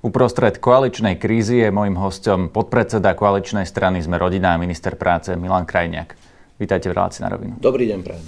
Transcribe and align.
Uprostred 0.00 0.56
koaličnej 0.56 1.20
krízy 1.20 1.60
je 1.60 1.68
môjim 1.68 1.92
hostom 2.00 2.48
podpredseda 2.48 3.12
koaličnej 3.12 3.68
strany 3.68 4.00
Sme 4.00 4.16
rodina 4.16 4.56
a 4.56 4.60
minister 4.60 4.96
práce 4.96 5.36
Milan 5.36 5.68
Krajniak. 5.68 6.16
Vítajte 6.56 6.88
v 6.88 6.96
relácii 6.96 7.20
na 7.20 7.28
rovinu. 7.28 7.60
Dobrý 7.60 7.84
deň, 7.84 8.00
prajem. 8.00 8.24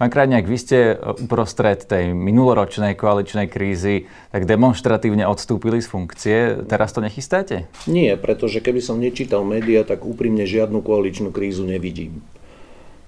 Pán 0.00 0.08
Krajniak, 0.08 0.48
vy 0.48 0.56
ste 0.56 0.96
uprostred 0.96 1.84
tej 1.84 2.16
minuloročnej 2.16 2.96
koaličnej 2.96 3.52
krízy 3.52 4.08
tak 4.32 4.48
demonstratívne 4.48 5.28
odstúpili 5.28 5.84
z 5.84 5.92
funkcie. 5.92 6.36
Teraz 6.64 6.96
to 6.96 7.04
nechystáte? 7.04 7.68
Nie, 7.84 8.16
pretože 8.16 8.64
keby 8.64 8.80
som 8.80 8.96
nečítal 8.96 9.44
médiá, 9.44 9.84
tak 9.84 10.08
úprimne 10.08 10.48
žiadnu 10.48 10.80
koaličnú 10.80 11.28
krízu 11.28 11.68
nevidím. 11.68 12.24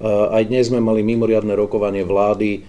Aj 0.05 0.45
dnes 0.45 0.69
sme 0.69 0.85
mali 0.85 1.01
mimoriadne 1.01 1.57
rokovanie 1.57 2.05
vlády 2.05 2.69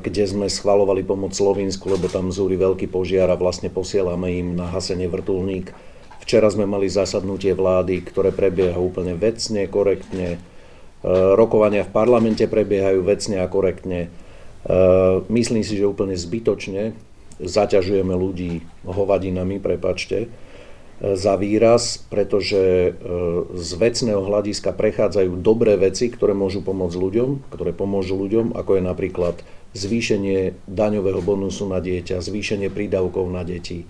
kde 0.00 0.24
sme 0.30 0.46
schvalovali 0.46 1.02
pomoc 1.02 1.34
Slovensku, 1.34 1.90
lebo 1.90 2.06
tam 2.06 2.30
zúri 2.30 2.54
veľký 2.54 2.86
požiar 2.86 3.26
a 3.34 3.34
vlastne 3.34 3.66
posielame 3.66 4.30
im 4.38 4.54
na 4.54 4.70
hasenie 4.70 5.10
vrtulník. 5.10 5.74
Včera 6.22 6.46
sme 6.46 6.70
mali 6.70 6.86
zasadnutie 6.86 7.58
vlády, 7.58 8.06
ktoré 8.06 8.30
prebieha 8.30 8.78
úplne 8.78 9.18
vecne, 9.18 9.66
korektne. 9.66 10.38
Eh, 10.38 11.32
rokovania 11.34 11.82
v 11.82 11.90
parlamente 11.90 12.46
prebiehajú 12.46 13.02
vecne 13.02 13.42
a 13.42 13.50
korektne. 13.50 14.06
Eh, 14.06 15.14
myslím 15.26 15.66
si, 15.66 15.74
že 15.74 15.90
úplne 15.90 16.14
zbytočne 16.14 16.94
zaťažujeme 17.40 18.12
ľudí 18.14 18.62
hovadinami, 18.86 19.58
prepačte 19.58 20.30
za 21.00 21.34
výraz, 21.40 22.04
pretože 22.12 22.60
e, 22.60 22.90
z 23.56 23.70
vecného 23.80 24.20
hľadiska 24.20 24.76
prechádzajú 24.76 25.32
dobré 25.40 25.80
veci, 25.80 26.12
ktoré 26.12 26.36
môžu 26.36 26.60
pomôcť 26.60 26.96
ľuďom, 26.96 27.28
ktoré 27.48 27.72
pomôžu 27.72 28.20
ľuďom, 28.20 28.52
ako 28.52 28.76
je 28.76 28.82
napríklad 28.84 29.36
zvýšenie 29.72 30.68
daňového 30.68 31.24
bonusu 31.24 31.64
na 31.64 31.80
dieťa, 31.80 32.20
zvýšenie 32.20 32.68
prídavkov 32.68 33.32
na 33.32 33.48
deti, 33.48 33.88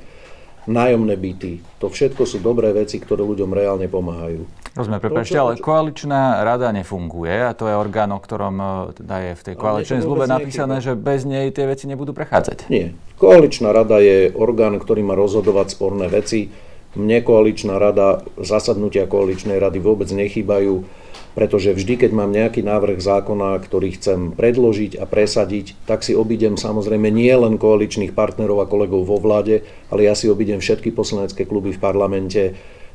nájomné 0.71 1.19
byty. 1.19 1.83
To 1.83 1.91
všetko 1.91 2.23
sú 2.31 2.39
dobré 2.39 2.71
veci, 2.71 3.03
ktoré 3.03 3.27
ľuďom 3.27 3.51
reálne 3.51 3.91
pomáhajú. 3.91 4.47
Rozumiem, 4.79 5.03
prepáčte, 5.03 5.35
ale 5.35 5.59
koaličná 5.59 6.47
rada 6.47 6.71
nefunguje 6.71 7.43
a 7.43 7.51
to 7.59 7.67
je 7.67 7.75
orgán, 7.75 8.15
o 8.15 8.23
ktorom 8.23 8.55
e, 8.63 8.67
teda 9.03 9.17
je 9.19 9.33
v 9.35 9.43
tej 9.51 9.55
koaličnej 9.59 10.07
zmluve 10.07 10.31
napísané, 10.31 10.79
že 10.79 10.95
bez 10.95 11.27
nej 11.27 11.51
tie 11.51 11.67
veci 11.67 11.91
nebudú 11.91 12.15
prechádzať. 12.15 12.71
Nie. 12.71 12.95
Koaličná 13.19 13.75
rada 13.75 13.99
je 13.99 14.31
orgán, 14.31 14.79
ktorý 14.79 15.03
má 15.03 15.19
rozhodovať 15.19 15.75
sporné 15.75 16.07
veci 16.07 16.70
mne 16.99 17.23
koaličná 17.23 17.79
rada, 17.79 18.25
zasadnutia 18.41 19.07
koaličnej 19.07 19.63
rady 19.63 19.79
vôbec 19.79 20.11
nechýbajú, 20.11 20.83
pretože 21.39 21.71
vždy, 21.71 22.07
keď 22.07 22.11
mám 22.11 22.35
nejaký 22.35 22.67
návrh 22.67 22.99
zákona, 22.99 23.55
ktorý 23.63 23.95
chcem 23.95 24.35
predložiť 24.35 24.99
a 24.99 25.07
presadiť, 25.07 25.79
tak 25.87 26.03
si 26.03 26.19
obidem 26.19 26.59
samozrejme 26.59 27.07
nie 27.07 27.31
len 27.31 27.55
koaličných 27.55 28.11
partnerov 28.19 28.67
a 28.67 28.71
kolegov 28.71 29.07
vo 29.07 29.23
vláde, 29.23 29.63
ale 29.95 30.11
ja 30.11 30.19
si 30.19 30.27
obidem 30.27 30.59
všetky 30.59 30.91
poslanecké 30.91 31.47
kluby 31.47 31.71
v 31.71 31.83
parlamente, 31.83 32.43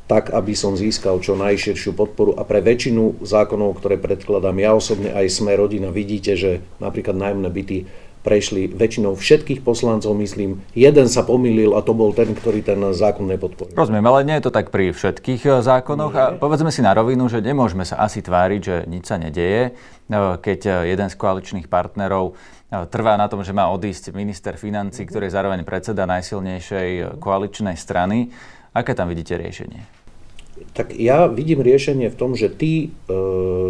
tak, 0.06 0.30
aby 0.30 0.54
som 0.54 0.78
získal 0.78 1.18
čo 1.18 1.34
najširšiu 1.34 1.96
podporu. 1.96 2.38
A 2.38 2.46
pre 2.46 2.62
väčšinu 2.62 3.26
zákonov, 3.26 3.82
ktoré 3.82 3.98
predkladám 3.98 4.54
ja 4.62 4.70
osobne 4.76 5.10
aj 5.10 5.26
sme 5.26 5.58
rodina, 5.58 5.90
vidíte, 5.90 6.38
že 6.38 6.62
napríklad 6.78 7.18
nájomné 7.18 7.50
byty 7.50 7.78
prešli 8.26 8.66
väčšinou 8.66 9.14
všetkých 9.14 9.62
poslancov, 9.62 10.10
myslím. 10.18 10.58
Jeden 10.74 11.06
sa 11.06 11.22
pomýlil 11.22 11.78
a 11.78 11.80
to 11.86 11.94
bol 11.94 12.10
ten, 12.10 12.34
ktorý 12.34 12.66
ten 12.66 12.82
zákon 12.90 13.30
nepodporil. 13.30 13.78
Rozumiem, 13.78 14.02
ale 14.02 14.26
nie 14.26 14.34
je 14.42 14.50
to 14.50 14.52
tak 14.52 14.74
pri 14.74 14.90
všetkých 14.90 15.42
eh, 15.46 15.52
zákonoch. 15.62 16.10
Nie. 16.10 16.18
A 16.18 16.26
povedzme 16.34 16.74
si 16.74 16.82
na 16.82 16.90
rovinu, 16.90 17.30
že 17.30 17.38
nemôžeme 17.38 17.86
sa 17.86 18.02
asi 18.02 18.18
tváriť, 18.26 18.60
že 18.60 18.76
nič 18.90 19.06
sa 19.06 19.22
nedeje, 19.22 19.70
eh, 19.70 20.14
keď 20.42 20.60
eh, 20.66 20.74
jeden 20.90 21.06
z 21.06 21.14
koaličných 21.14 21.70
partnerov 21.70 22.34
trvá 22.66 23.14
na 23.14 23.30
tom, 23.30 23.46
že 23.46 23.54
má 23.54 23.70
odísť 23.70 24.10
minister 24.10 24.58
financí, 24.58 25.06
ktorý 25.06 25.30
je 25.30 25.36
zároveň 25.38 25.62
predseda 25.62 26.02
najsilnejšej 26.02 27.22
koaličnej 27.22 27.78
strany. 27.78 28.34
Aké 28.74 28.90
tam 28.90 29.06
vidíte 29.06 29.38
riešenie? 29.38 29.95
Tak 30.76 30.92
ja 30.96 31.28
vidím 31.28 31.64
riešenie 31.64 32.12
v 32.12 32.18
tom, 32.20 32.36
že 32.36 32.52
tí 32.52 32.88
e, 32.88 33.16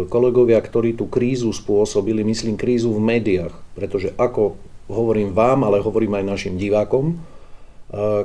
kolegovia, 0.07 0.59
ktorí 0.59 0.95
tú 0.95 1.07
krízu 1.07 1.55
spôsobili, 1.55 2.23
myslím 2.23 2.59
krízu 2.59 2.91
v 2.91 3.03
médiách, 3.03 3.55
pretože 3.75 4.11
ako 4.19 4.59
hovorím 4.91 5.35
vám, 5.35 5.67
ale 5.67 5.83
hovorím 5.83 6.19
aj 6.19 6.25
našim 6.27 6.55
divákom, 6.55 7.11
e, 7.11 7.15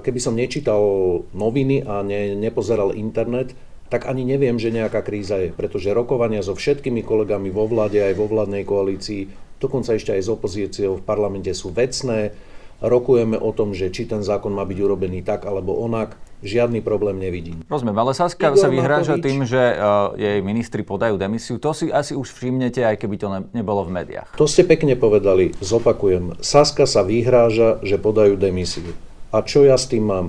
keby 0.03 0.19
som 0.19 0.39
nečítal 0.39 0.83
noviny 1.35 1.83
a 1.87 2.03
ne, 2.07 2.35
nepozeral 2.39 2.95
internet, 2.95 3.55
tak 3.87 4.09
ani 4.09 4.25
neviem, 4.25 4.57
že 4.57 4.73
nejaká 4.73 5.05
kríza 5.05 5.37
je, 5.37 5.53
pretože 5.53 5.93
rokovania 5.93 6.41
so 6.41 6.57
všetkými 6.57 7.05
kolegami 7.05 7.53
vo 7.53 7.69
vláde 7.69 8.01
aj 8.01 8.15
vo 8.17 8.25
vládnej 8.25 8.65
koalícii, 8.65 9.29
dokonca 9.61 9.95
ešte 9.95 10.17
aj 10.17 10.23
s 10.27 10.33
opozíciou 10.33 10.99
v 10.99 11.07
parlamente 11.07 11.53
sú 11.53 11.71
vecné, 11.71 12.33
rokujeme 12.83 13.39
o 13.39 13.55
tom, 13.55 13.73
že 13.73 13.89
či 13.95 14.05
ten 14.11 14.21
zákon 14.27 14.51
má 14.51 14.67
byť 14.67 14.79
urobený 14.83 15.23
tak 15.23 15.47
alebo 15.47 15.79
onak, 15.79 16.19
žiadny 16.43 16.83
problém 16.83 17.23
nevidím. 17.23 17.63
Rozumiem, 17.71 17.95
ale 17.95 18.13
Saska 18.13 18.51
Igor 18.51 18.59
sa 18.59 18.69
vyhráža 18.69 19.15
Matovič. 19.17 19.25
tým, 19.25 19.39
že 19.47 19.63
uh, 19.79 20.13
jej 20.19 20.39
ministri 20.43 20.83
podajú 20.83 21.15
demisiu. 21.15 21.63
To 21.63 21.71
si 21.71 21.89
asi 21.89 22.19
už 22.19 22.35
všimnete, 22.35 22.83
aj 22.83 22.99
keby 22.99 23.17
to 23.17 23.27
ne, 23.31 23.41
nebolo 23.55 23.87
v 23.87 24.03
médiách. 24.03 24.35
To 24.35 24.51
ste 24.51 24.67
pekne 24.67 24.99
povedali, 24.99 25.55
zopakujem. 25.63 26.43
Saska 26.43 26.85
sa 26.91 27.07
vyhráža, 27.07 27.79
že 27.87 27.97
podajú 27.97 28.35
demisiu. 28.35 28.91
A 29.31 29.47
čo 29.47 29.63
ja 29.63 29.79
s 29.79 29.87
tým 29.87 30.11
mám? 30.11 30.27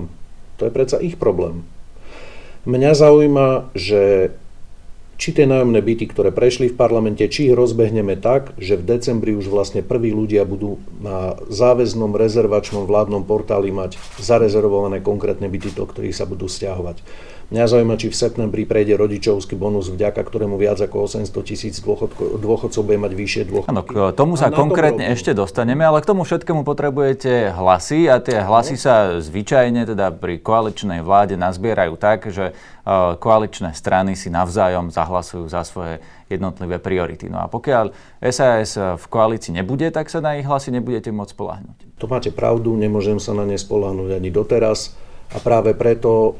To 0.62 0.70
je 0.70 0.72
predsa 0.72 1.02
ich 1.02 1.18
problém. 1.18 1.66
Mňa 2.64 2.96
zaujíma, 2.96 3.76
že 3.76 4.32
či 5.16 5.30
tie 5.30 5.46
nájomné 5.46 5.80
byty, 5.80 6.10
ktoré 6.10 6.34
prešli 6.34 6.70
v 6.70 6.78
parlamente, 6.78 7.22
či 7.30 7.50
ich 7.50 7.54
rozbehneme 7.54 8.18
tak, 8.18 8.54
že 8.58 8.74
v 8.74 8.86
decembri 8.86 9.34
už 9.34 9.46
vlastne 9.50 9.80
prví 9.84 10.10
ľudia 10.10 10.42
budú 10.42 10.82
na 10.98 11.38
záväznom 11.48 12.14
rezervačnom 12.14 12.84
vládnom 12.84 13.22
portáli 13.22 13.70
mať 13.70 13.98
zarezervované 14.18 14.98
konkrétne 14.98 15.46
byty, 15.46 15.74
do 15.74 15.86
ktorých 15.86 16.16
sa 16.16 16.26
budú 16.26 16.50
stiahovať. 16.50 17.00
Mňa 17.52 17.68
zaujíma, 17.68 18.00
či 18.00 18.08
v 18.08 18.16
septembri 18.16 18.64
prejde 18.64 18.96
rodičovský 18.96 19.52
bonus, 19.52 19.92
vďaka 19.92 20.16
ktorému 20.16 20.56
viac 20.56 20.80
ako 20.80 21.04
800 21.04 21.28
tisíc 21.44 21.76
dôchodcov 22.40 22.80
bude 22.80 22.96
mať 22.96 23.12
vyššie 23.12 23.42
dôchodky. 23.52 23.68
Áno, 23.68 23.84
k 23.84 24.16
tomu 24.16 24.40
sa 24.40 24.48
konkrétne 24.48 25.04
to 25.04 25.12
ešte 25.12 25.36
dostaneme, 25.36 25.84
ale 25.84 26.00
k 26.00 26.08
tomu 26.08 26.24
všetkému 26.24 26.64
potrebujete 26.64 27.52
hlasy 27.52 28.08
a 28.08 28.16
tie 28.24 28.40
hlasy 28.40 28.80
sa 28.80 29.20
zvyčajne 29.20 29.84
teda 29.84 30.16
pri 30.16 30.40
koaličnej 30.40 31.04
vláde 31.04 31.36
nazbierajú 31.36 32.00
tak, 32.00 32.32
že 32.32 32.56
koaličné 33.18 33.72
strany 33.72 34.12
si 34.12 34.28
navzájom 34.28 34.92
zahlasujú 34.92 35.48
za 35.48 35.64
svoje 35.64 36.04
jednotlivé 36.28 36.76
priority. 36.76 37.32
No 37.32 37.40
a 37.40 37.48
pokiaľ 37.48 37.96
SAS 38.28 38.76
v 38.76 39.04
koalícii 39.08 39.56
nebude, 39.56 39.88
tak 39.88 40.12
sa 40.12 40.20
na 40.20 40.36
ich 40.36 40.44
hlasy 40.44 40.68
nebudete 40.68 41.08
môcť 41.08 41.32
spolahnuť. 41.32 41.76
To 41.96 42.06
máte 42.06 42.28
pravdu, 42.28 42.76
nemôžem 42.76 43.16
sa 43.16 43.32
na 43.32 43.48
ne 43.48 43.56
spolahnuť 43.56 44.20
ani 44.20 44.28
doteraz 44.28 44.92
a 45.32 45.40
práve 45.40 45.72
preto 45.72 46.10
e, 46.12 46.30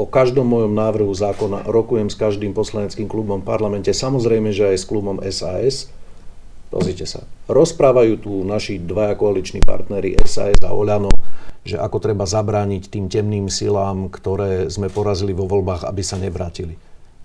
o 0.00 0.06
každom 0.08 0.48
mojom 0.48 0.72
návrhu 0.72 1.12
zákona 1.12 1.68
rokujem 1.68 2.08
s 2.08 2.16
každým 2.16 2.56
poslaneckým 2.56 3.04
klubom 3.04 3.44
v 3.44 3.48
parlamente, 3.48 3.92
samozrejme, 3.92 4.50
že 4.50 4.72
aj 4.72 4.76
s 4.80 4.88
klubom 4.88 5.20
SAS. 5.28 5.92
Pozrite 6.72 7.06
sa. 7.06 7.22
Rozprávajú 7.46 8.14
tu 8.20 8.32
naši 8.42 8.80
dvaja 8.80 9.14
koaliční 9.14 9.62
partnery 9.62 10.16
SAS 10.24 10.58
a 10.64 10.70
Oľano, 10.72 11.12
že 11.64 11.80
ako 11.80 11.96
treba 11.96 12.28
zabrániť 12.28 12.92
tým 12.92 13.08
temným 13.08 13.48
silám, 13.48 14.12
ktoré 14.12 14.68
sme 14.68 14.92
porazili 14.92 15.32
vo 15.32 15.48
voľbách, 15.48 15.88
aby 15.88 16.02
sa 16.04 16.20
nevrátili. 16.20 16.76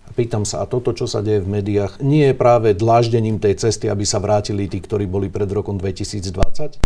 A 0.07 0.15
pýtam 0.15 0.47
sa, 0.47 0.63
a 0.63 0.65
toto, 0.65 0.95
čo 0.95 1.05
sa 1.05 1.21
deje 1.21 1.43
v 1.45 1.61
médiách, 1.61 2.01
nie 2.01 2.31
je 2.31 2.35
práve 2.39 2.73
dláždením 2.73 3.37
tej 3.37 3.61
cesty, 3.61 3.91
aby 3.91 4.07
sa 4.07 4.17
vrátili 4.17 4.65
tí, 4.65 4.81
ktorí 4.81 5.05
boli 5.05 5.29
pred 5.29 5.51
rokom 5.51 5.77
2020? 5.77 6.81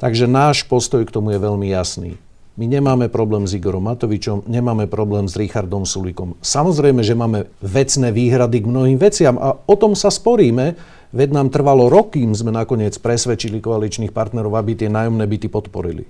Takže 0.00 0.24
náš 0.24 0.64
postoj 0.64 1.04
k 1.04 1.14
tomu 1.14 1.36
je 1.36 1.38
veľmi 1.38 1.68
jasný. 1.70 2.16
My 2.58 2.66
nemáme 2.66 3.06
problém 3.08 3.46
s 3.46 3.54
Igorom 3.54 3.86
Matovičom, 3.86 4.44
nemáme 4.50 4.90
problém 4.90 5.24
s 5.30 5.38
Richardom 5.38 5.86
Sulikom. 5.86 6.34
Samozrejme, 6.42 7.00
že 7.00 7.14
máme 7.16 7.46
vecné 7.62 8.10
výhrady 8.10 8.60
k 8.60 8.68
mnohým 8.68 8.98
veciam 8.98 9.38
a 9.38 9.54
o 9.54 9.74
tom 9.78 9.94
sa 9.94 10.10
sporíme, 10.10 10.74
veď 11.10 11.28
nám 11.34 11.48
trvalo 11.50 11.90
roky, 11.90 12.22
sme 12.34 12.54
nakoniec 12.54 12.96
presvedčili 12.98 13.58
koaličných 13.58 14.14
partnerov, 14.14 14.54
aby 14.54 14.78
tie 14.78 14.88
nájomné 14.90 15.26
byty 15.26 15.50
podporili. 15.50 16.06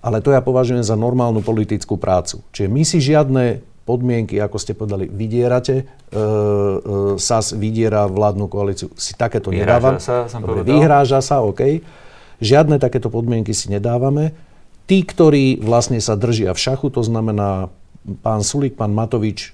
Ale 0.00 0.24
to 0.24 0.32
ja 0.32 0.40
považujem 0.40 0.80
za 0.80 0.96
normálnu 0.96 1.44
politickú 1.44 2.00
prácu. 2.00 2.40
Čiže 2.56 2.68
my 2.72 2.82
si 2.88 2.98
žiadne 3.04 3.44
podmienky, 3.84 4.40
ako 4.40 4.56
ste 4.56 4.72
povedali, 4.72 5.10
vydierate, 5.10 5.76
e, 5.76 5.84
e, 5.84 6.24
SAS 7.18 7.52
vydiera 7.52 8.06
vládnu 8.08 8.46
koalíciu, 8.46 8.88
si 8.96 9.12
takéto 9.18 9.50
vyhráža 9.50 9.66
nedávam. 9.66 9.94
Sa, 10.00 10.16
som 10.30 10.40
Dobre, 10.40 10.64
vyhráža 10.64 11.20
sa, 11.20 11.44
OK. 11.44 11.82
Žiadne 12.40 12.80
takéto 12.80 13.12
podmienky 13.12 13.52
si 13.52 13.68
nedávame. 13.68 14.32
Tí, 14.88 15.04
ktorí 15.04 15.60
vlastne 15.60 16.00
sa 16.00 16.16
držia 16.16 16.56
v 16.56 16.60
šachu, 16.60 16.88
to 16.88 17.02
znamená 17.04 17.68
pán 18.24 18.40
Sulík, 18.40 18.78
pán 18.78 18.96
Matovič, 18.96 19.52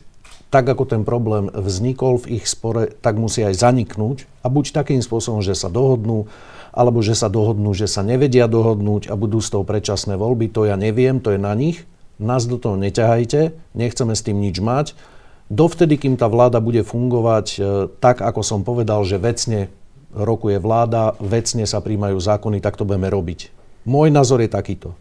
tak 0.50 0.64
ako 0.66 0.86
ten 0.86 1.02
problém 1.02 1.50
vznikol 1.50 2.22
v 2.22 2.40
ich 2.40 2.46
spore, 2.46 2.94
tak 3.02 3.18
musí 3.18 3.42
aj 3.42 3.58
zaniknúť 3.58 4.30
a 4.42 4.46
buď 4.46 4.72
takým 4.72 5.02
spôsobom, 5.02 5.42
že 5.42 5.58
sa 5.58 5.66
dohodnú, 5.66 6.30
alebo 6.70 7.02
že 7.02 7.18
sa 7.18 7.26
dohodnú, 7.26 7.74
že 7.74 7.90
sa 7.90 8.06
nevedia 8.06 8.46
dohodnúť 8.46 9.10
a 9.10 9.14
budú 9.18 9.42
z 9.42 9.48
toho 9.52 9.64
predčasné 9.66 10.14
voľby, 10.14 10.52
to 10.52 10.68
ja 10.68 10.78
neviem, 10.78 11.18
to 11.18 11.34
je 11.34 11.40
na 11.40 11.56
nich. 11.56 11.88
Nás 12.16 12.48
do 12.48 12.56
toho 12.56 12.80
neťahajte, 12.80 13.52
nechceme 13.76 14.16
s 14.16 14.24
tým 14.24 14.40
nič 14.40 14.56
mať. 14.60 14.96
Dovtedy, 15.52 16.00
kým 16.00 16.16
tá 16.16 16.26
vláda 16.26 16.58
bude 16.58 16.82
fungovať 16.82 17.46
e, 17.54 17.58
tak, 18.02 18.18
ako 18.24 18.40
som 18.42 18.60
povedal, 18.66 19.04
že 19.06 19.20
vecne 19.20 19.70
rokuje 20.16 20.58
vláda, 20.58 21.14
vecne 21.20 21.68
sa 21.68 21.84
príjmajú 21.84 22.16
zákony, 22.16 22.58
tak 22.64 22.80
to 22.80 22.88
budeme 22.88 23.06
robiť. 23.12 23.52
Môj 23.84 24.08
názor 24.10 24.42
je 24.42 24.50
takýto. 24.50 24.96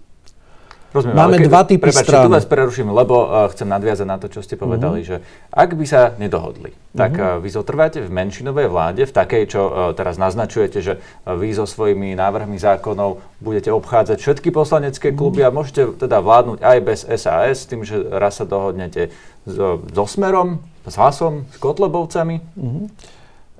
Rozumiem, 0.95 1.17
Máme 1.19 1.37
keď, 1.43 1.47
dva 1.51 1.61
typy 1.67 1.91
prepáčte, 1.91 2.07
strán. 2.07 2.23
tu 2.23 2.31
vás 2.31 2.47
preruším, 2.47 2.95
lebo 2.95 3.27
uh, 3.27 3.51
chcem 3.51 3.67
nadviazať 3.67 4.07
na 4.07 4.15
to, 4.15 4.31
čo 4.31 4.39
ste 4.39 4.55
povedali, 4.55 5.03
uh-huh. 5.03 5.19
že 5.19 5.51
ak 5.51 5.75
by 5.75 5.83
sa 5.83 6.15
nedohodli, 6.15 6.71
tak 6.95 7.19
uh-huh. 7.19 7.35
uh, 7.35 7.43
vy 7.43 7.49
zotrváte 7.51 7.99
v 7.99 8.07
menšinovej 8.07 8.71
vláde, 8.71 9.03
v 9.03 9.11
takej, 9.11 9.43
čo 9.51 9.61
uh, 9.67 9.71
teraz 9.91 10.15
naznačujete, 10.15 10.79
že 10.79 10.93
uh, 10.95 11.35
vy 11.35 11.51
so 11.51 11.67
svojimi 11.67 12.15
návrhmi 12.15 12.55
zákonov 12.55 13.19
budete 13.43 13.75
obchádzať 13.75 14.23
všetky 14.23 14.55
poslanecké 14.55 15.11
kluby 15.11 15.43
uh-huh. 15.43 15.51
a 15.51 15.57
môžete 15.59 15.99
teda 15.99 16.23
vládnuť 16.23 16.63
aj 16.63 16.77
bez 16.79 16.99
SAS, 17.03 17.67
tým, 17.67 17.83
že 17.83 17.99
raz 17.99 18.39
sa 18.39 18.47
dohodnete 18.47 19.11
so, 19.43 19.83
so 19.91 20.05
Smerom, 20.07 20.63
s 20.87 20.95
Hlasom, 20.95 21.43
s 21.51 21.59
Kotlebovcami. 21.59 22.39
Uh-huh. 22.55 22.87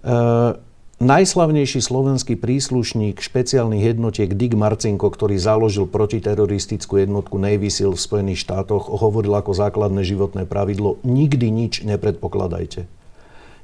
Uh, 0.07 0.55
Najslavnejší 0.95 1.83
slovenský 1.83 2.39
príslušník 2.39 3.19
špeciálnych 3.19 3.83
jednotiek 3.83 4.31
Dick 4.31 4.55
Marcinko, 4.55 5.11
ktorý 5.11 5.35
založil 5.35 5.91
protiteroristickú 5.91 7.03
jednotku 7.03 7.35
Navy 7.35 7.67
Seal 7.67 7.91
v 7.91 7.99
Spojených 7.99 8.47
štátoch, 8.47 8.87
hovoril 8.87 9.35
ako 9.35 9.51
základné 9.51 10.07
životné 10.07 10.47
pravidlo 10.47 10.95
nikdy 11.03 11.51
nič 11.51 11.83
nepredpokladajte. 11.83 12.87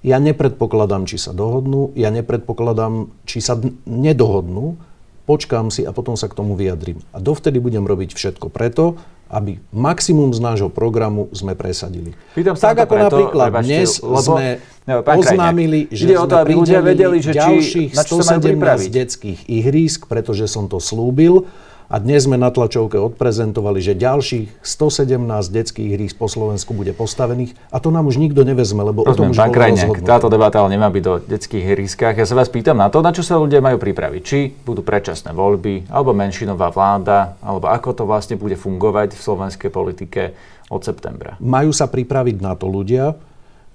Ja 0.04 0.19
nepredpokladám, 0.19 1.07
či 1.07 1.16
sa 1.16 1.31
dohodnú, 1.31 1.95
ja 1.95 2.12
nepredpokladám, 2.12 3.07
či 3.24 3.39
sa 3.39 3.56
nedohodnú, 3.88 4.75
počkám 5.24 5.72
si 5.72 5.88
a 5.88 5.95
potom 5.95 6.19
sa 6.19 6.27
k 6.27 6.36
tomu 6.36 6.60
vyjadrím. 6.60 7.00
A 7.16 7.24
dovtedy 7.24 7.63
budem 7.63 7.88
robiť 7.88 8.12
všetko 8.12 8.51
preto, 8.51 9.00
aby 9.31 9.63
maximum 9.72 10.36
z 10.36 10.39
nášho 10.44 10.68
programu 10.68 11.31
sme 11.31 11.56
presadili. 11.56 12.12
Pýtam 12.36 12.60
sa 12.60 12.75
tak 12.75 12.86
ako 12.86 12.94
preto, 13.00 13.06
napríklad 13.07 13.48
prebačte, 13.48 13.68
dnes 13.72 13.89
lebo, 14.04 14.19
sme 14.19 14.45
no, 14.83 14.95
oznámili, 15.07 15.80
že 15.88 16.04
Ide 16.04 16.16
sme 16.19 16.24
o 16.24 16.28
to, 16.28 16.36
aby 16.44 16.51
ľudia 16.60 16.81
vedeli, 16.83 17.18
že 17.24 17.31
či, 17.31 17.39
ďalších 17.39 17.89
117 17.95 18.92
detských 18.92 19.39
ihrísk, 19.48 20.12
pretože 20.12 20.51
som 20.51 20.68
to 20.68 20.83
slúbil 20.83 21.48
a 21.92 22.00
dnes 22.00 22.24
sme 22.24 22.40
na 22.40 22.48
tlačovke 22.48 22.96
odprezentovali, 22.96 23.84
že 23.84 24.00
ďalších 24.00 24.64
117 24.64 25.20
detských 25.52 25.90
hrísk 26.00 26.16
po 26.16 26.32
Slovensku 26.32 26.72
bude 26.72 26.96
postavených 26.96 27.52
a 27.68 27.84
to 27.84 27.92
nám 27.92 28.08
už 28.08 28.16
nikto 28.16 28.48
nevezme, 28.48 28.80
lebo 28.80 29.04
Rozumiem, 29.04 29.12
o 29.12 29.20
tom 29.20 29.32
už 29.36 29.38
bolo 29.44 29.52
Krajniak, 29.52 30.00
Táto 30.08 30.32
debata 30.32 30.64
ale 30.64 30.80
nemá 30.80 30.88
byť 30.88 31.04
do 31.04 31.20
detských 31.20 31.76
hrískach. 31.76 32.16
Ja 32.16 32.24
sa 32.24 32.40
vás 32.40 32.48
pýtam 32.48 32.80
na 32.80 32.88
to, 32.88 33.04
na 33.04 33.12
čo 33.12 33.28
sa 33.28 33.36
ľudia 33.36 33.60
majú 33.60 33.76
pripraviť. 33.76 34.22
Či 34.24 34.40
budú 34.64 34.88
predčasné 34.88 35.36
voľby, 35.36 35.92
alebo 35.92 36.16
menšinová 36.16 36.72
vláda, 36.72 37.36
alebo 37.44 37.68
ako 37.68 37.90
to 37.92 38.04
vlastne 38.08 38.40
bude 38.40 38.56
fungovať 38.56 39.12
v 39.12 39.20
slovenskej 39.20 39.68
politike 39.68 40.32
od 40.72 40.80
septembra. 40.88 41.36
Majú 41.44 41.76
sa 41.76 41.92
pripraviť 41.92 42.40
na 42.40 42.56
to 42.56 42.72
ľudia, 42.72 43.20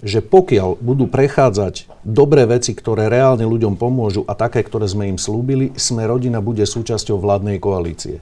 že 0.05 0.21
pokiaľ 0.21 0.77
budú 0.77 1.09
prechádzať 1.09 1.89
dobré 2.05 2.45
veci, 2.45 2.77
ktoré 2.77 3.09
reálne 3.09 3.49
ľuďom 3.49 3.81
pomôžu 3.81 4.21
a 4.29 4.37
také, 4.37 4.61
ktoré 4.61 4.85
sme 4.85 5.09
im 5.09 5.17
slúbili, 5.17 5.73
sme 5.73 6.05
rodina 6.05 6.37
bude 6.37 6.61
súčasťou 6.61 7.17
vládnej 7.17 7.57
koalície. 7.57 8.21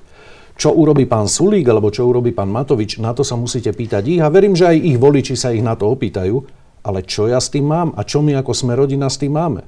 Čo 0.55 0.71
urobí 0.71 1.03
pán 1.03 1.27
Sulík 1.27 1.67
alebo 1.67 1.91
čo 1.91 2.07
urobí 2.07 2.31
pán 2.31 2.47
Matovič, 2.47 2.95
na 3.03 3.11
to 3.11 3.27
sa 3.27 3.35
musíte 3.35 3.75
pýtať 3.75 4.07
ich 4.07 4.21
a 4.23 4.31
verím, 4.31 4.55
že 4.55 4.71
aj 4.71 4.77
ich 4.79 4.95
voliči 4.95 5.35
sa 5.35 5.51
ich 5.51 5.59
na 5.59 5.75
to 5.75 5.91
opýtajú. 5.91 6.47
Ale 6.85 7.03
čo 7.03 7.27
ja 7.27 7.41
s 7.41 7.51
tým 7.51 7.67
mám 7.67 7.91
a 7.97 8.07
čo 8.07 8.23
my 8.23 8.39
ako 8.39 8.55
sme 8.55 8.77
rodina 8.77 9.11
s 9.11 9.19
tým 9.19 9.35
máme? 9.35 9.67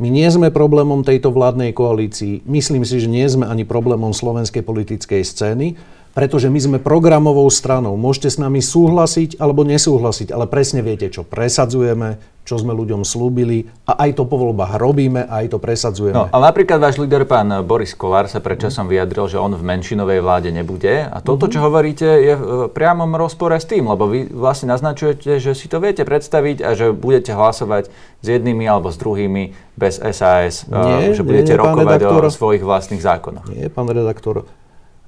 My 0.00 0.08
nie 0.08 0.28
sme 0.32 0.54
problémom 0.54 1.04
tejto 1.04 1.28
vládnej 1.28 1.76
koalícii. 1.76 2.46
Myslím 2.48 2.88
si, 2.88 3.02
že 3.02 3.10
nie 3.10 3.26
sme 3.28 3.44
ani 3.44 3.68
problémom 3.68 4.16
slovenskej 4.16 4.64
politickej 4.64 5.20
scény 5.20 5.76
pretože 6.12 6.50
my 6.50 6.58
sme 6.58 6.78
programovou 6.82 7.46
stranou. 7.50 7.94
Môžete 7.94 8.34
s 8.34 8.36
nami 8.42 8.58
súhlasiť 8.58 9.38
alebo 9.38 9.62
nesúhlasiť, 9.62 10.34
ale 10.34 10.50
presne 10.50 10.82
viete, 10.82 11.06
čo 11.10 11.22
presadzujeme, 11.22 12.18
čo 12.50 12.58
sme 12.58 12.74
ľuďom 12.74 13.06
slúbili 13.06 13.70
a 13.86 13.94
aj 14.08 14.18
to 14.18 14.26
po 14.26 14.34
voľbách 14.34 14.80
robíme 14.80 15.22
a 15.22 15.44
aj 15.44 15.54
to 15.54 15.58
presadzujeme. 15.62 16.18
No, 16.18 16.26
ale 16.34 16.50
napríklad 16.50 16.82
váš 16.82 16.98
líder, 16.98 17.22
pán 17.28 17.46
Boris 17.62 17.94
Kolár, 17.94 18.26
sa 18.26 18.42
predčasom 18.42 18.90
vyjadril, 18.90 19.30
že 19.30 19.38
on 19.38 19.54
v 19.54 19.62
menšinovej 19.62 20.18
vláde 20.18 20.50
nebude 20.50 21.06
a 21.06 21.22
toto, 21.22 21.46
čo 21.46 21.62
hovoríte, 21.62 22.08
je 22.08 22.34
v 22.34 22.66
priamom 22.74 23.12
rozpore 23.14 23.54
s 23.54 23.70
tým, 23.70 23.86
lebo 23.86 24.10
vy 24.10 24.34
vlastne 24.34 24.72
naznačujete, 24.72 25.38
že 25.38 25.54
si 25.54 25.70
to 25.70 25.78
viete 25.78 26.02
predstaviť 26.02 26.56
a 26.64 26.74
že 26.74 26.90
budete 26.90 27.36
hlasovať 27.36 27.86
s 28.18 28.26
jednými 28.26 28.66
alebo 28.66 28.90
s 28.90 28.98
druhými 28.98 29.54
bez 29.78 30.02
SAS, 30.02 30.66
nie, 30.66 31.14
že 31.14 31.22
budete 31.22 31.54
nie, 31.54 31.60
nie, 31.60 31.62
rokovať 31.62 32.02
redaktor, 32.02 32.22
o 32.26 32.30
svojich 32.34 32.64
vlastných 32.66 33.00
zákonoch. 33.04 33.46
Nie, 33.46 33.70
pán 33.70 33.86
redaktor, 33.86 34.48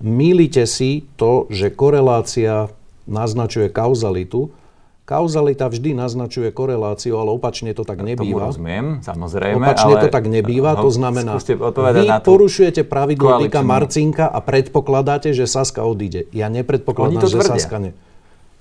Mýlite 0.03 0.67
si 0.67 1.07
to, 1.15 1.47
že 1.47 1.71
korelácia 1.71 2.69
naznačuje 3.07 3.71
kauzalitu. 3.71 4.51
Kauzalita 5.03 5.67
vždy 5.67 5.99
naznačuje 5.99 6.51
koreláciu, 6.55 7.19
ale 7.19 7.35
opačne 7.35 7.75
to 7.75 7.87
tak 7.87 8.03
nebýva. 8.03 8.51
Tomu 8.51 8.51
rozumiem, 8.55 8.87
samozrejme. 9.03 9.63
Opačne 9.63 9.95
ale... 9.99 10.03
to 10.03 10.09
tak 10.11 10.27
nebýva, 10.31 10.79
to 10.79 10.91
znamená, 10.91 11.39
vy 11.95 12.07
na 12.07 12.19
porušujete 12.23 12.83
pravidlo 12.87 13.43
týka 13.47 13.63
Marcinka 13.63 14.27
a 14.31 14.39
predpokladáte, 14.43 15.31
že 15.35 15.47
Saska 15.47 15.83
odíde. 15.87 16.27
Ja 16.35 16.51
nepredpokladám, 16.51 17.27
že 17.27 17.39
Saska 17.43 17.79
ne. 17.83 17.91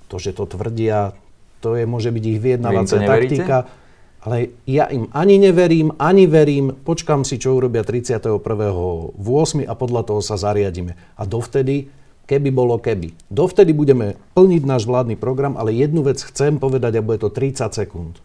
To, 0.09 0.17
že 0.17 0.33
to 0.33 0.45
tvrdia, 0.45 1.17
to 1.61 1.77
je, 1.77 1.85
môže 1.89 2.09
byť 2.09 2.23
ich 2.25 2.39
vyjednávacia 2.41 3.01
taktika. 3.05 3.69
Ale 4.21 4.53
ja 4.69 4.85
im 4.85 5.09
ani 5.18 5.41
neverím, 5.41 5.97
ani 5.97 6.29
verím. 6.29 6.77
Počkam 6.85 7.25
si, 7.25 7.41
čo 7.41 7.57
urobia 7.57 7.81
31.8. 7.81 8.38
a 9.65 9.73
podľa 9.73 10.01
toho 10.06 10.21
sa 10.21 10.38
zariadíme. 10.38 10.94
A 11.18 11.25
dovtedy, 11.25 11.89
keby 12.29 12.53
bolo 12.53 12.77
keby. 12.77 13.18
Dovtedy 13.33 13.73
budeme 13.73 14.13
plniť 14.38 14.62
náš 14.62 14.85
vládny 14.85 15.18
program, 15.18 15.57
ale 15.57 15.73
jednu 15.73 16.06
vec 16.06 16.21
chcem 16.21 16.62
povedať 16.62 17.01
a 17.01 17.06
bude 17.06 17.18
to 17.18 17.33
30 17.33 17.73
sekúnd. 17.73 18.21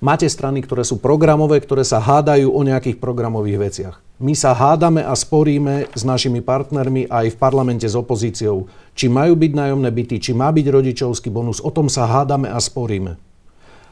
Máte 0.00 0.30
strany, 0.30 0.64
ktoré 0.64 0.80
sú 0.80 0.96
programové, 0.96 1.60
ktoré 1.60 1.84
sa 1.84 2.00
hádajú 2.00 2.48
o 2.48 2.60
nejakých 2.64 2.96
programových 2.96 3.58
veciach. 3.60 3.94
My 4.22 4.32
sa 4.32 4.56
hádame 4.56 5.04
a 5.04 5.12
sporíme 5.12 5.92
s 5.92 6.06
našimi 6.06 6.40
partnermi 6.40 7.10
aj 7.10 7.34
v 7.34 7.36
parlamente 7.36 7.84
s 7.84 7.98
opozíciou, 7.98 8.70
či 8.96 9.12
majú 9.12 9.36
byť 9.36 9.52
nájomné 9.52 9.90
byty, 9.92 10.16
či 10.22 10.32
má 10.32 10.48
byť 10.54 10.66
rodičovský 10.72 11.28
bonus. 11.28 11.60
O 11.60 11.68
tom 11.68 11.92
sa 11.92 12.08
hádame 12.08 12.48
a 12.48 12.56
sporíme 12.56 13.29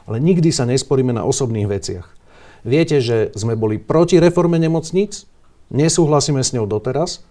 ale 0.09 0.17
nikdy 0.17 0.49
sa 0.49 0.65
nesporíme 0.65 1.13
na 1.13 1.21
osobných 1.21 1.69
veciach. 1.69 2.09
Viete, 2.65 2.97
že 2.97 3.29
sme 3.37 3.53
boli 3.53 3.77
proti 3.77 4.17
reforme 4.17 4.57
nemocníc, 4.57 5.29
nesúhlasíme 5.69 6.41
s 6.41 6.51
ňou 6.57 6.65
doteraz, 6.65 7.21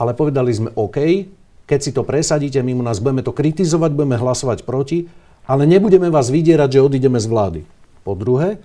ale 0.00 0.16
povedali 0.16 0.48
sme 0.56 0.72
OK, 0.72 1.28
keď 1.68 1.78
si 1.84 1.92
to 1.92 2.02
presadíte, 2.02 2.58
my 2.64 2.72
nás 2.80 2.98
budeme 2.98 3.20
to 3.20 3.36
kritizovať, 3.36 3.92
budeme 3.92 4.16
hlasovať 4.16 4.64
proti, 4.64 5.06
ale 5.46 5.68
nebudeme 5.68 6.08
vás 6.08 6.32
vydierať, 6.32 6.80
že 6.80 6.84
odídeme 6.84 7.20
z 7.20 7.28
vlády. 7.28 7.60
Po 8.02 8.18
druhé, 8.18 8.58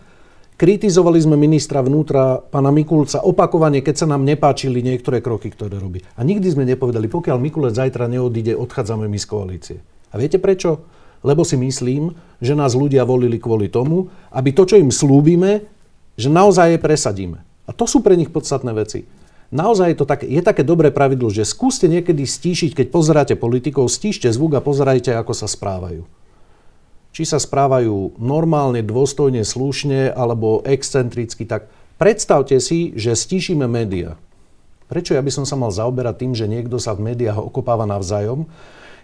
kritizovali 0.57 1.21
sme 1.21 1.38
ministra 1.38 1.85
vnútra, 1.85 2.41
pána 2.41 2.74
Mikulca, 2.74 3.21
opakovane, 3.21 3.85
keď 3.85 3.95
sa 4.01 4.07
nám 4.09 4.25
nepáčili 4.25 4.81
niektoré 4.81 5.21
kroky, 5.21 5.53
ktoré 5.53 5.77
robí. 5.77 6.01
A 6.18 6.25
nikdy 6.25 6.47
sme 6.50 6.65
nepovedali, 6.65 7.06
pokiaľ 7.06 7.38
Mikulec 7.38 7.77
zajtra 7.77 8.09
neodíde, 8.09 8.57
odchádzame 8.57 9.05
my 9.05 9.19
z 9.19 9.27
koalície. 9.29 9.77
A 10.10 10.17
viete 10.17 10.41
prečo? 10.41 10.97
Lebo 11.27 11.43
si 11.43 11.60
myslím, 11.60 12.15
že 12.39 12.55
nás 12.55 12.72
ľudia 12.72 13.03
volili 13.03 13.36
kvôli 13.36 13.67
tomu, 13.67 14.07
aby 14.31 14.55
to, 14.55 14.63
čo 14.63 14.79
im 14.79 14.96
slúbime, 14.96 15.67
že 16.15 16.31
naozaj 16.31 16.79
je 16.79 16.79
presadíme. 16.79 17.43
A 17.67 17.75
to 17.75 17.84
sú 17.84 18.00
pre 18.00 18.15
nich 18.15 18.31
podstatné 18.31 18.72
veci. 18.72 19.03
Naozaj 19.51 19.88
je 19.91 19.98
to 20.00 20.07
také, 20.07 20.25
je 20.27 20.39
také 20.39 20.63
dobré 20.63 20.88
pravidlo, 20.91 21.27
že 21.27 21.43
skúste 21.48 21.91
niekedy 21.91 22.24
stíšiť, 22.24 22.72
keď 22.75 22.88
pozeráte 22.88 23.36
politikov, 23.36 23.91
stíšte 23.91 24.31
zvuk 24.31 24.55
a 24.55 24.63
pozerajte, 24.63 25.12
ako 25.15 25.36
sa 25.36 25.48
správajú. 25.51 26.07
Či 27.12 27.24
sa 27.24 27.39
správajú 27.39 28.19
normálne, 28.19 28.84
dôstojne, 28.84 29.43
slušne 29.43 30.12
alebo 30.12 30.63
excentricky, 30.67 31.48
tak 31.48 31.72
predstavte 31.96 32.60
si, 32.60 32.96
že 32.96 33.15
stíšime 33.15 33.67
médiá. 33.67 34.19
Prečo 34.88 35.15
ja 35.15 35.24
by 35.24 35.31
som 35.31 35.43
sa 35.48 35.60
mal 35.60 35.72
zaoberať 35.72 36.15
tým, 36.24 36.34
že 36.36 36.48
niekto 36.48 36.79
sa 36.79 36.96
v 36.96 37.12
médiách 37.12 37.39
okopáva 37.39 37.84
navzájom 37.84 38.48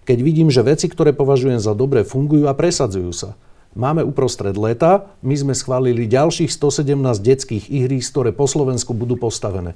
keď 0.03 0.17
vidím, 0.19 0.47
že 0.51 0.63
veci, 0.63 0.91
ktoré 0.91 1.15
považujem 1.15 1.59
za 1.59 1.71
dobré, 1.71 2.03
fungujú 2.03 2.47
a 2.47 2.53
presadzujú 2.53 3.11
sa. 3.11 3.29
Máme 3.73 4.05
uprostred 4.05 4.53
leta, 4.53 5.09
my 5.25 5.33
sme 5.33 5.53
schválili 5.57 6.05
ďalších 6.05 6.53
117 6.53 6.93
detských 7.17 7.65
ihrísk, 7.73 8.13
ktoré 8.13 8.29
po 8.29 8.45
Slovensku 8.45 8.93
budú 8.93 9.17
postavené. 9.17 9.73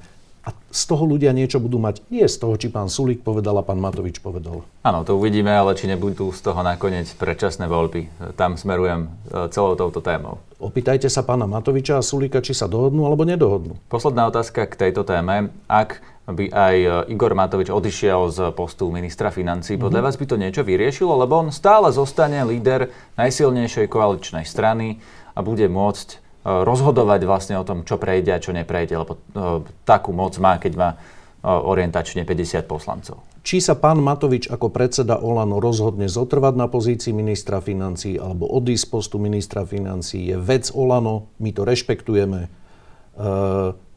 A 0.47 0.55
z 0.71 0.83
toho 0.87 1.03
ľudia 1.03 1.35
niečo 1.35 1.59
budú 1.59 1.75
mať. 1.75 1.99
Nie 2.07 2.31
z 2.31 2.39
toho, 2.39 2.55
či 2.55 2.71
pán 2.71 2.87
Sulík 2.87 3.19
povedal 3.19 3.59
a 3.59 3.67
pán 3.67 3.83
Matovič 3.83 4.23
povedal. 4.23 4.63
Áno, 4.79 5.03
to 5.03 5.19
uvidíme, 5.19 5.51
ale 5.51 5.75
či 5.75 5.91
nebudú 5.91 6.31
z 6.31 6.39
toho 6.39 6.63
nakoniec 6.63 7.11
predčasné 7.19 7.67
voľby. 7.67 8.31
Tam 8.39 8.55
smerujem 8.55 9.11
e, 9.27 9.51
celou 9.51 9.75
touto 9.75 9.99
témou. 9.99 10.39
Opýtajte 10.63 11.11
sa 11.11 11.27
pána 11.27 11.51
Matoviča 11.51 11.99
a 11.99 12.05
Sulíka, 12.05 12.39
či 12.39 12.55
sa 12.55 12.71
dohodnú 12.71 13.03
alebo 13.03 13.27
nedohodnú. 13.27 13.75
Posledná 13.91 14.23
otázka 14.31 14.71
k 14.71 14.87
tejto 14.87 15.03
téme. 15.03 15.51
Ak 15.67 15.99
by 16.27 16.51
aj 16.51 16.75
e, 16.75 16.87
Igor 17.15 17.31
Matovič 17.31 17.71
odišiel 17.71 18.27
z 18.27 18.39
postu 18.51 18.91
ministra 18.91 19.31
financí. 19.31 19.79
Podľa 19.79 20.03
mm-hmm. 20.03 20.07
vás 20.11 20.19
by 20.19 20.25
to 20.27 20.35
niečo 20.35 20.61
vyriešilo? 20.67 21.15
Lebo 21.15 21.39
on 21.39 21.55
stále 21.55 21.87
zostane 21.95 22.43
líder 22.43 22.91
najsilnejšej 23.15 23.87
koaličnej 23.87 24.43
strany 24.43 24.99
a 25.31 25.39
bude 25.39 25.71
môcť 25.71 26.07
e, 26.11 26.17
rozhodovať 26.67 27.21
vlastne 27.23 27.55
o 27.55 27.63
tom, 27.63 27.87
čo 27.87 27.95
prejde 27.95 28.35
a 28.35 28.43
čo 28.43 28.51
neprejde, 28.51 28.99
lebo 28.99 29.13
e, 29.15 29.19
takú 29.87 30.11
moc 30.11 30.35
má, 30.39 30.59
keď 30.59 30.73
má 30.75 30.89
orientačne 31.47 32.27
50 32.27 32.65
poslancov. 32.67 33.23
Či 33.45 33.63
sa 33.63 33.79
pán 33.79 34.03
Matovič 34.03 34.51
ako 34.51 34.67
predseda 34.67 35.15
Olano 35.15 35.63
rozhodne 35.63 36.11
zotrvať 36.11 36.59
na 36.59 36.67
pozícii 36.67 37.15
ministra 37.15 37.63
financí 37.63 38.19
alebo 38.19 38.51
odísť 38.51 38.83
z 38.83 38.91
postu 38.91 39.15
ministra 39.21 39.63
financí 39.63 40.27
je 40.27 40.35
vec 40.35 40.67
Olano, 40.75 41.31
my 41.39 41.55
to 41.55 41.63
rešpektujeme. 41.63 42.51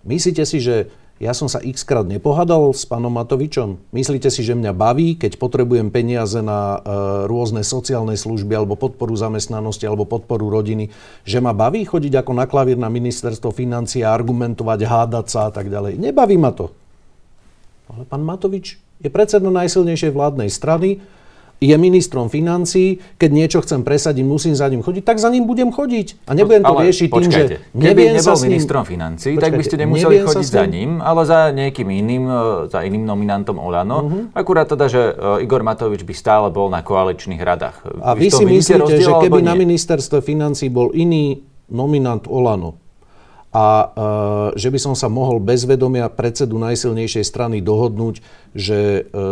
myslíte 0.06 0.46
si, 0.46 0.62
že 0.62 0.94
Ja 1.20 1.36
som 1.36 1.52
sa 1.52 1.60
x 1.60 1.84
krát 1.84 2.08
nepohadal 2.08 2.72
s 2.72 2.88
pánom 2.88 3.12
Matovičom. 3.12 3.76
Myslíte 3.92 4.32
si, 4.32 4.40
že 4.40 4.56
mňa 4.56 4.72
baví, 4.72 5.20
keď 5.20 5.36
potrebujem 5.36 5.92
peniaze 5.92 6.40
na 6.40 6.80
e, 6.80 7.28
rôzne 7.28 7.60
sociálne 7.60 8.16
služby 8.16 8.56
alebo 8.56 8.72
podporu 8.72 9.12
zamestnanosti 9.12 9.84
alebo 9.84 10.08
podporu 10.08 10.48
rodiny, 10.48 10.88
že 11.28 11.44
ma 11.44 11.52
baví 11.52 11.84
chodiť 11.84 12.24
ako 12.24 12.32
na 12.32 12.48
klavír 12.48 12.80
na 12.80 12.88
ministerstvo 12.88 13.52
financí 13.52 14.00
a 14.00 14.16
argumentovať, 14.16 14.80
hádať 14.80 15.26
sa 15.28 15.40
a 15.46 15.50
tak 15.52 15.68
ďalej. 15.68 16.00
Nebaví 16.00 16.40
ma 16.40 16.56
to. 16.56 16.72
Ale 17.92 18.08
pán 18.08 18.24
Matovič 18.24 18.80
je 19.04 19.12
predseda 19.12 19.52
najsilnejšej 19.52 20.16
vládnej 20.16 20.48
strany, 20.48 21.04
je 21.60 21.76
ministrom 21.76 22.32
financí, 22.32 23.04
keď 23.20 23.30
niečo 23.30 23.58
chcem 23.60 23.84
presadiť, 23.84 24.24
musím 24.24 24.56
za 24.56 24.64
ním 24.72 24.80
chodiť, 24.80 25.04
tak 25.04 25.20
za 25.20 25.28
ním 25.28 25.44
budem 25.44 25.68
chodiť. 25.68 26.24
A 26.24 26.32
nebudem 26.32 26.64
to 26.64 26.72
ale 26.72 26.88
riešiť 26.88 27.08
tým, 27.12 27.30
že 27.30 27.42
neviem 27.76 28.16
nebol 28.16 28.24
sa 28.24 28.40
s 28.40 28.42
ním... 28.48 28.56
ministrom 28.56 28.84
financí, 28.88 29.36
počkajte, 29.36 29.44
tak 29.44 29.52
by 29.60 29.64
ste 29.68 29.76
nemuseli 29.76 30.16
chodiť 30.24 30.48
za 30.48 30.64
ním, 30.64 30.90
ale 31.04 31.20
za 31.28 31.52
nejakým 31.52 31.88
iným, 31.92 32.24
e, 32.24 32.40
za 32.72 32.80
iným 32.80 33.04
nominantom 33.04 33.60
Olano. 33.60 33.98
Uh-huh. 34.00 34.22
Akurát 34.32 34.72
teda, 34.72 34.88
že 34.88 35.12
e, 35.12 35.44
Igor 35.44 35.60
Matovič 35.60 36.00
by 36.00 36.14
stále 36.16 36.48
bol 36.48 36.72
na 36.72 36.80
koaličných 36.80 37.44
radách. 37.44 37.84
A 38.00 38.16
vy, 38.16 38.32
vy 38.32 38.40
si 38.40 38.44
myslíte, 38.48 39.04
že 39.04 39.12
keby 39.12 39.44
na 39.44 39.52
ministerstve 39.52 40.24
financí 40.24 40.72
bol 40.72 40.96
iný 40.96 41.44
nominant 41.68 42.24
Olano, 42.24 42.80
a 43.50 43.66
e, 44.54 44.58
že 44.58 44.70
by 44.70 44.78
som 44.78 44.94
sa 44.94 45.10
mohol 45.10 45.42
bez 45.42 45.66
vedomia 45.66 46.06
predsedu 46.06 46.54
najsilnejšej 46.62 47.24
strany 47.26 47.58
dohodnúť, 47.58 48.22
že 48.54 49.10
e, 49.10 49.22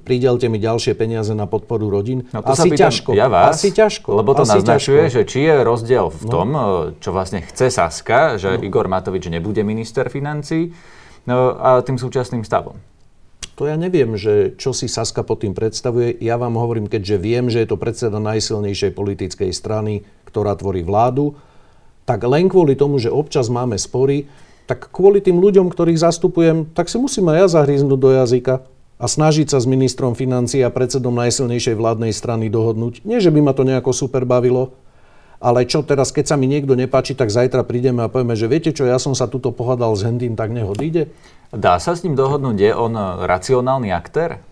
pridelte 0.00 0.48
mi 0.48 0.56
ďalšie 0.56 0.96
peniaze 0.96 1.36
na 1.36 1.44
podporu 1.44 1.92
rodín. 1.92 2.24
No 2.32 2.40
to 2.40 2.56
asi 2.56 2.72
ťažko. 2.72 3.12
Ja 3.12 3.28
vás, 3.28 3.60
asi 3.60 3.68
ťažko. 3.68 4.16
Lebo 4.16 4.32
to 4.32 4.48
naznačuje, 4.48 5.12
ťažko. 5.12 5.16
že 5.20 5.22
či 5.28 5.38
je 5.44 5.54
rozdiel 5.60 6.08
v 6.08 6.22
no. 6.24 6.30
tom, 6.32 6.46
no. 6.48 6.64
čo 7.04 7.12
vlastne 7.12 7.44
chce 7.44 7.68
Saska, 7.68 8.40
že 8.40 8.56
no. 8.56 8.64
Igor 8.64 8.88
Matovič 8.88 9.28
nebude 9.28 9.60
minister 9.60 10.08
financí, 10.08 10.72
no, 11.28 11.52
a 11.60 11.84
tým 11.84 12.00
súčasným 12.00 12.40
stavom. 12.48 12.80
To 13.60 13.68
ja 13.68 13.76
neviem, 13.76 14.16
že 14.16 14.56
čo 14.56 14.72
si 14.72 14.88
Saska 14.88 15.20
pod 15.20 15.44
tým 15.44 15.52
predstavuje. 15.52 16.16
Ja 16.24 16.40
vám 16.40 16.56
hovorím, 16.56 16.88
keďže 16.88 17.16
viem, 17.20 17.52
že 17.52 17.60
je 17.60 17.68
to 17.68 17.76
predseda 17.76 18.16
najsilnejšej 18.16 18.96
politickej 18.96 19.52
strany, 19.52 20.00
ktorá 20.24 20.56
tvorí 20.56 20.80
vládu, 20.80 21.36
tak 22.10 22.26
len 22.26 22.50
kvôli 22.50 22.74
tomu, 22.74 22.98
že 22.98 23.06
občas 23.06 23.46
máme 23.46 23.78
spory, 23.78 24.26
tak 24.66 24.90
kvôli 24.90 25.22
tým 25.22 25.38
ľuďom, 25.38 25.70
ktorých 25.70 26.02
zastupujem, 26.02 26.66
tak 26.74 26.90
si 26.90 26.98
musím 26.98 27.30
aj 27.30 27.38
ja 27.38 27.46
zahríznúť 27.62 27.98
do 28.02 28.10
jazyka 28.10 28.66
a 28.98 29.06
snažiť 29.06 29.54
sa 29.54 29.62
s 29.62 29.70
ministrom 29.70 30.18
financií 30.18 30.58
a 30.66 30.74
predsedom 30.74 31.14
najsilnejšej 31.14 31.78
vládnej 31.78 32.10
strany 32.10 32.50
dohodnúť. 32.50 33.06
Nie, 33.06 33.22
že 33.22 33.30
by 33.30 33.46
ma 33.46 33.54
to 33.54 33.62
nejako 33.62 33.94
super 33.94 34.26
bavilo, 34.26 34.74
ale 35.38 35.70
čo 35.70 35.86
teraz, 35.86 36.10
keď 36.10 36.34
sa 36.34 36.36
mi 36.36 36.50
niekto 36.50 36.74
nepáči, 36.74 37.14
tak 37.14 37.30
zajtra 37.30 37.62
prídeme 37.62 38.02
a 38.02 38.10
povieme, 38.10 38.34
že 38.34 38.50
viete 38.50 38.74
čo, 38.74 38.90
ja 38.90 38.98
som 38.98 39.14
sa 39.14 39.30
tuto 39.30 39.54
pohádal 39.54 39.94
s 39.94 40.02
Hendým, 40.02 40.34
tak 40.34 40.50
neho 40.50 40.74
ide. 40.82 41.14
Dá 41.54 41.78
sa 41.78 41.94
s 41.94 42.02
ním 42.02 42.18
dohodnúť, 42.18 42.58
je 42.58 42.72
on 42.74 43.22
racionálny 43.22 43.94
aktér? 43.94 44.42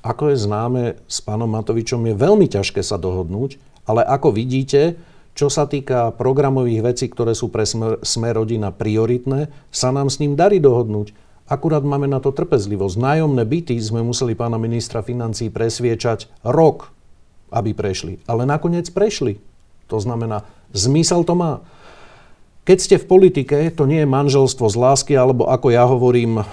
Ako 0.00 0.32
je 0.32 0.40
známe, 0.40 0.96
s 1.04 1.20
pánom 1.20 1.52
Matovičom 1.52 2.00
je 2.08 2.16
veľmi 2.16 2.48
ťažké 2.48 2.80
sa 2.80 2.96
dohodnúť, 2.96 3.60
ale 3.84 4.00
ako 4.08 4.32
vidíte, 4.32 4.96
čo 5.36 5.52
sa 5.52 5.68
týka 5.68 6.16
programových 6.16 6.80
vecí, 6.80 7.12
ktoré 7.12 7.36
sú 7.36 7.52
pre 7.52 7.68
Smer, 7.68 8.00
smer 8.00 8.40
rodina 8.40 8.72
prioritné, 8.72 9.52
sa 9.68 9.92
nám 9.92 10.08
s 10.08 10.16
ním 10.16 10.32
darí 10.32 10.58
dohodnúť. 10.64 11.12
Akurát 11.46 11.84
máme 11.84 12.08
na 12.08 12.18
to 12.18 12.32
trpezlivosť. 12.32 12.96
Nájomné 12.96 13.44
byty 13.44 13.76
sme 13.78 14.00
museli 14.02 14.32
pána 14.34 14.56
ministra 14.56 15.04
financí 15.04 15.52
presviečať 15.52 16.32
rok, 16.42 16.90
aby 17.52 17.76
prešli. 17.76 18.18
Ale 18.26 18.48
nakoniec 18.48 18.88
prešli. 18.90 19.38
To 19.92 20.02
znamená, 20.02 20.42
zmysel 20.74 21.22
to 21.22 21.38
má. 21.38 21.62
Keď 22.66 22.78
ste 22.82 22.96
v 22.98 23.06
politike, 23.06 23.70
to 23.70 23.86
nie 23.86 24.02
je 24.02 24.10
manželstvo 24.10 24.66
z 24.66 24.74
lásky, 24.74 25.14
alebo 25.14 25.46
ako 25.46 25.70
ja 25.70 25.86
hovorím, 25.86 26.42
e, 26.42 26.44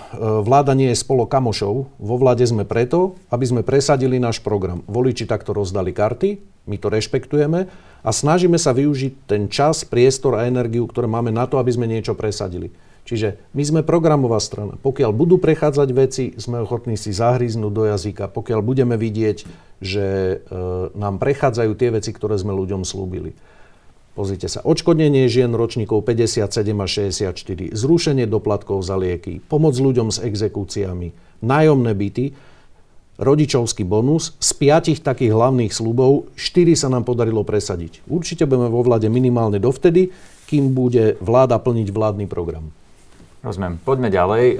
vláda 0.46 0.78
nie 0.78 0.94
je 0.94 1.02
spolo 1.02 1.26
kamošov. 1.26 1.90
Vo 1.90 2.16
vláde 2.22 2.46
sme 2.46 2.70
preto, 2.70 3.18
aby 3.34 3.50
sme 3.50 3.66
presadili 3.66 4.22
náš 4.22 4.38
program. 4.38 4.86
Voliči 4.86 5.26
takto 5.26 5.58
rozdali 5.58 5.90
karty, 5.90 6.38
my 6.70 6.78
to 6.78 6.94
rešpektujeme 6.94 7.66
a 8.06 8.10
snažíme 8.14 8.62
sa 8.62 8.78
využiť 8.78 9.26
ten 9.26 9.50
čas, 9.50 9.82
priestor 9.90 10.38
a 10.38 10.46
energiu, 10.46 10.86
ktoré 10.86 11.10
máme 11.10 11.34
na 11.34 11.50
to, 11.50 11.58
aby 11.58 11.74
sme 11.74 11.90
niečo 11.90 12.14
presadili. 12.14 12.70
Čiže 13.10 13.50
my 13.58 13.64
sme 13.66 13.82
programová 13.82 14.38
strana. 14.38 14.78
Pokiaľ 14.78 15.18
budú 15.18 15.42
prechádzať 15.42 15.90
veci, 15.98 16.38
sme 16.38 16.62
ochotní 16.62 16.94
si 16.94 17.10
zahryznúť 17.10 17.74
do 17.74 17.90
jazyka. 17.90 18.30
Pokiaľ 18.30 18.62
budeme 18.62 19.02
vidieť, 19.02 19.38
že 19.82 20.06
e, 20.06 20.36
nám 20.94 21.18
prechádzajú 21.18 21.74
tie 21.74 21.90
veci, 21.90 22.14
ktoré 22.14 22.38
sme 22.38 22.54
ľuďom 22.54 22.86
slúbili. 22.86 23.34
Pozrite 24.14 24.46
sa, 24.46 24.62
odškodnenie 24.62 25.26
žien 25.26 25.50
ročníkov 25.50 26.06
57 26.06 26.46
a 26.78 26.86
64, 26.86 27.74
zrušenie 27.74 28.30
doplatkov 28.30 28.86
za 28.86 28.94
lieky, 28.94 29.42
pomoc 29.50 29.74
ľuďom 29.74 30.14
s 30.14 30.22
exekúciami, 30.22 31.10
nájomné 31.42 31.92
byty, 31.98 32.26
rodičovský 33.18 33.82
bonus. 33.86 34.38
Z 34.38 34.54
piatich 34.58 35.02
takých 35.02 35.34
hlavných 35.34 35.74
slubov, 35.74 36.30
štyri 36.38 36.78
sa 36.78 36.94
nám 36.94 37.10
podarilo 37.10 37.42
presadiť. 37.42 38.06
Určite 38.06 38.46
budeme 38.46 38.70
vo 38.70 38.86
vláde 38.86 39.10
minimálne 39.10 39.58
dovtedy, 39.58 40.14
kým 40.46 40.78
bude 40.78 41.18
vláda 41.18 41.58
plniť 41.58 41.90
vládny 41.90 42.26
program. 42.30 42.70
Rozumiem. 43.44 43.76
Poďme 43.82 44.08
ďalej. 44.08 44.46
E, 44.54 44.58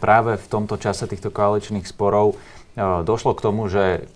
práve 0.00 0.40
v 0.40 0.46
tomto 0.48 0.80
čase 0.80 1.04
týchto 1.04 1.28
koaličných 1.28 1.84
sporov 1.84 2.38
došlo 2.78 3.34
k 3.34 3.44
tomu, 3.44 3.66
že, 3.66 4.06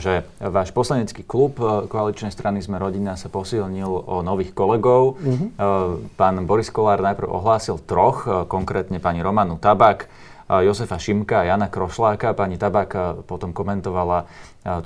že 0.00 0.24
váš 0.40 0.72
poslanecký 0.72 1.26
klub 1.26 1.60
koaličnej 1.92 2.32
strany 2.32 2.64
Sme 2.64 2.80
rodina 2.80 3.20
sa 3.20 3.28
posilnil 3.28 3.88
o 3.88 4.24
nových 4.24 4.56
kolegov. 4.56 5.20
Mm-hmm. 5.20 5.48
Pán 6.16 6.36
Boris 6.48 6.72
Kolár 6.72 7.04
najprv 7.04 7.28
ohlásil 7.28 7.76
troch, 7.84 8.24
konkrétne 8.48 8.96
pani 8.98 9.20
Romanu 9.20 9.60
Tabak, 9.60 10.08
Josefa 10.48 10.96
Šimka 10.96 11.44
a 11.44 11.52
Jana 11.52 11.68
Krošláka. 11.68 12.32
Pani 12.32 12.56
Tabak 12.56 13.22
potom 13.28 13.52
komentovala 13.52 14.24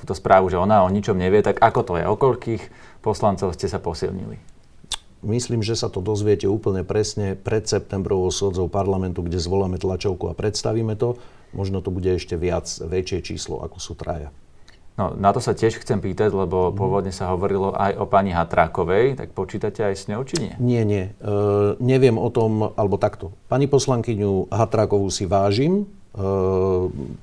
túto 0.02 0.18
správu, 0.18 0.50
že 0.50 0.58
ona 0.58 0.82
o 0.82 0.90
ničom 0.90 1.14
nevie. 1.14 1.38
Tak 1.38 1.62
ako 1.62 1.80
to 1.86 1.92
je? 2.02 2.04
O 2.10 2.18
koľkých 2.18 2.62
poslancov 2.98 3.54
ste 3.54 3.70
sa 3.70 3.78
posilnili? 3.78 4.42
Myslím, 5.22 5.62
že 5.62 5.78
sa 5.78 5.86
to 5.86 6.02
dozviete 6.02 6.50
úplne 6.50 6.82
presne 6.82 7.38
pred 7.38 7.62
septembrovou 7.62 8.34
sodzou 8.34 8.66
parlamentu, 8.66 9.22
kde 9.22 9.38
zvoláme 9.38 9.78
tlačovku 9.78 10.26
a 10.26 10.34
predstavíme 10.34 10.98
to. 10.98 11.14
Možno 11.52 11.84
to 11.84 11.92
bude 11.92 12.08
ešte 12.16 12.36
viac, 12.36 12.68
väčšie 12.68 13.20
číslo, 13.24 13.60
ako 13.60 13.76
sú 13.80 13.92
traja. 13.92 14.32
No, 14.92 15.16
na 15.16 15.32
to 15.32 15.40
sa 15.40 15.56
tiež 15.56 15.80
chcem 15.80 16.04
pýtať, 16.04 16.28
lebo 16.36 16.68
mm. 16.68 16.76
pôvodne 16.76 17.12
sa 17.16 17.32
hovorilo 17.32 17.72
aj 17.72 17.96
o 17.96 18.04
pani 18.04 18.36
Hatrákovej, 18.36 19.16
tak 19.16 19.32
počítate 19.32 19.80
aj 19.80 19.94
s 19.96 20.04
ňou, 20.12 20.20
či 20.28 20.36
nie? 20.36 20.52
Nie, 20.60 20.82
nie. 20.84 21.04
E, 21.08 21.32
neviem 21.80 22.20
o 22.20 22.28
tom, 22.28 22.76
alebo 22.76 23.00
takto. 23.00 23.32
Pani 23.48 23.72
poslankyňu 23.72 24.52
Hatrákovú 24.52 25.08
si 25.08 25.24
vážim, 25.24 25.88
e, 26.12 26.22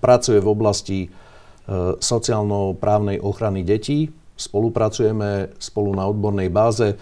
pracuje 0.02 0.42
v 0.42 0.50
oblasti 0.50 1.00
e, 1.06 1.10
sociálno-právnej 2.02 3.22
ochrany 3.22 3.62
detí, 3.62 4.10
spolupracujeme 4.34 5.54
spolu 5.62 5.94
na 5.94 6.10
odbornej 6.10 6.50
báze. 6.50 6.98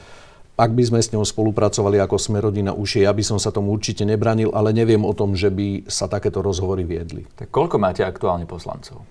Ak 0.57 0.73
by 0.73 0.89
sme 0.89 0.97
s 0.97 1.13
ňou 1.13 1.21
spolupracovali 1.21 2.01
ako 2.01 2.17
sme 2.17 2.41
rodina 2.41 2.73
už 2.73 3.05
ja 3.05 3.13
by 3.13 3.21
som 3.21 3.37
sa 3.37 3.53
tomu 3.53 3.69
určite 3.77 4.01
nebranil, 4.01 4.49
ale 4.57 4.73
neviem 4.73 5.05
o 5.05 5.13
tom, 5.13 5.37
že 5.37 5.53
by 5.53 5.85
sa 5.85 6.09
takéto 6.09 6.41
rozhovory 6.41 6.81
viedli. 6.81 7.29
Tak 7.37 7.53
koľko 7.53 7.77
máte 7.77 8.01
aktuálne 8.01 8.49
poslancov? 8.49 9.05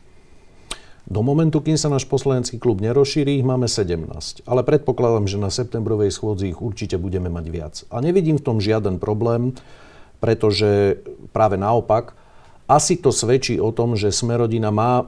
Do 1.07 1.23
momentu, 1.23 1.63
kým 1.63 1.79
sa 1.79 1.87
náš 1.87 2.03
poslanecký 2.11 2.59
klub 2.59 2.83
nerozšíri, 2.83 3.39
ich 3.39 3.47
máme 3.47 3.71
17. 3.71 4.43
Ale 4.43 4.67
predpokladám, 4.67 5.31
že 5.31 5.39
na 5.39 5.55
septembrovej 5.55 6.11
schôdzi 6.11 6.51
ich 6.51 6.59
určite 6.59 6.99
budeme 6.99 7.31
mať 7.31 7.47
viac. 7.47 7.75
A 7.95 8.03
nevidím 8.03 8.43
v 8.43 8.47
tom 8.51 8.59
žiaden 8.59 8.99
problém, 8.99 9.55
pretože 10.19 10.99
práve 11.31 11.55
naopak, 11.55 12.19
asi 12.67 12.99
to 12.99 13.15
svedčí 13.15 13.63
o 13.63 13.71
tom, 13.71 13.95
že 13.95 14.11
Smerodina 14.11 14.75
má 14.75 15.07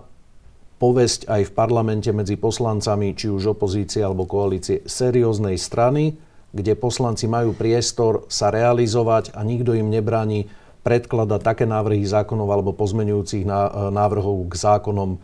povesť 0.78 1.26
aj 1.26 1.50
v 1.50 1.54
parlamente 1.59 2.14
medzi 2.14 2.38
poslancami, 2.38 3.18
či 3.18 3.26
už 3.26 3.59
opozície 3.59 3.99
alebo 3.99 4.23
koalície, 4.23 4.87
serióznej 4.87 5.59
strany, 5.59 6.27
kde 6.52 6.73
poslanci 6.78 7.28
majú 7.28 7.52
priestor 7.52 8.25
sa 8.33 8.49
realizovať 8.49 9.37
a 9.37 9.45
nikto 9.45 9.76
im 9.76 9.93
nebráni 9.93 10.49
predkladať 10.87 11.40
také 11.45 11.64
návrhy 11.69 12.00
zákonov 12.09 12.49
alebo 12.49 12.73
pozmenujúcich 12.73 13.45
e, 13.45 13.50
návrhov 13.93 14.49
k 14.49 14.55
zákonom, 14.57 15.11
e, 15.12 15.19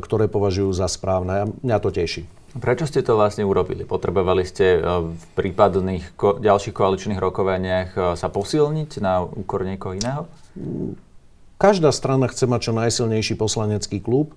ktoré 0.00 0.30
považujú 0.32 0.72
za 0.72 0.88
správne. 0.88 1.52
Mňa 1.60 1.76
to 1.82 1.92
teší. 1.92 2.24
Prečo 2.52 2.84
ste 2.84 3.00
to 3.00 3.16
vlastne 3.16 3.44
urobili? 3.44 3.84
Potrebovali 3.84 4.48
ste 4.48 4.78
e, 4.78 4.80
v 5.12 5.22
prípadných 5.36 6.16
ko- 6.16 6.40
ďalších 6.40 6.72
koaličných 6.72 7.20
rokovaniach 7.20 8.16
sa 8.16 8.28
posilniť 8.32 8.90
na 9.04 9.20
úkor 9.20 9.68
niekoho 9.68 9.92
iného? 9.92 10.24
Každá 11.60 11.92
strana 11.92 12.26
chce 12.32 12.48
mať 12.48 12.60
čo 12.64 12.72
najsilnejší 12.72 13.34
poslanecký 13.36 14.02
klub, 14.02 14.34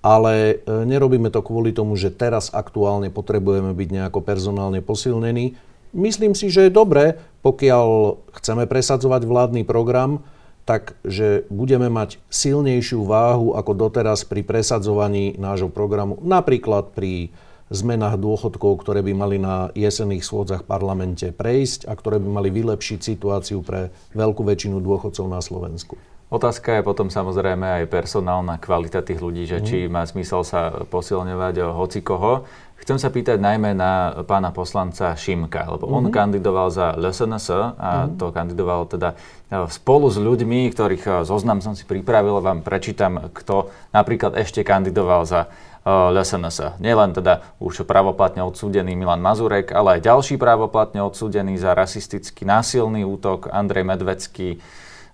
ale 0.00 0.62
nerobíme 0.68 1.28
to 1.28 1.42
kvôli 1.42 1.74
tomu, 1.74 1.98
že 1.98 2.14
teraz 2.14 2.54
aktuálne 2.54 3.10
potrebujeme 3.12 3.74
byť 3.74 3.88
nejako 3.90 4.22
personálne 4.22 4.78
posilnení 4.80 5.58
Myslím 5.90 6.38
si, 6.38 6.52
že 6.52 6.68
je 6.68 6.72
dobré, 6.72 7.18
pokiaľ 7.42 8.18
chceme 8.38 8.64
presadzovať 8.70 9.26
vládny 9.26 9.62
program, 9.66 10.22
takže 10.68 11.50
budeme 11.50 11.90
mať 11.90 12.22
silnejšiu 12.30 13.02
váhu 13.02 13.58
ako 13.58 13.72
doteraz 13.74 14.22
pri 14.22 14.46
presadzovaní 14.46 15.34
nášho 15.34 15.66
programu. 15.66 16.22
Napríklad 16.22 16.94
pri 16.94 17.34
zmenách 17.70 18.18
dôchodkov, 18.18 18.82
ktoré 18.82 19.00
by 19.02 19.12
mali 19.14 19.36
na 19.38 19.70
jesenných 19.78 20.26
schôdzach 20.26 20.66
v 20.66 20.70
parlamente 20.70 21.26
prejsť 21.30 21.86
a 21.86 21.94
ktoré 21.94 22.18
by 22.18 22.28
mali 22.28 22.50
vylepšiť 22.50 22.98
situáciu 22.98 23.62
pre 23.62 23.94
veľkú 24.14 24.42
väčšinu 24.42 24.82
dôchodcov 24.82 25.26
na 25.30 25.38
Slovensku. 25.38 25.94
Otázka 26.30 26.78
je 26.78 26.86
potom 26.86 27.10
samozrejme 27.10 27.82
aj 27.82 27.90
personálna 27.90 28.54
kvalita 28.62 29.02
tých 29.02 29.18
ľudí, 29.18 29.50
že 29.50 29.58
mm. 29.58 29.66
či 29.66 29.76
má 29.90 30.06
zmysel 30.06 30.46
sa 30.46 30.70
posilňovať 30.86 31.54
o 31.66 31.74
hoci 31.74 32.06
koho. 32.06 32.46
Chcem 32.80 32.96
sa 32.96 33.12
pýtať 33.12 33.36
najmä 33.36 33.76
na 33.76 34.24
pána 34.24 34.56
poslanca 34.56 35.12
Šimka, 35.12 35.68
lebo 35.68 35.84
mm-hmm. 35.84 35.98
on 36.00 36.04
mhm. 36.08 36.14
kandidoval 36.14 36.68
za 36.72 36.96
LSNS 36.96 37.46
a 37.52 37.90
mm-hmm. 38.08 38.16
to 38.16 38.26
kandidoval 38.32 38.80
teda 38.88 39.08
e, 39.12 39.68
spolu 39.68 40.08
s 40.08 40.16
ľuďmi, 40.16 40.72
ktorých 40.72 41.04
e, 41.04 41.10
zoznam 41.28 41.60
som 41.60 41.76
si 41.76 41.84
pripravil, 41.84 42.40
vám 42.40 42.64
prečítam, 42.64 43.30
kto 43.36 43.68
napríklad 43.92 44.32
ešte 44.40 44.64
kandidoval 44.64 45.28
za 45.28 45.52
LSNS. 45.84 46.76
Nielen 46.76 47.16
teda 47.16 47.40
už 47.56 47.88
pravoplatne 47.88 48.44
odsúdený 48.44 48.92
Milan 48.92 49.24
Mazurek, 49.24 49.72
ale 49.72 49.96
aj 49.96 50.12
ďalší 50.12 50.36
pravoplatne 50.36 51.00
odsúdený 51.00 51.56
za 51.56 51.72
rasistický 51.72 52.44
násilný 52.44 53.08
útok 53.08 53.48
Andrej 53.48 53.88
Medvecký, 53.88 54.60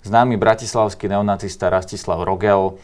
známy 0.02 0.34
bratislavský 0.34 1.06
neonacista 1.06 1.70
Rastislav 1.70 2.26
Rogel, 2.26 2.78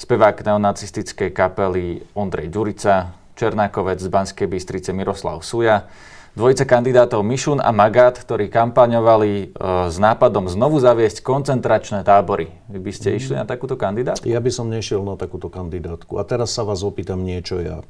spevák 0.00 0.44
neonacistickej 0.44 1.32
kapely 1.32 2.08
Ondrej 2.16 2.48
Ďurica, 2.48 3.12
Černákovec 3.36 4.00
z 4.00 4.08
Banskej 4.08 4.48
Bystrice 4.48 4.96
Miroslav 4.96 5.44
Suja, 5.44 5.84
dvojice 6.32 6.64
kandidátov 6.64 7.20
Mišun 7.20 7.60
a 7.60 7.68
Magat, 7.68 8.16
ktorí 8.16 8.48
kampaňovali 8.48 9.30
e, 9.32 9.46
s 9.92 9.96
nápadom 10.00 10.48
znovu 10.48 10.80
zaviesť 10.80 11.20
koncentračné 11.20 12.00
tábory. 12.00 12.48
Vy 12.72 12.80
by 12.80 12.92
ste 12.96 13.08
mm. 13.12 13.16
išli 13.20 13.34
na 13.36 13.44
takúto 13.44 13.76
kandidátku? 13.76 14.24
Ja 14.24 14.40
by 14.40 14.48
som 14.48 14.72
nešiel 14.72 15.04
na 15.04 15.20
takúto 15.20 15.52
kandidátku. 15.52 16.16
A 16.16 16.24
teraz 16.24 16.56
sa 16.56 16.64
vás 16.64 16.80
opýtam 16.80 17.28
niečo 17.28 17.60
ja. 17.60 17.84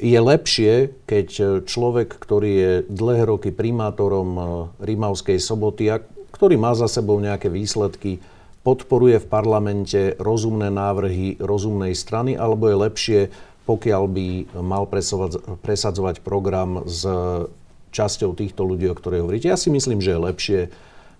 Je 0.00 0.16
lepšie, 0.16 0.96
keď 1.04 1.28
človek, 1.68 2.16
ktorý 2.16 2.50
je 2.52 2.72
dlhé 2.88 3.28
roky 3.28 3.52
primátorom 3.52 4.28
e, 4.32 4.42
Rimavskej 4.80 5.36
soboty 5.40 5.92
a 5.92 6.00
ktorý 6.32 6.56
má 6.56 6.72
za 6.72 6.88
sebou 6.88 7.20
nejaké 7.20 7.52
výsledky, 7.52 8.24
podporuje 8.62 9.18
v 9.18 9.26
parlamente 9.28 10.14
rozumné 10.22 10.70
návrhy 10.70 11.36
rozumnej 11.42 11.92
strany, 11.98 12.38
alebo 12.38 12.70
je 12.70 12.76
lepšie 12.78 13.20
pokiaľ 13.62 14.02
by 14.10 14.28
mal 14.58 14.90
presadzovať 15.62 16.22
program 16.26 16.82
s 16.86 17.06
časťou 17.92 18.32
týchto 18.34 18.64
ľudí, 18.64 18.88
o 18.88 18.96
ktorých 18.96 19.22
hovoríte. 19.22 19.52
Ja 19.52 19.60
si 19.60 19.68
myslím, 19.68 20.00
že 20.00 20.16
je 20.16 20.26
lepšie, 20.26 20.60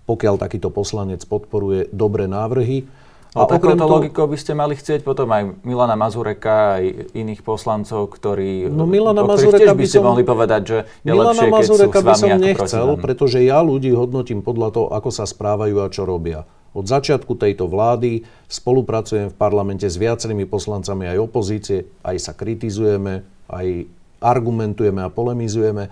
pokiaľ 0.09 0.41
takýto 0.41 0.73
poslanec 0.73 1.23
podporuje 1.23 1.87
dobré 1.93 2.27
návrhy. 2.27 2.89
A 3.33 3.43
no, 3.43 3.49
takouto 3.49 3.81
to... 3.81 3.89
logikou 3.89 4.29
by 4.29 4.37
ste 4.37 4.53
mali 4.53 4.77
chcieť 4.77 5.01
potom 5.01 5.25
aj 5.33 5.65
Milana 5.65 5.97
Mazureka, 5.97 6.77
aj 6.77 7.17
iných 7.17 7.41
poslancov, 7.41 8.13
ktorí, 8.13 8.69
no, 8.69 8.85
Milana 8.85 9.25
Mazureka 9.25 9.73
by 9.73 9.85
ste 9.89 9.97
som, 9.97 10.05
mohli 10.05 10.21
povedať, 10.21 10.61
že 10.61 10.77
je 11.01 11.09
Milana 11.09 11.33
lepšie, 11.33 11.49
Mazureka 11.49 11.97
keď 11.97 12.03
sú 12.05 12.05
by 12.05 12.13
som 12.13 12.29
nechcel, 12.37 12.87
pretože 13.01 13.41
ja 13.41 13.57
ľudí 13.65 13.89
hodnotím 13.97 14.45
podľa 14.45 14.69
toho, 14.69 14.87
ako 14.93 15.09
sa 15.09 15.25
správajú 15.25 15.81
a 15.81 15.89
čo 15.89 16.05
robia. 16.05 16.45
Od 16.77 16.85
začiatku 16.85 17.33
tejto 17.33 17.65
vlády 17.65 18.21
spolupracujem 18.49 19.33
v 19.33 19.35
parlamente 19.37 19.89
s 19.89 19.97
viacerými 19.97 20.45
poslancami 20.45 21.09
aj 21.09 21.17
opozície, 21.17 21.89
aj 22.05 22.17
sa 22.21 22.33
kritizujeme, 22.37 23.25
aj 23.49 23.89
argumentujeme 24.21 25.01
a 25.01 25.09
polemizujeme. 25.09 25.89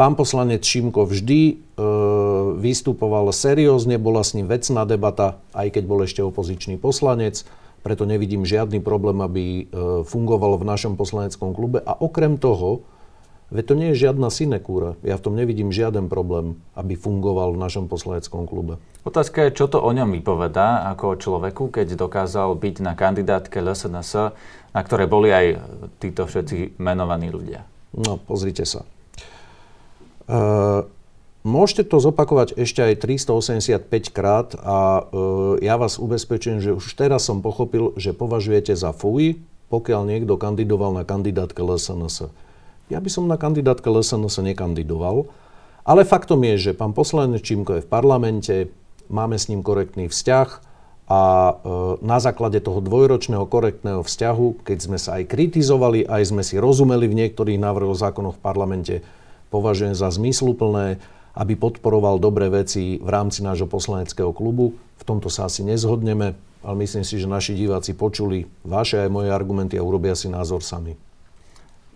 Pán 0.00 0.16
poslanec 0.16 0.64
Šimko 0.64 1.04
vždy 1.04 1.40
e, 1.44 1.54
vystupoval 2.56 3.28
seriózne, 3.36 4.00
bola 4.00 4.24
s 4.24 4.32
ním 4.32 4.48
vecná 4.48 4.88
debata, 4.88 5.36
aj 5.52 5.76
keď 5.76 5.82
bol 5.84 6.00
ešte 6.08 6.24
opozičný 6.24 6.80
poslanec, 6.80 7.44
preto 7.84 8.08
nevidím 8.08 8.48
žiadny 8.48 8.80
problém, 8.80 9.20
aby 9.20 9.44
e, 9.44 9.62
fungoval 10.08 10.56
v 10.56 10.64
našom 10.64 10.96
poslaneckom 10.96 11.52
klube. 11.52 11.84
A 11.84 11.92
okrem 11.92 12.40
toho, 12.40 12.80
Veď 13.50 13.64
to 13.66 13.74
nie 13.74 13.90
je 13.90 14.06
žiadna 14.06 14.30
sinekúra. 14.30 14.94
Ja 15.02 15.18
v 15.18 15.26
tom 15.26 15.34
nevidím 15.34 15.74
žiaden 15.74 16.06
problém, 16.06 16.62
aby 16.78 16.94
fungoval 16.94 17.58
v 17.58 17.58
našom 17.58 17.90
poslaneckom 17.90 18.46
klube. 18.46 18.78
Otázka 19.02 19.50
je, 19.50 19.58
čo 19.58 19.66
to 19.66 19.82
o 19.82 19.90
ňom 19.90 20.14
vypovedá 20.14 20.86
ako 20.94 21.04
o 21.10 21.18
človeku, 21.18 21.74
keď 21.74 21.98
dokázal 21.98 22.54
byť 22.54 22.78
na 22.78 22.94
kandidátke 22.94 23.58
LSNS, 23.58 24.38
na 24.70 24.80
ktoré 24.86 25.10
boli 25.10 25.34
aj 25.34 25.66
títo 25.98 26.30
všetci 26.30 26.78
menovaní 26.78 27.26
ľudia. 27.34 27.66
No, 27.90 28.22
pozrite 28.22 28.62
sa. 28.62 28.86
Uh, 30.30 30.86
môžete 31.42 31.90
to 31.90 31.98
zopakovať 31.98 32.54
ešte 32.54 32.86
aj 32.86 33.02
385 33.02 34.14
krát 34.14 34.54
a 34.62 35.10
uh, 35.10 35.58
ja 35.58 35.74
vás 35.74 35.98
ubezpečujem, 35.98 36.62
že 36.62 36.70
už 36.70 36.86
teraz 36.94 37.26
som 37.26 37.42
pochopil, 37.42 37.90
že 37.98 38.14
považujete 38.14 38.78
za 38.78 38.94
fuj, 38.94 39.42
pokiaľ 39.74 40.06
niekto 40.06 40.38
kandidoval 40.38 40.94
na 40.94 41.02
kandidátke 41.02 41.58
LSNS. 41.58 42.30
Ja 42.90 43.02
by 43.02 43.10
som 43.10 43.26
na 43.26 43.34
kandidátke 43.34 43.90
LSNS 43.90 44.38
nekandidoval, 44.54 45.26
ale 45.82 46.06
faktom 46.06 46.46
je, 46.46 46.70
že 46.70 46.78
pán 46.78 46.94
poslanec 46.94 47.42
Čímko 47.42 47.78
je 47.78 47.86
v 47.86 47.90
parlamente, 47.90 48.54
máme 49.10 49.34
s 49.34 49.50
ním 49.50 49.66
korektný 49.66 50.06
vzťah 50.06 50.48
a 51.10 51.22
e, 51.22 51.52
na 52.06 52.18
základe 52.22 52.62
toho 52.62 52.78
dvojročného 52.78 53.46
korektného 53.50 54.06
vzťahu, 54.06 54.62
keď 54.62 54.78
sme 54.78 54.98
sa 55.02 55.18
aj 55.18 55.26
kritizovali, 55.26 56.06
aj 56.06 56.22
sme 56.30 56.42
si 56.46 56.58
rozumeli 56.58 57.10
v 57.10 57.18
niektorých 57.26 57.58
návrhoch 57.58 57.98
zákonov 57.98 58.38
v 58.38 58.42
parlamente, 58.42 58.94
považujem 59.50 59.92
za 59.92 60.08
zmysluplné, 60.08 61.02
aby 61.34 61.54
podporoval 61.54 62.18
dobré 62.18 62.50
veci 62.50 62.98
v 62.98 63.08
rámci 63.10 63.42
nášho 63.42 63.70
poslaneckého 63.70 64.34
klubu. 64.34 64.74
V 64.98 65.04
tomto 65.06 65.30
sa 65.30 65.46
asi 65.46 65.62
nezhodneme, 65.62 66.34
ale 66.62 66.74
myslím 66.82 67.06
si, 67.06 67.18
že 67.18 67.30
naši 67.30 67.54
diváci 67.54 67.94
počuli 67.94 68.50
vaše 68.66 68.98
aj 68.98 69.10
moje 69.10 69.30
argumenty 69.30 69.78
a 69.78 69.86
urobia 69.86 70.18
si 70.18 70.26
názor 70.26 70.62
sami. 70.62 70.98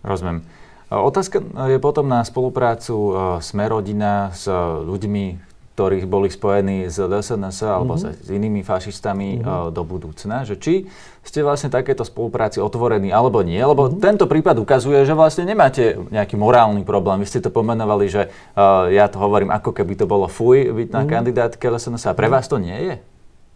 Rozumiem. 0.04 0.44
Otázka 0.92 1.40
je 1.66 1.78
potom 1.80 2.06
na 2.06 2.22
spoluprácu 2.22 2.94
e, 2.94 3.12
Smerodina 3.40 4.30
s 4.30 4.46
ľuďmi, 4.84 5.53
ktorí 5.74 6.06
boli 6.06 6.30
spojení 6.30 6.86
s 6.86 7.02
DSNS 7.02 7.58
alebo 7.66 7.98
mm-hmm. 7.98 8.22
s 8.22 8.28
inými 8.30 8.62
fašistami 8.62 9.42
mm-hmm. 9.42 9.74
do 9.74 9.82
budúcna, 9.82 10.46
že 10.46 10.54
či 10.54 10.86
ste 11.26 11.42
vlastne 11.42 11.66
takéto 11.66 12.06
spolupráci 12.06 12.62
otvorení 12.62 13.10
alebo 13.10 13.42
nie, 13.42 13.58
lebo 13.58 13.90
mm-hmm. 13.90 13.98
tento 13.98 14.30
prípad 14.30 14.54
ukazuje, 14.62 15.02
že 15.02 15.18
vlastne 15.18 15.42
nemáte 15.42 15.98
nejaký 16.14 16.38
morálny 16.38 16.86
problém. 16.86 17.18
Vy 17.18 17.26
ste 17.26 17.42
to 17.42 17.50
pomenovali, 17.50 18.06
že 18.06 18.30
uh, 18.54 18.86
ja 18.86 19.10
to 19.10 19.18
hovorím 19.18 19.50
ako 19.50 19.74
keby 19.74 19.98
to 19.98 20.06
bolo 20.06 20.30
fuj 20.30 20.70
byť 20.70 20.88
na 20.94 21.02
mm-hmm. 21.02 21.10
kandidátke 21.10 21.66
LSNS 21.66 22.06
a 22.06 22.14
pre 22.14 22.30
vás 22.30 22.46
to 22.46 22.62
nie 22.62 22.78
je? 22.78 22.94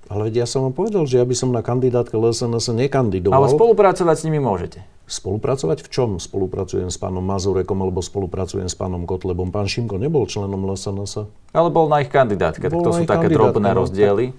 Ale 0.09 0.33
veď 0.33 0.45
ja 0.45 0.47
som 0.49 0.65
vám 0.65 0.73
povedal, 0.73 1.05
že 1.05 1.21
ja 1.21 1.25
by 1.29 1.37
som 1.37 1.53
na 1.53 1.61
kandidátke 1.61 2.17
LSNS 2.17 2.73
nekandidoval. 2.73 3.45
Ale 3.45 3.53
spolupracovať 3.53 4.17
s 4.17 4.25
nimi 4.25 4.41
môžete. 4.41 4.81
Spolupracovať 5.05 5.85
v 5.85 5.89
čom? 5.89 6.11
Spolupracujem 6.17 6.89
s 6.89 6.97
pánom 6.97 7.21
Mazurekom 7.21 7.77
alebo 7.81 8.01
spolupracujem 8.01 8.73
s 8.73 8.77
pánom 8.77 9.05
Kotlebom. 9.05 9.53
Pán 9.53 9.69
Šimko 9.69 10.01
nebol 10.01 10.25
členom 10.25 10.65
LSNS. 10.65 11.29
Ale 11.53 11.69
bol 11.69 11.93
na 11.93 12.01
ich 12.01 12.09
kandidátke. 12.09 12.73
Bol 12.73 12.81
tak 12.81 12.89
to 12.89 12.93
sú 12.97 13.05
také 13.05 13.29
drobné 13.29 13.73
no, 13.73 13.85
rozdiely. 13.85 14.33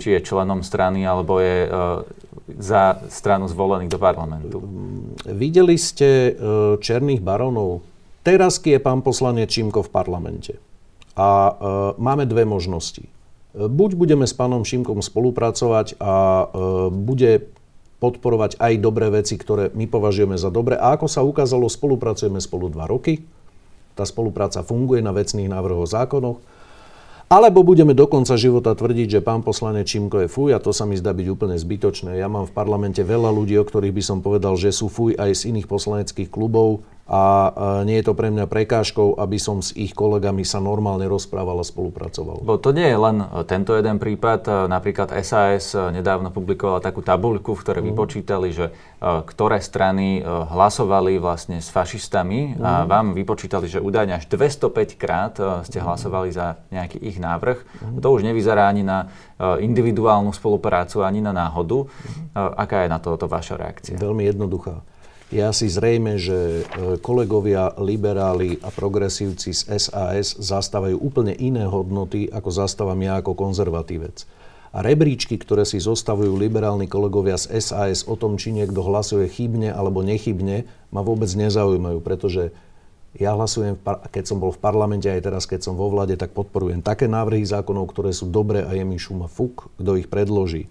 Či 0.00 0.16
je 0.16 0.20
členom 0.24 0.64
strany, 0.64 1.04
alebo 1.04 1.36
je 1.36 1.68
uh, 1.68 2.00
za 2.56 3.04
stranu 3.12 3.44
zvolených 3.52 3.92
do 3.92 4.00
parlamentu. 4.00 4.64
Videli 5.28 5.76
ste 5.76 6.32
uh, 6.32 6.80
černých 6.80 7.20
baronov? 7.20 7.84
Teraz 8.24 8.56
je 8.64 8.80
pán 8.80 9.04
poslanec 9.04 9.52
Šimko 9.52 9.84
v 9.84 9.90
parlamente. 9.92 10.56
A 11.12 11.28
uh, 11.52 11.56
máme 12.00 12.24
dve 12.24 12.48
možnosti. 12.48 13.04
Buď 13.52 14.00
budeme 14.00 14.24
s 14.24 14.32
pánom 14.32 14.64
Šimkom 14.64 15.04
spolupracovať 15.04 16.00
a 16.00 16.48
bude 16.88 17.52
podporovať 18.00 18.56
aj 18.58 18.72
dobré 18.80 19.12
veci, 19.12 19.36
ktoré 19.36 19.68
my 19.76 19.86
považujeme 19.86 20.34
za 20.40 20.48
dobré. 20.48 20.80
A 20.80 20.96
ako 20.96 21.06
sa 21.06 21.20
ukázalo, 21.20 21.68
spolupracujeme 21.68 22.40
spolu 22.40 22.72
dva 22.72 22.88
roky. 22.88 23.22
Tá 23.92 24.08
spolupráca 24.08 24.64
funguje 24.64 25.04
na 25.04 25.12
vecných 25.12 25.52
návrhoch 25.52 25.84
zákonoch. 25.84 26.40
Alebo 27.32 27.64
budeme 27.64 27.96
do 27.96 28.04
konca 28.04 28.36
života 28.36 28.76
tvrdiť, 28.76 29.20
že 29.20 29.24
pán 29.24 29.40
poslanec 29.40 29.88
Čimko 29.88 30.24
je 30.24 30.28
fuj 30.28 30.52
a 30.52 30.60
to 30.60 30.68
sa 30.68 30.84
mi 30.84 31.00
zdá 31.00 31.16
byť 31.16 31.26
úplne 31.32 31.56
zbytočné. 31.56 32.20
Ja 32.20 32.28
mám 32.28 32.44
v 32.44 32.52
parlamente 32.52 33.00
veľa 33.00 33.32
ľudí, 33.32 33.56
o 33.56 33.64
ktorých 33.64 33.96
by 33.96 34.02
som 34.04 34.18
povedal, 34.20 34.52
že 34.60 34.68
sú 34.68 34.92
fuj 34.92 35.16
aj 35.16 35.32
z 35.32 35.52
iných 35.52 35.64
poslaneckých 35.64 36.28
klubov 36.28 36.84
a 37.12 37.52
nie 37.84 38.00
je 38.00 38.08
to 38.08 38.16
pre 38.16 38.32
mňa 38.32 38.48
prekážkou, 38.48 39.20
aby 39.20 39.36
som 39.36 39.60
s 39.60 39.76
ich 39.76 39.92
kolegami 39.92 40.48
sa 40.48 40.64
normálne 40.64 41.04
rozprával 41.04 41.60
a 41.60 41.66
spolupracoval. 41.66 42.40
Bo 42.40 42.56
to 42.56 42.72
nie 42.72 42.88
je 42.88 42.96
len 42.96 43.20
e, 43.20 43.26
tento 43.44 43.76
jeden 43.76 44.00
prípad. 44.00 44.40
E, 44.48 44.50
napríklad 44.72 45.12
SAS 45.20 45.76
e, 45.76 45.92
nedávno 45.92 46.32
publikovala 46.32 46.80
takú 46.80 47.04
tabuľku, 47.04 47.52
v 47.52 47.60
ktorej 47.60 47.82
mm. 47.84 47.88
vypočítali, 47.92 48.48
že 48.56 48.72
ktoré 49.02 49.58
strany 49.58 50.22
hlasovali 50.22 51.18
vlastne 51.18 51.58
s 51.58 51.74
fašistami 51.74 52.54
mm. 52.54 52.62
a 52.62 52.72
mhm. 52.80 52.86
vám 52.86 53.06
vypočítali, 53.18 53.66
že 53.66 53.82
údajne 53.82 54.14
až 54.14 54.30
205 54.30 54.94
krát 54.94 55.34
ste 55.66 55.82
mhm. 55.82 55.84
hlasovali 55.84 56.30
za 56.32 56.64
nejaký 56.72 57.02
ich 57.02 57.18
návrh. 57.20 57.58
Mm. 57.60 58.00
To 58.00 58.08
už 58.14 58.24
nevyzerá 58.24 58.70
ani 58.70 58.86
na 58.86 59.10
individuálnu 59.58 60.30
spoluprácu, 60.30 61.02
ani 61.02 61.18
na 61.18 61.34
náhodu. 61.34 61.84
Mm. 61.84 62.56
Aká 62.56 62.86
je 62.86 62.88
na 62.88 63.02
toto 63.02 63.26
vaša 63.26 63.58
reakcia? 63.58 63.98
Veľmi 63.98 64.22
jednoduchá. 64.30 64.80
Je 65.32 65.40
asi 65.40 65.64
zrejme, 65.64 66.20
že 66.20 66.60
e, 66.60 66.62
kolegovia 67.00 67.72
liberáli 67.80 68.60
a 68.60 68.68
progresívci 68.68 69.56
z 69.56 69.64
SAS 69.80 70.36
zastávajú 70.36 71.00
úplne 71.00 71.32
iné 71.32 71.64
hodnoty, 71.64 72.28
ako 72.28 72.52
zastávam 72.52 73.00
ja 73.00 73.16
ako 73.16 73.32
konzervatívec. 73.32 74.28
A 74.76 74.84
rebríčky, 74.84 75.40
ktoré 75.40 75.64
si 75.64 75.80
zostavujú 75.80 76.36
liberálni 76.36 76.84
kolegovia 76.84 77.40
z 77.40 77.48
SAS 77.64 78.04
o 78.04 78.12
tom, 78.12 78.36
či 78.36 78.52
niekto 78.52 78.84
hlasuje 78.84 79.24
chybne 79.32 79.72
alebo 79.72 80.04
nechybne, 80.04 80.68
ma 80.92 81.00
vôbec 81.00 81.32
nezaujímajú, 81.32 82.04
pretože 82.04 82.52
ja 83.16 83.32
hlasujem, 83.32 83.80
keď 84.12 84.24
som 84.28 84.36
bol 84.36 84.52
v 84.52 84.60
parlamente 84.60 85.08
aj 85.08 85.20
teraz, 85.24 85.48
keď 85.48 85.64
som 85.64 85.80
vo 85.80 85.88
vlade, 85.88 86.12
tak 86.20 86.36
podporujem 86.36 86.84
také 86.84 87.08
návrhy 87.08 87.44
zákonov, 87.48 87.88
ktoré 87.88 88.12
sú 88.12 88.28
dobré 88.28 88.68
a 88.68 88.76
je 88.76 88.84
mi 88.84 89.00
šuma 89.00 89.32
fuk, 89.32 89.72
kto 89.80 89.96
ich 89.96 90.12
predloží. 90.12 90.68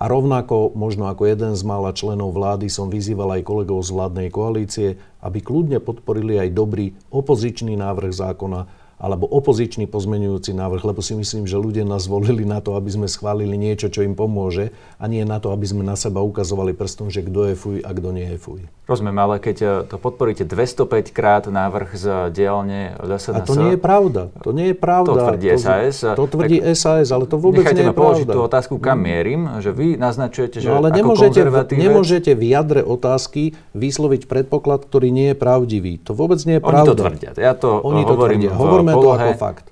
A 0.00 0.08
rovnako, 0.08 0.72
možno 0.72 1.12
ako 1.12 1.28
jeden 1.28 1.52
z 1.52 1.60
mála 1.60 1.92
členov 1.92 2.32
vlády, 2.32 2.72
som 2.72 2.88
vyzýval 2.88 3.36
aj 3.36 3.44
kolegov 3.44 3.84
z 3.84 3.92
vládnej 3.92 4.28
koalície, 4.32 4.96
aby 5.20 5.44
kľudne 5.44 5.76
podporili 5.76 6.40
aj 6.40 6.56
dobrý 6.56 6.96
opozičný 7.12 7.76
návrh 7.76 8.08
zákona, 8.08 8.64
alebo 8.96 9.28
opozičný 9.28 9.84
pozmenujúci 9.88 10.56
návrh, 10.56 10.88
lebo 10.88 11.04
si 11.04 11.12
myslím, 11.16 11.44
že 11.44 11.60
ľudia 11.60 11.84
nás 11.84 12.08
volili 12.08 12.48
na 12.48 12.64
to, 12.64 12.80
aby 12.80 12.88
sme 12.88 13.12
schválili 13.12 13.60
niečo, 13.60 13.92
čo 13.92 14.00
im 14.00 14.16
pomôže 14.16 14.72
a 14.96 15.04
nie 15.04 15.20
na 15.24 15.36
to, 15.36 15.52
aby 15.52 15.68
sme 15.68 15.84
na 15.84 16.00
seba 16.00 16.24
ukazovali 16.24 16.72
prstom, 16.72 17.12
že 17.12 17.20
kto 17.20 17.52
je 17.52 17.54
fuj 17.56 17.76
a 17.84 17.90
kto 17.92 18.08
nie 18.12 18.24
je 18.36 18.38
fuj. 18.40 18.60
Rozumiem, 18.90 19.18
ale 19.22 19.34
keď 19.38 19.56
e, 19.62 19.66
to 19.86 19.96
podporíte 20.02 20.42
205 20.42 21.14
krát 21.14 21.46
návrh 21.46 21.94
z 21.94 22.06
dielne 22.34 22.98
SNS... 22.98 23.38
A 23.38 23.46
to 23.46 23.54
nie 23.54 23.70
je 23.72 23.80
pravda. 23.80 24.34
To 24.42 24.50
nie 24.50 24.74
je 24.74 24.76
pravda. 24.76 25.14
To 25.14 25.22
tvrdí 25.30 25.46
SAS. 25.54 26.02
To 26.02 26.24
tvrdí 26.26 26.58
SAS, 26.74 27.14
ale 27.14 27.30
to 27.30 27.38
vôbec 27.38 27.62
nie 27.70 27.86
je 27.86 27.94
pravda. 27.94 28.02
položiť 28.02 28.26
tú 28.26 28.40
otázku, 28.42 28.74
kam 28.82 28.98
mm. 28.98 29.06
mierim, 29.06 29.40
že 29.62 29.70
vy 29.70 29.94
naznačujete, 29.94 30.58
že 30.58 30.68
no, 30.68 30.82
ale 30.82 30.90
ako 30.90 30.98
nemôžete, 30.98 31.40
nemôžete 31.78 32.30
v 32.34 32.42
jadre 32.50 32.82
otázky 32.82 33.54
vysloviť 33.78 34.26
predpoklad, 34.26 34.84
ktorý 34.90 35.14
nie 35.14 35.32
je 35.32 35.36
pravdivý. 35.38 36.02
To 36.04 36.12
vôbec 36.12 36.42
nie 36.42 36.58
je 36.58 36.62
pravda. 36.66 36.90
Oni 36.90 36.90
to 36.90 36.98
tvrdia. 36.98 37.30
Ja 37.38 37.54
to 37.54 37.78
Oni 37.86 38.02
to 38.02 38.18
hovorím 38.18 38.42
tvrdia. 38.42 38.58
Hovoríme 38.58 38.90
berme 38.90 39.04
to 39.06 39.10
ako 39.14 39.32
fakt. 39.38 39.64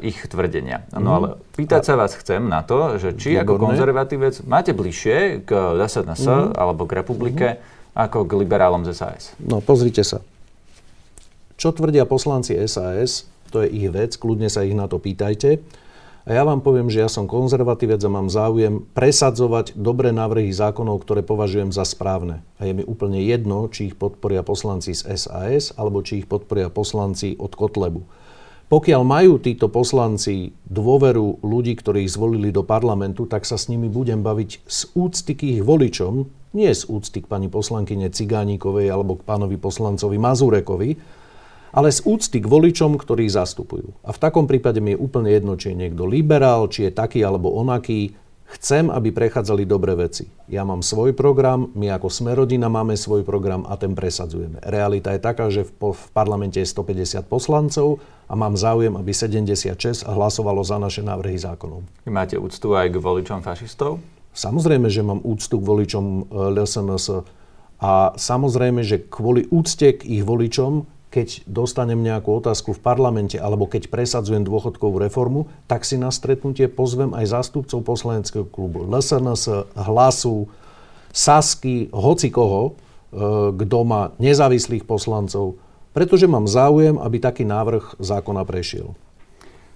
ich 0.00 0.18
tvrdenia. 0.26 0.88
No 0.96 1.08
mm. 1.12 1.16
ale 1.16 1.28
pýtať 1.54 1.82
sa 1.84 1.94
vás 1.98 2.16
chcem 2.16 2.40
na 2.48 2.64
to, 2.64 2.96
že 2.96 3.14
či 3.20 3.36
Výborné. 3.36 3.44
ako 3.44 3.52
konzervatívec 3.60 4.34
máte 4.48 4.72
bližšie 4.72 5.44
k 5.44 5.50
SNS 5.76 6.22
mm. 6.24 6.48
alebo 6.56 6.88
k 6.88 6.92
republike 7.04 7.46
mm. 7.58 7.81
Ako 7.92 8.24
k 8.24 8.32
liberálom 8.40 8.84
z 8.88 8.96
SAS. 8.96 9.36
No 9.40 9.60
pozrite 9.60 10.04
sa. 10.04 10.24
Čo 11.60 11.76
tvrdia 11.76 12.08
poslanci 12.08 12.56
SAS, 12.66 13.28
to 13.52 13.60
je 13.62 13.68
ich 13.68 13.88
vec, 13.92 14.16
kľudne 14.16 14.48
sa 14.48 14.64
ich 14.64 14.72
na 14.72 14.88
to 14.88 14.96
pýtajte. 14.96 15.60
A 16.22 16.38
ja 16.38 16.46
vám 16.46 16.62
poviem, 16.62 16.86
že 16.86 17.02
ja 17.02 17.10
som 17.10 17.26
konzervatívec 17.26 17.98
a 17.98 18.10
mám 18.10 18.30
záujem 18.30 18.86
presadzovať 18.94 19.74
dobré 19.74 20.14
návrhy 20.14 20.54
zákonov, 20.54 21.02
ktoré 21.02 21.26
považujem 21.26 21.74
za 21.74 21.82
správne. 21.82 22.46
A 22.62 22.70
je 22.70 22.78
mi 22.78 22.86
úplne 22.86 23.18
jedno, 23.26 23.66
či 23.66 23.90
ich 23.90 23.98
podporia 23.98 24.46
poslanci 24.46 24.94
z 24.94 25.10
SAS, 25.18 25.74
alebo 25.74 25.98
či 25.98 26.22
ich 26.22 26.30
podporia 26.30 26.70
poslanci 26.70 27.34
od 27.42 27.58
Kotlebu. 27.58 28.06
Pokiaľ 28.70 29.02
majú 29.04 29.36
títo 29.42 29.66
poslanci 29.68 30.54
dôveru 30.64 31.42
ľudí, 31.44 31.76
ktorí 31.76 32.06
ich 32.06 32.14
zvolili 32.14 32.54
do 32.54 32.64
parlamentu, 32.64 33.26
tak 33.26 33.42
sa 33.42 33.58
s 33.58 33.66
nimi 33.66 33.90
budem 33.90 34.22
baviť 34.22 34.50
z 34.64 34.80
úcty 34.94 35.36
k 35.36 35.58
ich 35.58 35.60
voličom, 35.60 36.24
nie 36.52 36.70
z 36.72 36.88
úcty 36.88 37.24
k 37.24 37.26
pani 37.28 37.48
poslankyne 37.48 38.12
Cigánikovej 38.12 38.92
alebo 38.92 39.20
k 39.20 39.26
pánovi 39.26 39.56
poslancovi 39.56 40.16
Mazurekovi, 40.20 40.90
ale 41.72 41.88
z 41.88 42.04
úcty 42.04 42.44
k 42.44 42.46
voličom, 42.46 43.00
ktorí 43.00 43.26
zastupujú. 43.32 43.96
A 44.04 44.12
v 44.12 44.20
takom 44.20 44.44
prípade 44.44 44.78
mi 44.84 44.92
je 44.92 45.00
úplne 45.00 45.32
jedno, 45.32 45.56
či 45.56 45.72
je 45.72 45.88
niekto 45.88 46.04
liberál, 46.04 46.68
či 46.68 46.88
je 46.88 46.92
taký 46.92 47.24
alebo 47.24 47.48
onaký. 47.56 48.12
Chcem, 48.52 48.92
aby 48.92 49.16
prechádzali 49.16 49.64
dobré 49.64 49.96
veci. 49.96 50.28
Ja 50.44 50.60
mám 50.68 50.84
svoj 50.84 51.16
program, 51.16 51.72
my 51.72 51.88
ako 51.96 52.12
Smerodina 52.12 52.68
máme 52.68 53.00
svoj 53.00 53.24
program 53.24 53.64
a 53.64 53.80
ten 53.80 53.96
presadzujeme. 53.96 54.60
Realita 54.60 55.16
je 55.16 55.24
taká, 55.24 55.48
že 55.48 55.64
v, 55.64 55.96
v 55.96 56.04
parlamente 56.12 56.60
je 56.60 56.68
150 56.68 57.24
poslancov 57.32 58.04
a 58.28 58.36
mám 58.36 58.52
záujem, 58.52 58.92
aby 58.92 59.08
76 59.08 60.04
hlasovalo 60.04 60.60
za 60.60 60.76
naše 60.76 61.00
návrhy 61.00 61.40
zákonov. 61.40 61.80
Vy 62.04 62.12
máte 62.12 62.36
úctu 62.36 62.76
aj 62.76 62.92
k 62.92 63.00
voličom 63.00 63.40
fašistov? 63.40 64.04
Samozrejme, 64.32 64.88
že 64.88 65.04
mám 65.04 65.20
úctu 65.20 65.60
k 65.60 65.68
voličom 65.68 66.04
e, 66.04 66.20
LSNS 66.56 67.06
a 67.82 68.16
samozrejme, 68.16 68.80
že 68.80 69.04
kvôli 69.04 69.44
úcte 69.52 70.00
k 70.00 70.02
ich 70.08 70.24
voličom 70.24 70.88
keď 71.12 71.44
dostanem 71.44 72.00
nejakú 72.00 72.40
otázku 72.40 72.72
v 72.72 72.80
parlamente 72.80 73.36
alebo 73.36 73.68
keď 73.68 73.92
presadzujem 73.92 74.48
dôchodkovú 74.48 74.96
reformu, 74.96 75.44
tak 75.68 75.84
si 75.84 76.00
na 76.00 76.08
stretnutie 76.08 76.72
pozvem 76.72 77.12
aj 77.12 77.36
zástupcov 77.36 77.84
poslaneckého 77.84 78.48
klubu 78.48 78.88
LSNS, 78.88 79.76
Hlasu, 79.76 80.48
Sasky, 81.12 81.92
hoci 81.92 82.32
koho, 82.32 82.72
e, 83.12 83.52
kto 83.52 83.78
má 83.84 84.16
nezávislých 84.16 84.88
poslancov, 84.88 85.60
pretože 85.92 86.24
mám 86.24 86.48
záujem, 86.48 86.96
aby 86.96 87.20
taký 87.20 87.44
návrh 87.44 88.00
zákona 88.00 88.48
prešiel. 88.48 88.96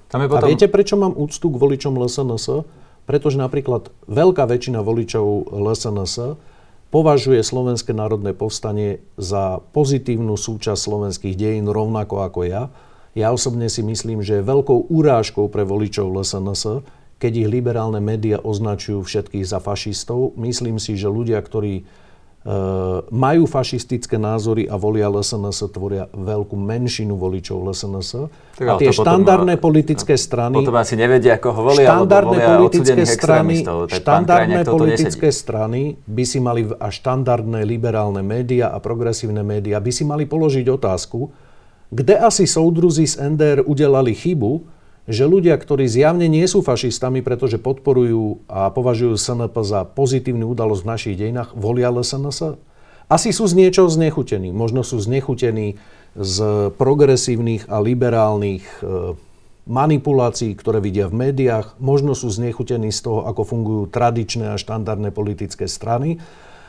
Tam 0.08 0.24
je 0.24 0.32
potom... 0.32 0.48
A 0.48 0.48
viete, 0.48 0.72
prečo 0.72 0.96
mám 0.96 1.12
úctu 1.12 1.52
k 1.52 1.60
voličom 1.60 1.92
LSNS? 2.00 2.64
Pretože 3.06 3.38
napríklad 3.38 3.94
veľká 4.10 4.44
väčšina 4.50 4.82
voličov 4.82 5.54
LSNS 5.54 6.36
považuje 6.90 7.38
Slovenské 7.42 7.94
národné 7.94 8.34
povstanie 8.34 9.02
za 9.14 9.62
pozitívnu 9.70 10.34
súčasť 10.34 10.80
slovenských 10.80 11.38
dejín 11.38 11.70
rovnako 11.70 12.26
ako 12.26 12.40
ja. 12.46 12.62
Ja 13.16 13.32
osobne 13.32 13.70
si 13.72 13.80
myslím, 13.80 14.20
že 14.20 14.42
je 14.42 14.48
veľkou 14.50 14.92
urážkou 14.92 15.48
pre 15.48 15.64
voličov 15.64 16.12
LSNS, 16.12 16.84
keď 17.16 17.32
ich 17.46 17.48
liberálne 17.48 18.02
médiá 18.02 18.42
označujú 18.42 19.00
všetkých 19.06 19.46
za 19.48 19.56
fašistov. 19.56 20.36
Myslím 20.36 20.76
si, 20.76 21.00
že 21.00 21.08
ľudia, 21.08 21.40
ktorí 21.40 21.88
majú 23.10 23.42
fašistické 23.50 24.22
názory 24.22 24.70
a 24.70 24.78
volia 24.78 25.10
LSNS, 25.10 25.66
tvoria 25.74 26.06
veľkú 26.14 26.54
menšinu 26.54 27.18
voličov 27.18 27.58
LSNS. 27.58 28.30
Tak, 28.54 28.66
a 28.70 28.72
tie 28.78 28.94
štandardné 28.94 29.58
potom, 29.58 29.64
politické 29.66 30.14
strany... 30.14 30.54
Potom 30.54 30.78
asi 30.78 30.94
nevedia, 30.94 31.42
ako 31.42 31.48
ho 31.50 31.60
volia, 31.74 31.90
štandardné 31.90 32.38
volia 32.38 32.54
politické 32.54 33.02
strany, 33.02 33.54
štandardné 33.90 34.60
politické 34.62 35.28
strany 35.34 35.98
by 36.06 36.24
si 36.24 36.38
mali, 36.38 36.70
a 36.70 36.86
štandardné 36.86 37.66
liberálne 37.66 38.22
médiá 38.22 38.70
a 38.70 38.78
progresívne 38.78 39.42
médiá 39.42 39.82
by 39.82 39.90
si 39.90 40.06
mali 40.06 40.22
položiť 40.22 40.70
otázku, 40.70 41.34
kde 41.90 42.14
asi 42.14 42.46
soudruzi 42.46 43.10
z 43.10 43.26
NDR 43.26 43.66
udelali 43.66 44.14
chybu, 44.14 44.75
že 45.06 45.22
ľudia, 45.22 45.54
ktorí 45.54 45.86
zjavne 45.86 46.26
nie 46.26 46.42
sú 46.50 46.66
fašistami, 46.66 47.22
pretože 47.22 47.62
podporujú 47.62 48.42
a 48.50 48.74
považujú 48.74 49.14
SNP 49.14 49.54
za 49.62 49.86
pozitívnu 49.86 50.50
udalosť 50.50 50.82
v 50.82 50.90
našich 50.90 51.14
dejinách, 51.14 51.54
volia 51.54 51.94
LSNS? 51.94 52.58
Asi 53.06 53.30
sú 53.30 53.46
z 53.46 53.54
niečoho 53.54 53.86
znechutení. 53.86 54.50
Možno 54.50 54.82
sú 54.82 54.98
znechutení 54.98 55.78
z 56.18 56.36
progresívnych 56.74 57.70
a 57.70 57.78
liberálnych 57.78 58.66
e, 58.82 59.14
manipulácií, 59.70 60.58
ktoré 60.58 60.82
vidia 60.82 61.06
v 61.06 61.30
médiách. 61.30 61.78
Možno 61.78 62.18
sú 62.18 62.26
znechutení 62.26 62.90
z 62.90 63.06
toho, 63.06 63.30
ako 63.30 63.42
fungujú 63.46 63.82
tradičné 63.86 64.54
a 64.54 64.58
štandardné 64.58 65.14
politické 65.14 65.70
strany. 65.70 66.18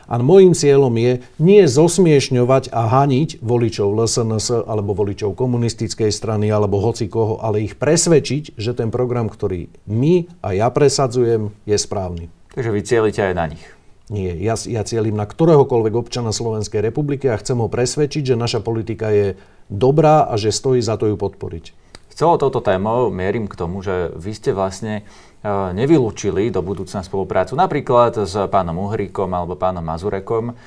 A 0.07 0.19
môjim 0.23 0.55
cieľom 0.55 0.95
je 0.95 1.19
nie 1.37 1.63
zosmiešňovať 1.67 2.71
a 2.71 2.87
haniť 2.87 3.43
voličov 3.43 3.91
LSNS 3.91 4.63
alebo 4.63 4.95
voličov 4.95 5.35
komunistickej 5.35 6.09
strany 6.11 6.47
alebo 6.47 6.79
hoci 6.79 7.11
koho, 7.11 7.43
ale 7.43 7.67
ich 7.67 7.75
presvedčiť, 7.75 8.55
že 8.55 8.71
ten 8.71 8.87
program, 8.87 9.27
ktorý 9.27 9.67
my 9.87 10.27
a 10.39 10.55
ja 10.55 10.71
presadzujem, 10.71 11.51
je 11.67 11.75
správny. 11.75 12.31
Takže 12.55 12.71
vy 12.71 12.81
cieľite 12.81 13.21
aj 13.21 13.33
na 13.35 13.45
nich? 13.51 13.63
Nie, 14.07 14.39
ja, 14.39 14.55
ja 14.55 14.87
cieľim 14.87 15.19
na 15.19 15.27
ktoréhokoľvek 15.27 15.93
občana 15.99 16.31
Slovenskej 16.31 16.79
republiky 16.79 17.27
a 17.27 17.35
chcem 17.35 17.59
ho 17.59 17.67
presvedčiť, 17.67 18.31
že 18.31 18.39
naša 18.39 18.63
politika 18.63 19.11
je 19.11 19.35
dobrá 19.67 20.23
a 20.31 20.39
že 20.39 20.55
stojí 20.55 20.79
za 20.79 20.95
to 20.95 21.11
ju 21.11 21.19
podporiť. 21.19 21.75
Celou 22.17 22.41
touto 22.41 22.65
témou 22.65 23.13
mierim 23.13 23.45
k 23.45 23.53
tomu, 23.53 23.85
že 23.85 24.09
vy 24.17 24.33
ste 24.33 24.49
vlastne 24.49 25.05
nevylúčili 25.45 26.49
do 26.49 26.65
budúcna 26.65 27.05
spoluprácu 27.05 27.53
napríklad 27.53 28.25
s 28.25 28.33
pánom 28.49 28.89
Uhríkom 28.89 29.29
alebo 29.31 29.53
pánom 29.53 29.85
Mazurekom. 29.85 30.57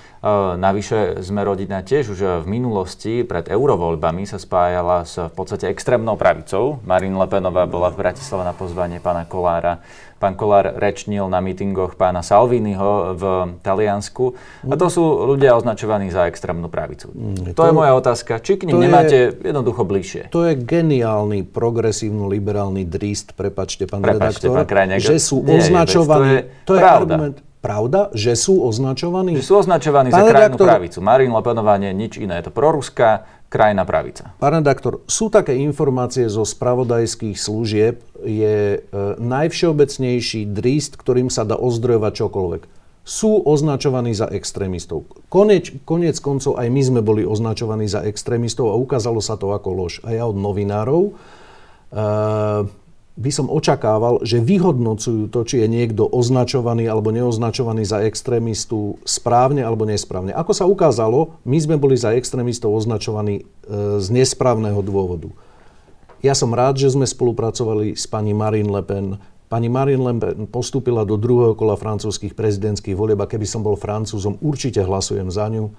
Navyše 0.56 1.20
sme 1.26 1.42
rodina 1.42 1.82
tiež 1.82 2.14
už 2.14 2.20
v 2.42 2.46
minulosti 2.46 3.26
pred 3.26 3.50
eurovoľbami 3.50 4.24
sa 4.30 4.38
spájala 4.38 5.02
s 5.02 5.18
v 5.18 5.32
podstate 5.34 5.66
extrémnou 5.68 6.14
pravicou. 6.14 6.78
Marine 6.86 7.18
Le 7.18 7.26
Penová 7.26 7.66
bola 7.66 7.90
v 7.90 7.98
Bratislave 7.98 8.46
na 8.46 8.54
pozvanie 8.54 9.02
pána 9.02 9.26
Kolára 9.26 9.82
Pán 10.20 10.36
Kolár 10.36 10.76
rečnil 10.76 11.24
na 11.32 11.40
mítingoch 11.40 11.96
pána 11.96 12.20
Salviniho 12.20 13.16
v 13.16 13.22
Taliansku. 13.64 14.36
A 14.68 14.76
to 14.76 14.92
sú 14.92 15.00
ľudia 15.32 15.56
označovaní 15.56 16.12
za 16.12 16.28
extrémnu 16.28 16.68
pravicu. 16.68 17.08
Mm, 17.08 17.56
to, 17.56 17.64
to 17.64 17.64
je 17.64 17.72
moja 17.72 17.96
otázka. 17.96 18.36
Či 18.36 18.60
k 18.60 18.68
ním 18.68 18.84
nemáte 18.84 19.32
je, 19.32 19.48
jednoducho 19.48 19.88
bližšie? 19.88 20.28
To 20.28 20.44
je 20.44 20.60
geniálny, 20.60 21.48
progresívno-liberálny 21.48 22.84
dríst, 22.84 23.32
prepačte, 23.32 23.88
pán 23.88 24.04
prepačte, 24.04 24.44
redaktor, 24.44 24.60
pán 24.60 24.68
Krajňák, 24.68 25.00
že 25.00 25.16
sú 25.16 25.40
označovaní... 25.40 26.20
to 26.20 26.28
je, 26.28 26.40
to 26.68 26.72
je 26.76 26.80
pravda. 26.84 27.14
argument. 27.16 27.36
Pravda, 27.60 28.08
že 28.16 28.32
sú 28.40 28.64
označovaní? 28.64 29.36
Že 29.36 29.44
sú 29.44 29.54
označovaní 29.60 30.08
pán 30.08 30.24
za 30.24 30.32
krajnú 30.32 30.56
redaktor, 30.56 30.66
pravicu. 30.68 30.98
Marine 31.04 31.32
Le 31.36 31.42
Penová 31.44 31.76
nie 31.76 31.92
nič 31.92 32.16
iné. 32.16 32.40
Je 32.40 32.48
to 32.48 32.52
proruská, 32.56 33.28
krajná 33.50 33.82
pravica. 33.82 34.30
Pán 34.38 34.62
redaktor, 34.62 35.02
sú 35.10 35.26
také 35.26 35.58
informácie 35.58 36.30
zo 36.30 36.46
spravodajských 36.46 37.34
služieb, 37.34 37.98
je 38.22 38.78
e, 38.78 38.98
najvšeobecnejší 39.18 40.46
dríst, 40.54 40.94
ktorým 40.94 41.28
sa 41.28 41.42
dá 41.42 41.58
ozdrojovať 41.58 42.12
čokoľvek. 42.14 42.62
Sú 43.02 43.42
označovaní 43.42 44.14
za 44.14 44.30
extrémistov. 44.30 45.10
Konec, 45.26 45.82
konec 45.82 46.14
koncov 46.22 46.62
aj 46.62 46.68
my 46.70 46.82
sme 46.84 47.00
boli 47.02 47.26
označovaní 47.26 47.90
za 47.90 48.06
extrémistov 48.06 48.70
a 48.70 48.78
ukázalo 48.78 49.18
sa 49.18 49.34
to 49.34 49.50
ako 49.50 49.68
lož. 49.74 49.98
A 50.06 50.14
ja 50.14 50.30
od 50.30 50.38
novinárov. 50.38 51.10
E, 51.10 51.12
by 53.18 53.30
som 53.34 53.50
očakával, 53.50 54.22
že 54.22 54.38
vyhodnocujú 54.38 55.28
to, 55.34 55.42
či 55.42 55.66
je 55.66 55.68
niekto 55.68 56.06
označovaný 56.06 56.86
alebo 56.86 57.10
neoznačovaný 57.10 57.82
za 57.82 58.06
extrémistu 58.06 59.02
správne 59.02 59.66
alebo 59.66 59.82
nesprávne. 59.82 60.30
Ako 60.30 60.52
sa 60.54 60.64
ukázalo, 60.64 61.34
my 61.42 61.58
sme 61.58 61.76
boli 61.76 61.98
za 61.98 62.14
extrémistov 62.14 62.70
označovaní 62.70 63.42
e, 63.42 63.44
z 63.98 64.06
nesprávneho 64.14 64.78
dôvodu. 64.80 65.28
Ja 66.22 66.36
som 66.36 66.52
rád, 66.54 66.78
že 66.78 66.92
sme 66.92 67.08
spolupracovali 67.08 67.96
s 67.96 68.04
pani 68.06 68.36
Marine 68.36 68.70
Le 68.70 68.82
Pen. 68.84 69.06
Pani 69.50 69.66
Marine 69.72 70.04
Le 70.04 70.14
Pen 70.20 70.40
postúpila 70.46 71.02
do 71.02 71.18
druhého 71.18 71.58
kola 71.58 71.74
francúzských 71.74 72.38
prezidentských 72.38 72.94
volieb 72.94 73.18
a 73.18 73.26
keby 73.26 73.48
som 73.48 73.66
bol 73.66 73.74
francúzom, 73.74 74.38
určite 74.38 74.84
hlasujem 74.84 75.32
za 75.32 75.50
ňu. 75.50 75.74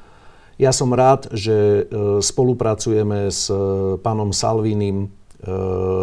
Ja 0.59 0.75
som 0.75 0.91
rád, 0.91 1.31
že 1.31 1.87
e, 1.87 2.19
spolupracujeme 2.19 3.31
s 3.31 3.47
e, 3.47 3.55
pánom 4.03 4.35
Salvinim, 4.35 5.09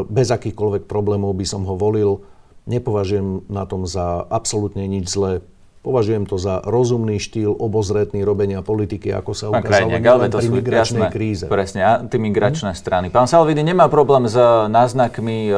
bez 0.08 0.28
akýchkoľvek 0.34 0.90
problémov 0.90 1.34
by 1.38 1.46
som 1.46 1.62
ho 1.66 1.78
volil. 1.78 2.26
Nepovažujem 2.68 3.48
na 3.48 3.64
tom 3.64 3.86
za 3.88 4.26
absolútne 4.28 4.84
nič 4.84 5.08
zlé. 5.08 5.40
Považujem 5.78 6.26
to 6.26 6.42
za 6.42 6.58
rozumný 6.66 7.22
štýl, 7.22 7.54
obozretný 7.54 8.26
robenia 8.26 8.66
politiky, 8.66 9.14
ako 9.14 9.30
sa 9.30 9.46
ukázalo 9.54 9.94
pri 10.26 10.50
migračnej 10.50 11.06
jasné, 11.06 11.14
kríze. 11.14 11.44
Presne, 11.46 11.86
antimigračné 12.02 12.74
hmm? 12.74 12.82
strany. 12.82 13.06
Pán 13.14 13.30
Salvini 13.30 13.62
nemá 13.62 13.86
problém 13.86 14.26
s 14.26 14.34
náznakmi 14.66 15.46
e, 15.46 15.54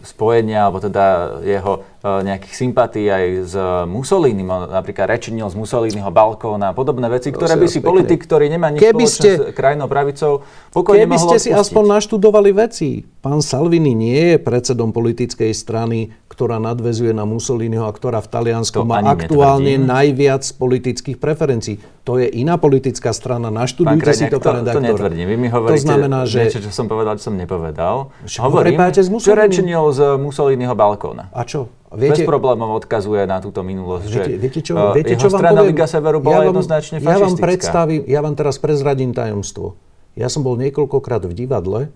spojenia, 0.00 0.64
alebo 0.64 0.80
teda 0.80 1.38
jeho 1.44 1.84
e, 2.00 2.08
nejakých 2.24 2.54
sympatí 2.56 3.04
aj 3.04 3.24
s 3.52 3.54
Mussolinim. 3.84 4.48
Napríklad 4.48 5.12
rečinil 5.12 5.52
z 5.52 5.56
Mussoliniho 5.60 6.08
balkóna 6.08 6.72
a 6.72 6.74
podobné 6.74 7.12
veci, 7.12 7.28
ktoré 7.28 7.60
by 7.60 7.68
si 7.68 7.84
politik, 7.84 8.24
ktorý 8.24 8.48
nemá 8.48 8.72
nič 8.72 8.80
keby 8.80 9.04
spoločné 9.04 9.20
ste, 9.20 9.30
s 9.36 9.52
krajnou 9.52 9.92
pravicou, 9.92 10.40
pokojne 10.72 11.04
Keby 11.04 11.16
ste 11.20 11.36
si 11.36 11.50
aspoň 11.52 12.00
naštudovali 12.00 12.50
veci. 12.56 13.04
Pán 13.20 13.44
Salvini 13.44 13.92
nie 13.92 14.34
je 14.34 14.36
predsedom 14.40 14.96
politickej 14.96 15.52
strany, 15.52 16.16
ktorá 16.40 16.56
nadvezuje 16.56 17.12
na 17.12 17.28
Mussoliniho 17.28 17.84
a 17.84 17.92
ktorá 17.92 18.24
v 18.24 18.32
Taliansku 18.32 18.80
to 18.80 18.88
má 18.88 19.04
aktuálne 19.04 19.76
netvrdím. 19.76 19.92
najviac 19.92 20.42
politických 20.56 21.20
preferencií. 21.20 21.76
To 22.08 22.16
je 22.16 22.32
iná 22.32 22.56
politická 22.56 23.12
strana. 23.12 23.52
Naštudujte 23.52 24.08
Pán 24.08 24.16
si 24.16 24.24
to, 24.32 24.40
pán 24.40 24.64
redaktor. 24.64 24.80
To 24.80 24.88
netvrdím. 24.88 25.28
Vy 25.28 25.36
mi 25.36 25.48
hovoríte 25.52 25.84
to 25.84 25.92
znamená, 25.92 26.24
že... 26.24 26.48
niečo, 26.48 26.64
čo 26.64 26.72
som 26.72 26.88
povedal, 26.88 27.20
čo 27.20 27.28
som 27.28 27.36
nepovedal. 27.36 28.08
Čo 28.24 28.48
Hovorím, 28.48 28.80
čo 29.20 29.36
rečenil 29.36 29.84
z 29.92 30.16
Mussoliniho 30.16 30.72
balkóna. 30.72 31.28
A 31.36 31.44
čo? 31.44 31.68
Viete, 31.92 32.24
Bez 32.24 32.32
problémov 32.32 32.72
odkazuje 32.80 33.20
na 33.28 33.36
túto 33.44 33.60
minulosť. 33.60 34.06
Viete, 34.08 34.32
viete 34.40 34.60
čo, 34.64 34.78
uh, 34.80 34.96
viete, 34.96 35.20
čo 35.20 35.28
vám 35.28 35.42
strana 35.44 35.60
poviem? 35.60 35.70
Liga 35.76 35.86
Severu 35.90 36.18
bola 36.24 36.32
ja 36.32 36.38
vám, 36.40 36.48
jednoznačne. 36.54 36.96
Ja 37.02 37.18
vám 37.20 37.34
predstavím, 37.36 38.00
ja 38.06 38.20
vám 38.24 38.34
teraz 38.38 38.56
prezradím 38.62 39.10
tajomstvo. 39.12 39.76
Ja 40.16 40.32
som 40.32 40.40
bol 40.40 40.56
niekoľkokrát 40.56 41.26
v 41.26 41.34
divadle 41.34 41.92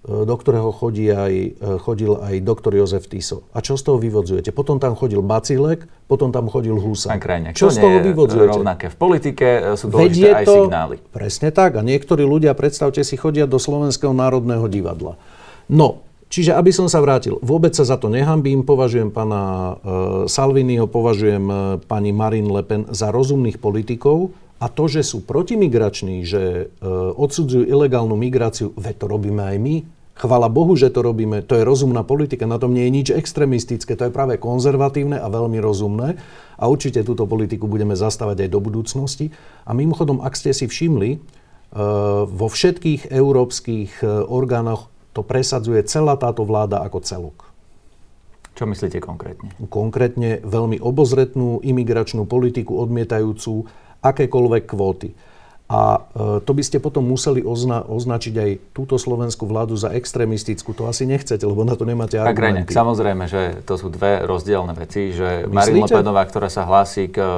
do 0.00 0.32
ktorého 0.32 0.72
chodí 0.72 1.12
aj, 1.12 1.34
e, 1.60 1.76
chodil 1.76 2.16
aj 2.16 2.40
doktor 2.40 2.72
Jozef 2.72 3.04
Tiso. 3.04 3.44
A 3.52 3.60
čo 3.60 3.76
z 3.76 3.84
toho 3.84 4.00
vyvodzujete? 4.00 4.48
Potom 4.48 4.80
tam 4.80 4.96
chodil 4.96 5.20
Bacilek, 5.20 5.84
potom 6.08 6.32
tam 6.32 6.48
chodil 6.48 6.72
Husa. 6.72 7.12
Čo 7.52 7.68
z 7.68 7.76
toho 7.84 8.00
vyvodzujete? 8.00 8.56
rovnaké. 8.56 8.86
V 8.88 8.96
politike 8.96 9.46
e, 9.46 9.76
sú 9.76 9.92
dôležité 9.92 10.40
aj 10.40 10.46
to, 10.48 10.54
signály. 10.64 10.96
Presne 11.12 11.52
tak. 11.52 11.76
A 11.76 11.84
niektorí 11.84 12.24
ľudia, 12.24 12.56
predstavte 12.56 13.04
si, 13.04 13.20
chodia 13.20 13.44
do 13.44 13.60
Slovenského 13.60 14.16
národného 14.16 14.64
divadla. 14.72 15.20
No, 15.68 16.08
Čiže 16.30 16.54
aby 16.54 16.70
som 16.70 16.86
sa 16.86 17.02
vrátil, 17.02 17.42
vôbec 17.42 17.74
sa 17.74 17.82
za 17.82 17.98
to 17.98 18.06
nehambím, 18.06 18.62
považujem 18.62 19.10
pána 19.10 19.42
e, 19.42 19.74
Salviniho, 20.30 20.86
považujem 20.86 21.44
e, 21.50 21.54
pani 21.90 22.14
Marine 22.14 22.46
Le 22.46 22.62
Pen 22.62 22.86
za 22.94 23.10
rozumných 23.10 23.58
politikov, 23.58 24.30
a 24.60 24.66
to, 24.68 24.84
že 24.92 25.00
sú 25.00 25.24
protimigrační, 25.24 26.20
že 26.28 26.68
e, 26.68 26.86
odsudzujú 27.16 27.64
ilegálnu 27.64 28.12
migráciu, 28.12 28.76
veď 28.76 28.94
to 29.00 29.06
robíme 29.08 29.40
aj 29.40 29.56
my. 29.56 29.76
Chvala 30.20 30.52
Bohu, 30.52 30.76
že 30.76 30.92
to 30.92 31.00
robíme. 31.00 31.40
To 31.48 31.56
je 31.56 31.64
rozumná 31.64 32.04
politika. 32.04 32.44
Na 32.44 32.60
tom 32.60 32.76
nie 32.76 32.84
je 32.84 32.92
nič 32.92 33.08
extrémistické. 33.08 33.96
To 33.96 34.04
je 34.04 34.12
práve 34.12 34.36
konzervatívne 34.36 35.16
a 35.16 35.32
veľmi 35.32 35.56
rozumné. 35.64 36.20
A 36.60 36.68
určite 36.68 37.00
túto 37.00 37.24
politiku 37.24 37.64
budeme 37.64 37.96
zastávať 37.96 38.44
aj 38.44 38.50
do 38.52 38.60
budúcnosti. 38.60 39.32
A 39.64 39.72
mimochodom, 39.72 40.20
ak 40.20 40.36
ste 40.36 40.52
si 40.52 40.68
všimli, 40.68 41.16
e, 41.16 41.18
vo 42.28 42.46
všetkých 42.52 43.08
európskych 43.08 44.04
e, 44.04 44.28
orgánoch 44.28 44.92
to 45.16 45.24
presadzuje 45.24 45.80
celá 45.88 46.20
táto 46.20 46.44
vláda 46.44 46.84
ako 46.84 47.00
celok. 47.00 47.48
Čo 48.60 48.68
myslíte 48.68 49.00
konkrétne? 49.00 49.56
Konkrétne 49.72 50.44
veľmi 50.44 50.84
obozretnú 50.84 51.64
imigračnú 51.64 52.28
politiku 52.28 52.76
odmietajúcu 52.76 53.64
akékoľvek 54.00 54.64
kvóty. 54.68 55.12
A 55.70 56.02
e, 56.02 56.42
to 56.42 56.50
by 56.50 56.66
ste 56.66 56.82
potom 56.82 57.06
museli 57.06 57.46
ozna- 57.46 57.86
označiť 57.86 58.34
aj 58.34 58.50
túto 58.74 58.98
slovenskú 58.98 59.46
vládu 59.46 59.78
za 59.78 59.94
extrémistickú. 59.94 60.74
To 60.74 60.90
asi 60.90 61.06
nechcete, 61.06 61.46
lebo 61.46 61.62
na 61.62 61.78
to 61.78 61.86
nemáte 61.86 62.18
argumenty. 62.18 62.74
Tak, 62.74 62.82
samozrejme, 62.82 63.30
že 63.30 63.62
to 63.62 63.78
sú 63.78 63.86
dve 63.86 64.26
rozdielne 64.26 64.74
veci. 64.74 65.14
Že 65.14 65.46
Marine 65.46 65.86
Le 65.86 65.94
Penová, 66.02 66.26
ktorá 66.26 66.50
sa 66.50 66.66
hlási 66.66 67.14
k 67.14 67.22
e, 67.22 67.30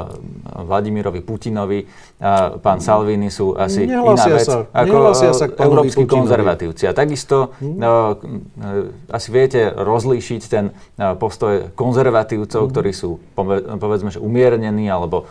Vladimirovi 0.64 1.20
Putinovi, 1.20 1.84
a 2.22 2.56
pán 2.56 2.80
Salvini 2.80 3.28
sú 3.28 3.52
asi 3.52 3.84
Nehlasia 3.84 4.30
iná 4.30 4.38
vec 4.38 4.46
sa. 4.46 4.58
ako 4.70 4.96
sa 5.12 5.46
k 5.50 5.58
európsky 5.58 6.06
Putinovi. 6.06 6.16
konzervatívci. 6.22 6.84
A 6.86 6.94
takisto 6.94 7.50
hmm. 7.58 7.82
uh, 7.82 8.14
asi 9.10 9.28
viete 9.34 9.74
rozlíšiť 9.74 10.40
ten 10.46 10.70
postoj 11.18 11.74
konzervatívcov, 11.74 12.62
hmm. 12.62 12.70
ktorí 12.70 12.94
sú 12.94 13.18
povedzme, 13.34 14.14
že 14.14 14.22
umiernení 14.22 14.86
alebo 14.86 15.26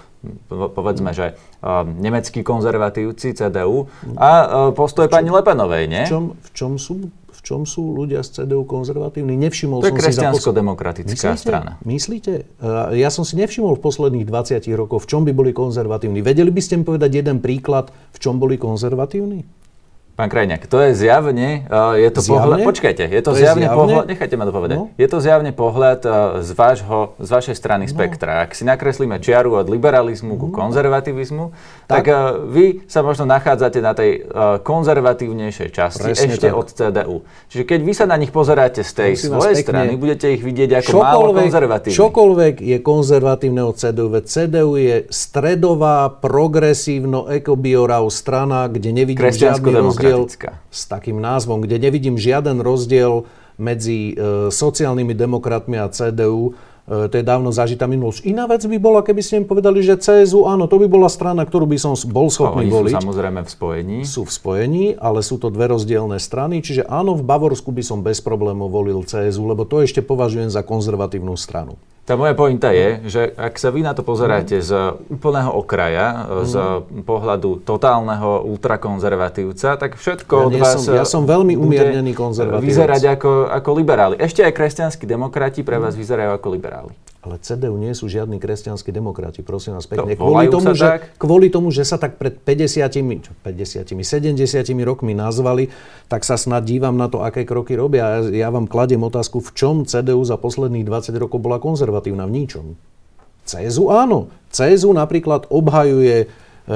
povedzme, 0.49 1.11
že 1.17 1.33
uh, 1.33 1.81
nemeckí 1.85 2.45
konzervatívci, 2.45 3.33
CDU 3.33 3.89
a 4.17 4.29
uh, 4.29 4.47
postoj 4.71 5.09
čom, 5.09 5.13
pani 5.13 5.29
Lepenovej, 5.33 5.89
nie? 5.89 6.03
V 6.05 6.11
čom, 6.11 6.23
v 6.37 6.49
čom 6.53 6.71
sú 6.77 7.09
v 7.31 7.49
čom 7.49 7.65
sú 7.65 7.97
ľudia 7.97 8.21
z 8.21 8.45
CDU 8.45 8.69
konzervatívni? 8.69 9.33
Nevšimol 9.33 9.81
to 9.81 9.89
je 9.89 9.97
kresťansko-demokratická 9.97 11.33
Myslíte? 11.33 11.41
strana. 11.41 11.81
Myslíte? 11.81 12.45
Uh, 12.61 12.93
ja 12.93 13.09
som 13.09 13.25
si 13.25 13.33
nevšimol 13.33 13.81
v 13.81 13.81
posledných 13.81 14.29
20 14.29 14.61
rokoch, 14.77 15.01
v 15.01 15.09
čom 15.09 15.25
by 15.25 15.33
boli 15.33 15.49
konzervatívni. 15.49 16.21
Vedeli 16.21 16.53
by 16.53 16.61
ste 16.61 16.77
mi 16.77 16.85
povedať 16.85 17.17
jeden 17.17 17.41
príklad, 17.41 17.89
v 18.13 18.17
čom 18.21 18.37
boli 18.37 18.61
konzervatívni? 18.61 19.41
Pán 20.11 20.27
Krajňák, 20.27 20.67
to 20.67 20.75
je 20.83 20.91
zjavne, 20.91 21.63
uh, 21.71 21.95
je 21.95 22.09
to 22.11 22.19
zjavne? 22.19 22.59
pohľad, 22.59 22.67
počkajte, 22.67 23.03
je 23.07 23.21
to, 23.23 23.31
to 23.31 23.39
zjavne, 23.39 23.63
zjavne 23.63 23.79
pohľad, 23.79 24.05
nechajte 24.11 24.35
ma 24.35 24.43
to 24.43 24.53
povedať, 24.53 24.77
no? 24.77 24.85
je 24.99 25.07
to 25.07 25.17
zjavne 25.23 25.51
pohľad 25.55 25.99
uh, 26.03 26.11
z, 26.43 26.51
vášho, 26.51 27.15
z 27.15 27.29
vašej 27.31 27.55
strany 27.55 27.87
no. 27.87 27.95
spektra. 27.95 28.43
Ak 28.43 28.51
si 28.51 28.67
nakreslíme 28.67 29.23
čiaru 29.23 29.55
od 29.55 29.71
liberalizmu 29.71 30.35
no. 30.35 30.39
ku 30.39 30.47
konzervativizmu, 30.51 31.55
tak, 31.87 32.11
tak 32.11 32.11
uh, 32.11 32.43
vy 32.43 32.83
sa 32.91 33.07
možno 33.07 33.23
nachádzate 33.23 33.79
na 33.79 33.95
tej 33.95 34.27
uh, 34.27 34.59
konzervatívnejšej 34.59 35.69
časti 35.71 36.11
Presne 36.11 36.35
ešte 36.35 36.51
tak. 36.51 36.59
od 36.59 36.67
CDU. 36.67 37.17
Čiže 37.47 37.63
keď 37.63 37.79
vy 37.79 37.93
sa 37.95 38.03
na 38.03 38.19
nich 38.19 38.35
pozeráte 38.35 38.83
z 38.83 38.91
tej 38.91 39.11
svojej 39.15 39.63
strany, 39.63 39.95
budete 39.95 40.27
ich 40.27 40.43
vidieť 40.43 40.83
ako 40.83 41.07
málo 41.07 41.31
konzervatívne. 41.39 41.95
Čokoľvek 41.95 42.55
je 42.59 42.77
konzervatívne 42.83 43.63
od 43.63 43.79
CDU, 43.79 44.11
veď 44.11 44.23
CDU 44.27 44.75
je 44.75 44.95
stredová, 45.07 46.11
progresívno-ekobiorav 46.11 48.03
strana, 48.11 48.67
kde 48.67 48.91
nevidím 48.91 49.31
žiadny 49.31 50.00
rozdiel 50.01 50.57
s 50.73 50.81
takým 50.89 51.21
názvom, 51.21 51.61
kde 51.61 51.77
nevidím 51.77 52.17
žiaden 52.17 52.59
rozdiel 52.59 53.29
medzi 53.61 54.17
e, 54.17 54.49
sociálnymi 54.49 55.13
demokratmi 55.13 55.77
a 55.77 55.85
CDU. 55.93 56.57
E, 56.89 57.07
to 57.07 57.15
je 57.15 57.21
dávno 57.21 57.53
zažitá 57.53 57.85
minulosť. 57.85 58.25
Iná 58.25 58.49
vec 58.49 58.65
by 58.65 58.77
bola, 58.81 59.05
keby 59.05 59.21
ste 59.21 59.37
im 59.43 59.45
povedali, 59.45 59.85
že 59.85 60.01
CSU, 60.01 60.49
áno, 60.49 60.65
to 60.65 60.81
by 60.81 60.89
bola 60.89 61.05
strana, 61.07 61.45
ktorú 61.45 61.69
by 61.69 61.77
som 61.77 61.93
bol 62.09 62.33
schopný 62.33 62.65
oni 62.67 62.73
voliť. 62.73 62.93
sú 62.97 62.99
samozrejme 63.05 63.41
v 63.45 63.49
spojení. 63.49 63.97
Sú 64.01 64.21
v 64.25 64.31
spojení, 64.33 64.85
ale 64.97 65.21
sú 65.21 65.37
to 65.37 65.53
dve 65.53 65.69
rozdielne 65.69 66.17
strany. 66.17 66.65
Čiže 66.65 66.89
áno, 66.89 67.13
v 67.13 67.21
Bavorsku 67.21 67.69
by 67.69 67.83
som 67.85 68.01
bez 68.01 68.19
problémov 68.25 68.73
volil 68.73 69.05
CSU, 69.05 69.45
lebo 69.45 69.63
to 69.69 69.85
ešte 69.85 70.01
považujem 70.01 70.49
za 70.49 70.65
konzervatívnu 70.65 71.37
stranu. 71.37 71.77
Tá 72.01 72.17
moja 72.17 72.33
pointa 72.33 72.73
je, 72.73 72.97
že 73.05 73.21
ak 73.37 73.61
sa 73.61 73.69
vy 73.69 73.85
na 73.85 73.93
to 73.93 74.01
pozeráte 74.01 74.57
z 74.57 74.97
úplného 75.05 75.53
okraja, 75.53 76.25
mm. 76.25 76.45
z 76.49 76.55
pohľadu 77.05 77.61
totálneho 77.61 78.41
ultrakonzervatívca, 78.49 79.77
tak 79.77 80.01
všetko 80.01 80.33
ja 80.33 80.45
od 80.49 80.53
vás 80.57 80.81
som, 80.81 80.97
Ja 80.97 81.05
som 81.05 81.29
veľmi 81.29 81.53
umiernený 81.53 82.17
konzervatívec. 82.17 82.67
Vyzerať 82.73 83.01
ako, 83.05 83.53
ako 83.53 83.69
liberáli. 83.77 84.15
Ešte 84.17 84.41
aj 84.41 84.49
kresťanskí 84.49 85.05
demokrati 85.05 85.61
pre 85.61 85.77
vás 85.77 85.93
vyzerajú 85.93 86.33
ako 86.33 86.47
liberáli. 86.57 86.93
Ale 87.21 87.37
CDU 87.37 87.77
nie 87.77 87.93
sú 87.93 88.09
žiadni 88.09 88.41
kresťanskí 88.41 88.89
demokrati, 88.89 89.45
prosím 89.45 89.77
vás 89.77 89.85
pekne. 89.85 90.17
To, 90.17 90.25
kvôli, 90.25 90.49
tomu, 90.49 90.73
že, 90.73 90.87
tak? 90.89 91.01
kvôli 91.21 91.47
tomu, 91.53 91.69
že 91.69 91.85
sa 91.85 92.01
tak 92.01 92.17
pred 92.17 92.33
50, 92.33 92.81
čo, 93.21 93.31
50, 93.45 93.93
70 93.93 94.41
rokmi 94.81 95.13
nazvali, 95.13 95.69
tak 96.09 96.25
sa 96.25 96.33
snad 96.33 96.65
dívam 96.65 96.97
na 96.97 97.13
to, 97.13 97.21
aké 97.21 97.45
kroky 97.45 97.77
robia. 97.77 98.25
Ja, 98.25 98.49
ja 98.49 98.49
vám 98.49 98.65
kladiem 98.65 99.05
otázku, 99.05 99.37
v 99.37 99.53
čom 99.53 99.75
CDU 99.85 100.25
za 100.25 100.33
posledných 100.41 100.81
20 100.81 101.13
rokov 101.21 101.45
bola 101.45 101.61
konzervatívna? 101.61 102.25
V 102.25 102.33
ničom. 102.41 102.65
CSU 103.45 103.93
áno. 103.93 104.33
CSU 104.49 104.89
napríklad 104.89 105.45
obhajuje 105.53 106.25
e, 106.25 106.27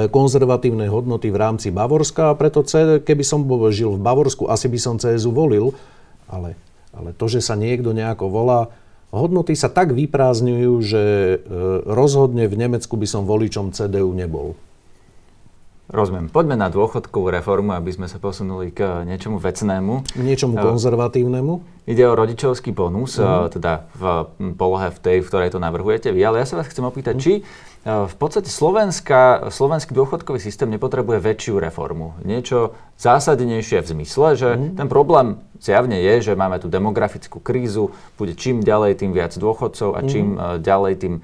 konzervatívne 0.06 0.86
hodnoty 0.86 1.26
v 1.26 1.42
rámci 1.42 1.74
Bavorska 1.74 2.30
a 2.30 2.38
preto 2.38 2.62
keby 3.02 3.26
som 3.26 3.42
žil 3.74 3.98
v 3.98 4.02
Bavorsku, 4.02 4.46
asi 4.46 4.70
by 4.70 4.78
som 4.78 4.94
CSU 4.94 5.34
volil, 5.34 5.74
ale, 6.30 6.54
ale 6.94 7.10
to, 7.18 7.26
že 7.26 7.42
sa 7.42 7.58
niekto 7.58 7.90
nejako 7.90 8.30
volá, 8.30 8.70
hodnoty 9.14 9.54
sa 9.54 9.70
tak 9.70 9.94
vyprázdňujú, 9.94 10.72
že 10.82 11.02
e, 11.02 11.36
rozhodne 11.86 12.50
v 12.50 12.58
Nemecku 12.58 12.94
by 12.98 13.06
som 13.06 13.28
voličom 13.28 13.70
CDU 13.74 14.10
nebol. 14.14 14.58
Rozumiem. 15.86 16.26
Poďme 16.26 16.58
na 16.58 16.66
dôchodkovú 16.66 17.30
reformu, 17.30 17.70
aby 17.70 17.94
sme 17.94 18.10
sa 18.10 18.18
posunuli 18.18 18.74
k 18.74 19.06
niečomu 19.06 19.38
vecnému. 19.38 20.18
Niečomu 20.18 20.58
konzervatívnemu. 20.58 21.62
Ide 21.86 22.02
o 22.10 22.18
rodičovský 22.18 22.74
bonus, 22.74 23.22
uh-huh. 23.22 23.46
teda 23.46 23.86
v 23.94 24.26
polohe 24.58 24.90
v 24.90 24.98
tej, 24.98 25.16
v 25.22 25.28
ktorej 25.30 25.54
to 25.54 25.62
navrhujete 25.62 26.10
vy. 26.10 26.26
Ale 26.26 26.42
ja 26.42 26.46
sa 26.50 26.58
vás 26.58 26.66
chcem 26.66 26.82
opýtať, 26.82 27.14
uh-huh. 27.14 27.22
či 27.22 27.32
v 27.86 28.14
podstate 28.18 28.50
Slovenska, 28.50 29.46
slovenský 29.54 29.94
dôchodkový 29.94 30.42
systém 30.42 30.66
nepotrebuje 30.74 31.22
väčšiu 31.22 31.62
reformu. 31.62 32.18
Niečo 32.26 32.74
zásadnejšie 32.98 33.78
v 33.78 33.90
zmysle, 33.94 34.28
že 34.34 34.48
mm. 34.58 34.74
ten 34.74 34.90
problém 34.90 35.38
zjavne 35.62 35.94
je, 36.02 36.14
že 36.18 36.32
máme 36.34 36.58
tu 36.58 36.66
demografickú 36.66 37.38
krízu, 37.38 37.94
bude 38.18 38.34
čím 38.34 38.66
ďalej, 38.66 39.06
tým 39.06 39.14
viac 39.14 39.38
dôchodcov 39.38 39.94
a 39.94 40.02
čím 40.02 40.34
mm. 40.34 40.66
ďalej, 40.66 40.92
tým 40.98 41.14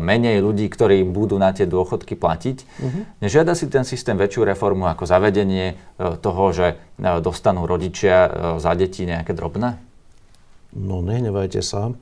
menej 0.00 0.42
ľudí, 0.42 0.66
ktorí 0.72 1.04
budú 1.04 1.36
na 1.36 1.54
tie 1.54 1.68
dôchodky 1.68 2.18
platiť. 2.18 2.56
Mm-hmm. 2.66 3.02
Nežiada 3.22 3.54
si 3.54 3.70
ten 3.70 3.86
systém 3.86 4.18
väčšiu 4.18 4.42
reformu 4.42 4.90
ako 4.90 5.06
zavedenie 5.06 5.78
e, 5.78 6.18
toho, 6.18 6.50
že 6.50 6.66
e, 6.74 6.74
dostanú 7.22 7.62
rodičia 7.62 8.26
za 8.58 8.74
deti 8.74 9.06
nejaké 9.06 9.38
drobné? 9.38 9.78
No, 10.74 11.00
nehnevajte 11.00 11.62
sa. 11.64 11.94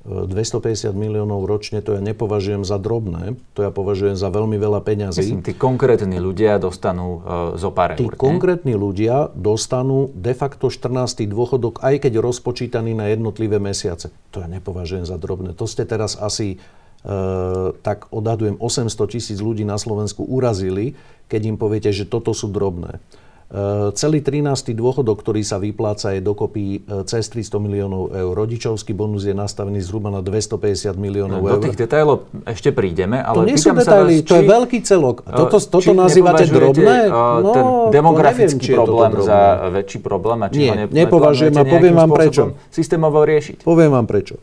250 0.00 0.96
miliónov 0.96 1.44
ročne, 1.44 1.84
to 1.84 1.92
ja 1.92 2.00
nepovažujem 2.00 2.64
za 2.64 2.80
drobné, 2.80 3.36
to 3.52 3.68
ja 3.68 3.68
považujem 3.68 4.16
za 4.16 4.32
veľmi 4.32 4.56
veľa 4.56 4.80
peňazí. 4.80 5.20
Myslím, 5.20 5.44
tí 5.44 5.52
konkrétni 5.52 6.16
ľudia 6.16 6.56
dostanú 6.56 7.20
uh, 7.20 7.20
zo 7.60 7.68
pár 7.68 8.00
Tí 8.00 8.08
eur, 8.08 8.16
konkrétni 8.16 8.72
ľudia 8.72 9.28
dostanú 9.36 10.08
de 10.16 10.32
facto 10.32 10.72
14. 10.72 11.28
dôchodok, 11.28 11.84
aj 11.84 12.08
keď 12.08 12.16
rozpočítaný 12.16 12.96
na 12.96 13.12
jednotlivé 13.12 13.60
mesiace. 13.60 14.08
To 14.32 14.40
ja 14.40 14.48
nepovažujem 14.48 15.04
za 15.04 15.20
drobné. 15.20 15.52
To 15.60 15.68
ste 15.68 15.84
teraz 15.84 16.16
asi, 16.16 16.56
uh, 17.04 17.76
tak 17.84 18.08
odhadujem, 18.08 18.56
800 18.56 18.96
tisíc 19.12 19.36
ľudí 19.44 19.68
na 19.68 19.76
Slovensku 19.76 20.24
urazili, 20.24 20.96
keď 21.28 21.40
im 21.44 21.56
poviete, 21.60 21.92
že 21.92 22.08
toto 22.08 22.32
sú 22.32 22.48
drobné. 22.48 23.04
Eh, 23.50 23.90
celý 23.98 24.22
13. 24.22 24.78
dôchodok, 24.78 25.26
ktorý 25.26 25.42
sa 25.42 25.58
vypláca, 25.58 26.14
je 26.14 26.22
dokopy 26.22 26.86
eh, 26.86 27.02
cez 27.02 27.26
300 27.26 27.58
miliónov 27.58 28.14
eur. 28.14 28.30
Rodičovský 28.38 28.94
bonus 28.94 29.26
je 29.26 29.34
nastavený 29.34 29.82
zhruba 29.82 30.06
na 30.14 30.22
250 30.22 30.94
miliónov 30.94 31.42
no, 31.42 31.50
eur. 31.50 31.58
Do 31.58 31.66
tých 31.66 31.74
detailov 31.74 32.30
ešte 32.46 32.70
prídeme, 32.70 33.18
ale 33.18 33.34
To 33.34 33.42
nie 33.42 33.58
sú 33.58 33.74
detaily, 33.74 34.22
vás, 34.22 34.30
to 34.30 34.34
je 34.38 34.44
veľký 34.46 34.78
celok. 34.86 35.26
A 35.26 35.34
toto, 35.34 35.58
toto 35.66 35.90
nazývate 35.90 36.46
drobné? 36.46 37.10
No, 37.10 37.50
ten 37.50 37.64
demografický 37.90 38.70
neviem, 38.70 38.78
problém 38.78 39.10
za 39.18 39.38
väčší 39.74 39.98
problém 39.98 40.38
a 40.38 40.46
či 40.46 40.58
nie, 40.62 40.70
ho 40.70 40.74
ne, 40.78 40.84
nepovažujem 40.86 41.54
a 41.58 41.64
poviem 41.66 41.94
vám 41.98 42.10
prečo. 42.14 42.42
Systémovo 42.70 43.26
riešiť. 43.26 43.66
Poviem 43.66 43.90
vám 43.90 44.06
prečo. 44.06 44.38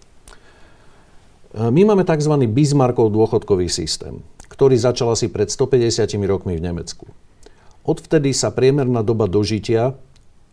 My 1.55 1.81
máme 1.87 2.03
tzv. 2.03 2.35
Bismarckov 2.51 3.07
dôchodkový 3.07 3.71
systém, 3.71 4.19
ktorý 4.51 4.75
začal 4.75 5.15
asi 5.15 5.31
pred 5.31 5.47
150 5.47 6.11
rokmi 6.27 6.59
v 6.59 6.61
Nemecku. 6.67 7.07
Odvtedy 7.88 8.36
sa 8.36 8.52
priemerná 8.52 9.00
doba 9.00 9.32
dožitia 9.32 9.95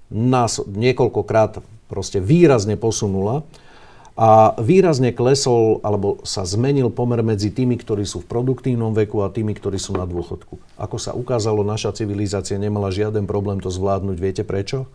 nás 0.06 0.62
niekoľkokrát 0.62 1.58
proste 1.90 2.22
výrazne 2.22 2.78
posunula 2.78 3.42
a 4.14 4.54
výrazne 4.62 5.10
klesol 5.10 5.82
alebo 5.82 6.22
sa 6.22 6.46
zmenil 6.46 6.94
pomer 6.94 7.18
medzi 7.26 7.50
tými, 7.50 7.74
ktorí 7.74 8.06
sú 8.06 8.22
v 8.22 8.30
produktívnom 8.30 8.94
veku 8.94 9.26
a 9.26 9.34
tými, 9.34 9.50
ktorí 9.58 9.82
sú 9.82 9.98
na 9.98 10.06
dôchodku. 10.06 10.78
Ako 10.78 10.96
sa 11.02 11.10
ukázalo, 11.18 11.66
naša 11.66 11.90
civilizácia 11.90 12.54
nemala 12.54 12.94
žiaden 12.94 13.26
problém 13.26 13.58
to 13.58 13.66
zvládnuť. 13.74 14.16
Viete 14.22 14.46
prečo? 14.46 14.86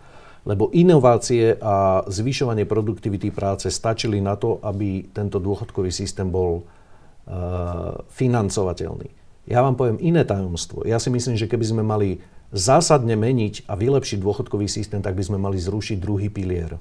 Lebo 0.48 0.72
inovácie 0.72 1.60
a 1.60 2.08
zvyšovanie 2.08 2.64
produktivity 2.64 3.28
práce 3.28 3.68
stačili 3.68 4.24
na 4.24 4.40
to, 4.40 4.64
aby 4.64 5.12
tento 5.12 5.44
dôchodkový 5.44 5.92
systém 5.92 6.32
bol 6.32 6.64
uh, 6.64 8.00
financovateľný. 8.16 9.19
Ja 9.50 9.66
vám 9.66 9.74
poviem 9.74 9.98
iné 9.98 10.22
tajomstvo. 10.22 10.86
Ja 10.86 11.02
si 11.02 11.10
myslím, 11.10 11.34
že 11.34 11.50
keby 11.50 11.66
sme 11.66 11.82
mali 11.82 12.22
zásadne 12.54 13.18
meniť 13.18 13.66
a 13.66 13.74
vylepšiť 13.74 14.22
dôchodkový 14.22 14.70
systém, 14.70 15.02
tak 15.02 15.18
by 15.18 15.26
sme 15.26 15.42
mali 15.42 15.58
zrušiť 15.58 15.98
druhý 15.98 16.30
pilier. 16.30 16.78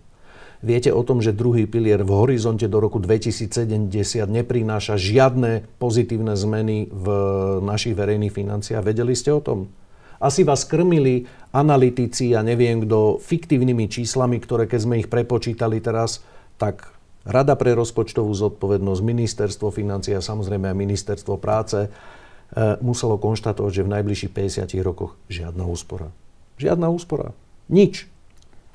Viete 0.61 0.90
o 0.92 1.00
tom, 1.07 1.22
že 1.24 1.33
druhý 1.33 1.64
pilier 1.70 2.02
v 2.04 2.12
horizonte 2.12 2.66
do 2.68 2.83
roku 2.83 3.00
2070 3.00 3.88
neprináša 4.26 5.00
žiadne 5.00 5.64
pozitívne 5.81 6.35
zmeny 6.35 6.90
v 6.92 7.07
našich 7.64 7.94
verejných 7.96 8.35
financiách? 8.35 8.85
Vedeli 8.85 9.16
ste 9.16 9.33
o 9.33 9.40
tom? 9.40 9.72
Asi 10.18 10.42
vás 10.42 10.66
krmili 10.66 11.31
analytici 11.54 12.35
ja 12.35 12.42
neviem 12.42 12.83
kto 12.83 13.22
fiktívnymi 13.22 13.87
číslami, 13.87 14.42
ktoré 14.42 14.66
keď 14.66 14.81
sme 14.83 14.98
ich 14.98 15.09
prepočítali 15.09 15.78
teraz, 15.78 16.26
tak 16.59 16.98
Rada 17.28 17.61
pre 17.61 17.76
rozpočtovú 17.76 18.33
zodpovednosť, 18.33 19.04
Ministerstvo 19.04 19.68
financií 19.68 20.16
a 20.16 20.24
samozrejme 20.24 20.72
aj 20.72 20.81
Ministerstvo 20.81 21.37
práce 21.37 21.92
muselo 22.80 23.20
konštatovať, 23.20 23.72
že 23.72 23.82
v 23.84 23.90
najbližších 23.98 24.32
50 24.32 24.72
rokoch 24.80 25.16
žiadna 25.28 25.68
úspora. 25.68 26.08
Žiadna 26.56 26.88
úspora. 26.88 27.37
Nič. 27.68 28.08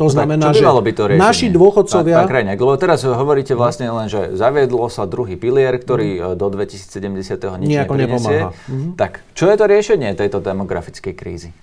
To 0.01 0.09
znamená, 0.09 0.57
že 0.57 0.65
to 0.65 1.05
naši 1.13 1.53
dôchodcovia... 1.53 2.25
Pán, 2.25 2.29
pán 2.29 2.49
lebo 2.57 2.73
teraz 2.81 3.05
hovoríte 3.05 3.53
vlastne 3.53 3.93
len, 3.93 4.09
že 4.09 4.33
zaviedlo 4.33 4.89
sa 4.89 5.05
druhý 5.05 5.37
pilier, 5.37 5.77
ktorý 5.77 6.33
mm. 6.33 6.41
do 6.41 6.49
2070. 6.49 7.37
nič 7.61 7.69
Nejako 7.69 7.95
nepomáha. 8.01 8.57
Mm. 8.65 8.97
Tak, 8.97 9.21
čo 9.37 9.45
je 9.45 9.55
to 9.55 9.69
riešenie 9.69 10.17
tejto 10.17 10.41
demografickej 10.41 11.13
krízy? 11.13 11.53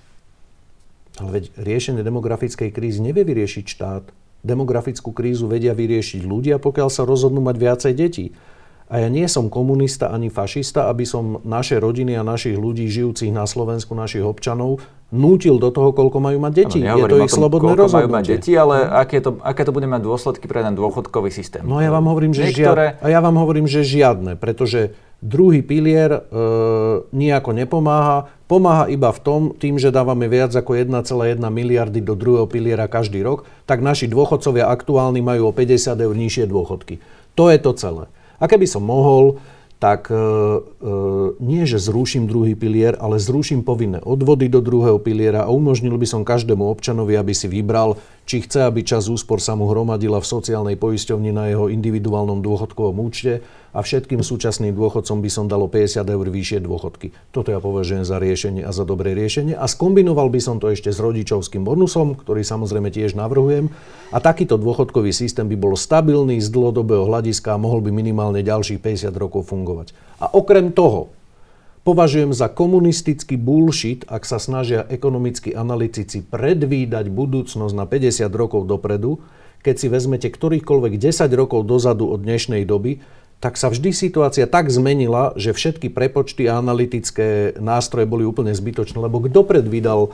Ale 1.18 1.42
veď 1.42 1.44
riešenie 1.58 2.06
demografickej 2.06 2.70
krízy 2.70 3.02
nevie 3.02 3.26
vyriešiť 3.26 3.64
štát. 3.66 4.04
Demografickú 4.46 5.10
krízu 5.10 5.50
vedia 5.50 5.74
vyriešiť 5.74 6.22
ľudia, 6.22 6.62
pokiaľ 6.62 6.86
sa 6.86 7.02
rozhodnú 7.02 7.42
mať 7.42 7.56
viacej 7.58 7.92
detí. 7.98 8.30
A 8.90 8.98
ja 8.98 9.06
nie 9.06 9.30
som 9.30 9.46
komunista 9.46 10.10
ani 10.10 10.34
fašista, 10.34 10.90
aby 10.90 11.06
som 11.06 11.38
naše 11.46 11.78
rodiny 11.78 12.18
a 12.18 12.26
našich 12.26 12.58
ľudí 12.58 12.90
žijúcich 12.90 13.30
na 13.30 13.46
Slovensku, 13.46 13.94
našich 13.94 14.26
občanov, 14.26 14.82
nútil 15.14 15.62
do 15.62 15.70
toho, 15.70 15.94
koľko 15.94 16.18
majú 16.18 16.42
mať 16.42 16.52
deti. 16.58 16.78
Ano, 16.82 17.06
je 17.06 17.06
to 17.06 17.22
ich 17.22 17.30
slobodné 17.30 17.78
rozhodnutie. 17.78 17.94
majú 18.02 18.08
mať 18.18 18.24
deti, 18.34 18.52
ale 18.58 18.82
aké 18.90 19.22
to, 19.22 19.38
aké 19.46 19.62
to 19.62 19.70
bude 19.70 19.86
mať 19.86 20.02
dôsledky 20.02 20.50
pre 20.50 20.66
ten 20.66 20.74
dôchodkový 20.74 21.30
systém? 21.30 21.62
No 21.62 21.78
ja 21.78 21.94
vám 21.94 22.06
hovorím, 22.10 22.34
že, 22.34 22.50
Niektoré... 22.50 22.98
žiadne, 22.98 23.02
a 23.02 23.06
ja 23.14 23.20
vám 23.22 23.36
hovorím, 23.38 23.66
že 23.70 23.86
žiadne, 23.86 24.34
pretože 24.34 24.94
druhý 25.22 25.62
pilier 25.62 26.10
e, 26.10 26.20
nejako 27.14 27.50
nepomáha. 27.54 28.26
Pomáha 28.50 28.90
iba 28.90 29.14
v 29.14 29.20
tom, 29.22 29.40
tým, 29.54 29.78
že 29.78 29.94
dávame 29.94 30.26
viac 30.26 30.50
ako 30.50 30.74
1,1 30.74 31.38
miliardy 31.38 32.02
do 32.02 32.18
druhého 32.18 32.50
piliera 32.50 32.90
každý 32.90 33.22
rok, 33.22 33.46
tak 33.70 33.86
naši 33.86 34.10
dôchodcovia 34.10 34.66
aktuálni 34.66 35.22
majú 35.22 35.50
o 35.50 35.52
50 35.54 35.94
eur 35.94 36.14
nižšie 36.18 36.50
dôchodky. 36.50 36.98
To 37.38 37.46
je 37.46 37.58
to 37.62 37.70
celé. 37.78 38.10
A 38.40 38.48
keby 38.48 38.64
som 38.64 38.82
mohol, 38.82 39.36
tak 39.80 40.12
e, 40.12 40.16
e, 40.16 40.20
nie, 41.40 41.64
že 41.64 41.80
zruším 41.80 42.28
druhý 42.28 42.52
pilier, 42.52 43.00
ale 43.00 43.16
zruším 43.16 43.64
povinné 43.64 44.04
odvody 44.04 44.52
do 44.52 44.60
druhého 44.60 45.00
piliera 45.00 45.48
a 45.48 45.52
umožnil 45.52 45.96
by 45.96 46.04
som 46.04 46.20
každému 46.20 46.60
občanovi, 46.68 47.16
aby 47.16 47.32
si 47.32 47.48
vybral, 47.48 47.96
či 48.28 48.44
chce, 48.44 48.68
aby 48.68 48.84
čas 48.84 49.08
úspor 49.08 49.40
sa 49.40 49.56
mu 49.56 49.64
hromadila 49.72 50.20
v 50.20 50.28
sociálnej 50.28 50.76
poisťovni 50.76 51.32
na 51.32 51.48
jeho 51.48 51.72
individuálnom 51.72 52.44
dôchodkovom 52.44 53.00
účte, 53.00 53.40
a 53.70 53.78
všetkým 53.80 54.20
súčasným 54.20 54.74
dôchodcom 54.74 55.22
by 55.22 55.30
som 55.30 55.46
dalo 55.46 55.70
50 55.70 56.02
eur 56.02 56.26
vyššie 56.26 56.60
dôchodky. 56.66 57.14
Toto 57.30 57.54
ja 57.54 57.62
považujem 57.62 58.02
za 58.02 58.18
riešenie 58.18 58.66
a 58.66 58.74
za 58.74 58.82
dobré 58.82 59.14
riešenie 59.14 59.54
a 59.54 59.66
skombinoval 59.70 60.26
by 60.30 60.40
som 60.42 60.58
to 60.58 60.70
ešte 60.70 60.90
s 60.90 60.98
rodičovským 60.98 61.62
bonusom, 61.62 62.18
ktorý 62.18 62.42
samozrejme 62.42 62.90
tiež 62.90 63.14
navrhujem 63.14 63.70
a 64.10 64.18
takýto 64.18 64.58
dôchodkový 64.58 65.14
systém 65.14 65.46
by 65.46 65.54
bol 65.54 65.78
stabilný 65.78 66.42
z 66.42 66.50
dlhodobého 66.50 67.06
hľadiska 67.06 67.54
a 67.54 67.62
mohol 67.62 67.78
by 67.82 67.94
minimálne 67.94 68.42
ďalších 68.42 68.82
50 68.82 69.14
rokov 69.14 69.46
fungovať. 69.46 69.94
A 70.18 70.30
okrem 70.34 70.74
toho, 70.74 71.14
Považujem 71.80 72.36
za 72.36 72.52
komunistický 72.52 73.40
bullshit, 73.40 74.04
ak 74.04 74.28
sa 74.28 74.36
snažia 74.36 74.84
ekonomickí 74.84 75.56
analytici 75.56 76.20
predvídať 76.20 77.08
budúcnosť 77.08 77.72
na 77.72 77.88
50 77.88 78.28
rokov 78.36 78.68
dopredu, 78.68 79.24
keď 79.64 79.74
si 79.80 79.86
vezmete 79.88 80.28
ktorýchkoľvek 80.28 81.00
10 81.00 81.32
rokov 81.32 81.64
dozadu 81.64 82.12
od 82.12 82.20
dnešnej 82.20 82.68
doby, 82.68 83.00
tak 83.40 83.56
sa 83.56 83.72
vždy 83.72 83.96
situácia 83.96 84.44
tak 84.44 84.68
zmenila, 84.68 85.32
že 85.34 85.56
všetky 85.56 85.88
prepočty 85.88 86.44
a 86.44 86.60
analytické 86.60 87.56
nástroje 87.56 88.04
boli 88.04 88.28
úplne 88.28 88.52
zbytočné, 88.52 89.00
lebo 89.00 89.24
kto 89.24 89.48
predvídal 89.48 90.12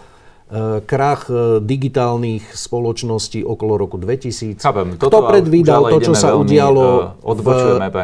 krach 0.86 1.26
e, 1.26 1.58
digitálnych 1.58 2.54
spoločností 2.54 3.42
okolo 3.42 3.74
roku 3.74 3.98
2000. 3.98 4.62
Chápem, 4.62 4.94
toto 4.94 5.18
Kto 5.18 5.18
predvídal 5.26 5.82
to, 5.90 5.98
čo 5.98 6.14
sa 6.14 6.38
udialo 6.38 7.18
e, 7.18 7.34
v 7.34 7.48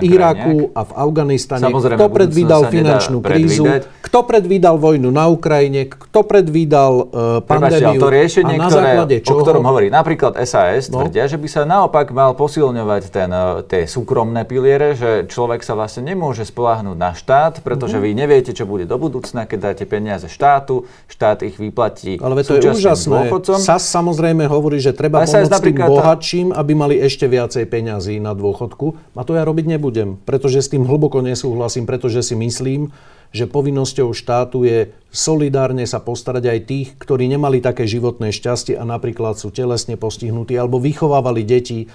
Iraku 0.03 0.75
a 0.75 0.83
v 0.83 0.93
Afganistane? 0.99 1.71
Kto 1.71 2.11
predvídal 2.11 2.67
finančnú 2.67 3.23
krízu? 3.23 3.63
Kto 4.03 4.27
predvídal 4.27 4.75
vojnu 4.75 5.15
na 5.15 5.31
Ukrajine? 5.31 5.87
Kto 5.87 6.27
predvídal 6.27 6.93
uh, 6.93 7.41
pandémiu? 7.47 7.97
to 7.97 8.11
riešenie, 8.11 8.59
a 8.59 8.61
na 8.61 8.69
ktoré, 8.69 8.91
čoho? 9.23 9.41
o 9.41 9.45
ktorom 9.47 9.63
hovorí 9.63 9.89
napríklad 9.89 10.37
SAS, 10.43 10.91
no? 10.91 11.07
tvrdia, 11.07 11.31
že 11.31 11.39
by 11.39 11.49
sa 11.49 11.63
naopak 11.63 12.11
mal 12.11 12.35
posilňovať 12.35 13.03
ten, 13.09 13.31
tie 13.71 13.87
súkromné 13.87 14.45
piliere, 14.45 14.99
že 14.99 15.31
človek 15.31 15.63
sa 15.63 15.79
vlastne 15.79 16.05
nemôže 16.11 16.43
spolahnúť 16.45 16.99
na 16.99 17.15
štát, 17.15 17.63
pretože 17.63 17.97
mm-hmm. 17.97 18.13
vy 18.13 18.21
neviete, 18.21 18.51
čo 18.53 18.67
bude 18.67 18.85
do 18.85 18.99
budúcna, 18.99 19.47
keď 19.47 19.73
dáte 19.73 19.85
peniaze 19.87 20.27
štátu, 20.27 20.85
štát 21.07 21.47
ich 21.47 21.57
vyplatí 21.57 22.19
ale 22.32 22.32
to 22.41 22.57
je 22.57 22.73
úžasné. 22.73 23.29
Dôchodcom. 23.29 23.61
SAS 23.61 23.85
samozrejme 23.93 24.49
hovorí, 24.49 24.81
že 24.81 24.97
treba 24.97 25.21
pomôcť 25.29 25.61
tým 25.61 25.77
bohatším, 25.77 26.47
aby 26.57 26.73
mali 26.73 26.97
ešte 26.97 27.29
viacej 27.29 27.69
peňazí 27.69 28.17
na 28.17 28.33
dôchodku. 28.33 29.13
A 29.13 29.23
to 29.29 29.37
ja 29.37 29.45
robiť 29.45 29.77
nebudem, 29.77 30.17
pretože 30.25 30.65
s 30.65 30.73
tým 30.73 30.89
hlboko 30.89 31.21
nesúhlasím, 31.21 31.85
pretože 31.85 32.25
si 32.25 32.35
myslím, 32.35 32.89
že 33.33 33.49
povinnosťou 33.49 34.13
štátu 34.13 34.69
je 34.69 34.93
solidárne 35.13 35.85
sa 35.85 36.01
postarať 36.01 36.45
aj 36.49 36.59
tých, 36.65 36.89
ktorí 36.97 37.29
nemali 37.29 37.61
také 37.61 37.85
životné 37.85 38.33
šťastie 38.33 38.81
a 38.81 38.85
napríklad 38.85 39.37
sú 39.37 39.53
telesne 39.53 40.01
postihnutí 40.01 40.57
alebo 40.57 40.81
vychovávali 40.81 41.45
deti 41.45 41.85
e, 41.85 41.87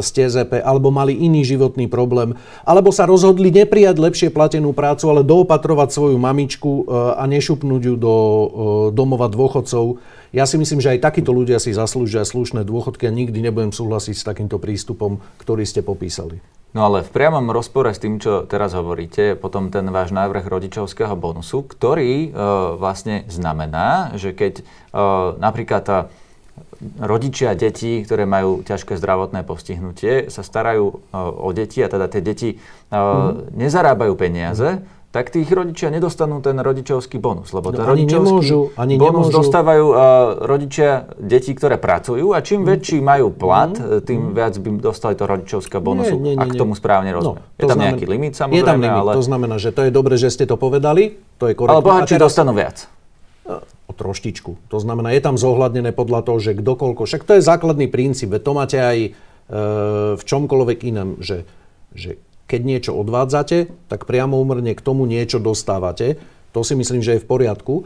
z 0.00 0.08
TZP 0.08 0.64
alebo 0.64 0.88
mali 0.88 1.12
iný 1.12 1.44
životný 1.44 1.88
problém 1.92 2.36
alebo 2.64 2.88
sa 2.88 3.04
rozhodli 3.04 3.52
neprijať 3.52 3.96
lepšie 4.00 4.28
platenú 4.32 4.72
prácu, 4.72 5.12
ale 5.12 5.24
doopatrovať 5.24 5.88
svoju 5.92 6.16
mamičku 6.16 6.72
e, 6.72 6.82
a 7.20 7.24
nešupnúť 7.28 7.82
ju 7.84 7.94
do 8.00 8.14
e, 8.16 8.46
domova 8.96 9.28
dôchodcov. 9.28 10.00
Ja 10.34 10.50
si 10.50 10.58
myslím, 10.58 10.82
že 10.82 10.98
aj 10.98 11.06
takíto 11.06 11.30
ľudia 11.30 11.62
si 11.62 11.70
zaslúžia 11.70 12.26
slušné 12.26 12.66
dôchodky 12.66 13.06
a 13.06 13.14
nikdy 13.14 13.38
nebudem 13.38 13.70
súhlasiť 13.70 14.18
s 14.18 14.26
takýmto 14.26 14.58
prístupom, 14.58 15.22
ktorý 15.38 15.62
ste 15.62 15.78
popísali. 15.86 16.42
No 16.74 16.90
ale 16.90 17.06
v 17.06 17.14
priamom 17.14 17.54
rozpore 17.54 17.94
s 17.94 18.02
tým, 18.02 18.18
čo 18.18 18.42
teraz 18.42 18.74
hovoríte, 18.74 19.38
potom 19.38 19.70
ten 19.70 19.86
váš 19.94 20.10
návrh 20.10 20.50
rodičovského 20.50 21.14
bonusu, 21.14 21.62
ktorý 21.62 22.34
e, 22.34 22.38
vlastne 22.74 23.22
znamená, 23.30 24.18
že 24.18 24.34
keď 24.34 24.58
e, 24.58 24.62
napríklad 25.38 25.82
tá 25.86 25.98
rodičia 26.98 27.54
detí, 27.54 28.02
ktoré 28.02 28.26
majú 28.26 28.66
ťažké 28.66 28.98
zdravotné 28.98 29.46
postihnutie, 29.46 30.34
sa 30.34 30.42
starajú 30.42 30.86
e, 30.90 30.94
o 31.14 31.54
deti 31.54 31.78
a 31.78 31.86
teda 31.86 32.10
tie 32.10 32.22
deti 32.26 32.50
e, 32.50 32.56
mm. 32.90 33.54
nezarábajú 33.54 34.18
peniaze, 34.18 34.82
tak 35.14 35.30
tých 35.30 35.46
rodičia 35.46 35.94
nedostanú 35.94 36.42
ten 36.42 36.58
rodičovský 36.58 37.22
bonus. 37.22 37.54
Lebo 37.54 37.70
ten 37.70 37.86
no, 37.86 37.94
rodičovský 37.94 38.34
nemôžu, 38.34 38.60
ani 38.74 38.98
bonus 38.98 39.30
nemôžu. 39.30 39.38
dostávajú 39.38 39.84
uh, 39.86 39.96
rodičia 40.42 41.06
detí, 41.22 41.54
ktoré 41.54 41.78
pracujú 41.78 42.34
a 42.34 42.42
čím 42.42 42.66
mm. 42.66 42.68
väčší 42.74 42.98
majú 42.98 43.30
plat, 43.30 43.70
mm. 43.78 44.02
tým 44.02 44.20
mm. 44.20 44.34
viac 44.34 44.54
by 44.58 44.68
dostali 44.82 45.14
to 45.14 45.30
rodičovské 45.30 45.78
bonusu, 45.78 46.18
nie, 46.18 46.34
nie, 46.34 46.34
nie, 46.34 46.42
ak 46.42 46.58
tomu 46.58 46.74
správne 46.74 47.14
no, 47.14 47.22
rozumiem. 47.22 47.46
No, 47.46 47.54
je 47.54 47.62
tam 47.62 47.78
znamená, 47.78 47.86
nejaký 47.94 48.04
limit 48.10 48.34
samozrejme, 48.34 48.58
Je 48.58 48.62
tam 48.66 48.78
limit, 48.82 49.02
ale... 49.06 49.12
to 49.14 49.22
znamená, 49.22 49.56
že 49.62 49.70
to 49.70 49.80
je 49.86 49.90
dobré, 49.94 50.14
že 50.18 50.28
ste 50.34 50.44
to 50.50 50.58
povedali, 50.58 51.02
to 51.38 51.46
je 51.46 51.54
korektné. 51.54 51.78
Ale 51.78 51.86
bohatší 51.86 52.16
teraz... 52.18 52.26
dostanú 52.26 52.50
viac. 52.58 52.90
O 53.86 53.92
troštičku. 53.94 54.66
To 54.66 54.78
znamená, 54.82 55.14
je 55.14 55.22
tam 55.22 55.38
zohľadnené 55.38 55.94
podľa 55.94 56.26
toho, 56.26 56.42
že 56.42 56.58
kdokoľko, 56.58 57.06
však 57.06 57.22
to 57.22 57.38
je 57.38 57.42
základný 57.44 57.86
princíp, 57.86 58.34
to 58.34 58.50
máte 58.50 58.82
aj 58.82 58.98
e, 58.98 59.10
v 60.18 60.22
čomkoľvek 60.24 60.78
inom, 60.90 61.20
že, 61.22 61.46
že 61.94 62.18
keď 62.44 62.60
niečo 62.60 62.92
odvádzate, 62.92 63.72
tak 63.88 64.04
priamo 64.04 64.36
umrne 64.36 64.76
k 64.76 64.84
tomu 64.84 65.08
niečo 65.08 65.40
dostávate. 65.40 66.20
To 66.52 66.60
si 66.62 66.76
myslím, 66.76 67.00
že 67.00 67.18
je 67.18 67.22
v 67.24 67.28
poriadku. 67.28 67.74
E, 67.80 67.84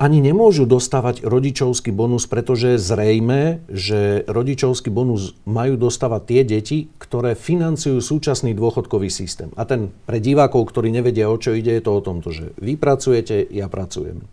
ani 0.00 0.18
nemôžu 0.24 0.64
dostávať 0.64 1.22
rodičovský 1.22 1.92
bonus, 1.92 2.24
pretože 2.26 2.80
zrejme, 2.80 3.62
že 3.70 4.24
rodičovský 4.24 4.88
bonus 4.88 5.36
majú 5.44 5.76
dostávať 5.76 6.22
tie 6.26 6.40
deti, 6.42 6.78
ktoré 6.96 7.36
financujú 7.36 8.00
súčasný 8.00 8.56
dôchodkový 8.56 9.12
systém. 9.12 9.52
A 9.54 9.68
ten 9.68 9.92
pre 10.08 10.18
divákov, 10.18 10.72
ktorí 10.72 10.90
nevedia, 10.90 11.30
o 11.30 11.36
čo 11.36 11.52
ide, 11.54 11.76
je 11.78 11.84
to 11.84 11.92
o 11.92 12.04
tomto, 12.04 12.32
že 12.32 12.56
vy 12.58 12.80
pracujete, 12.80 13.46
ja 13.52 13.68
pracujem 13.68 14.24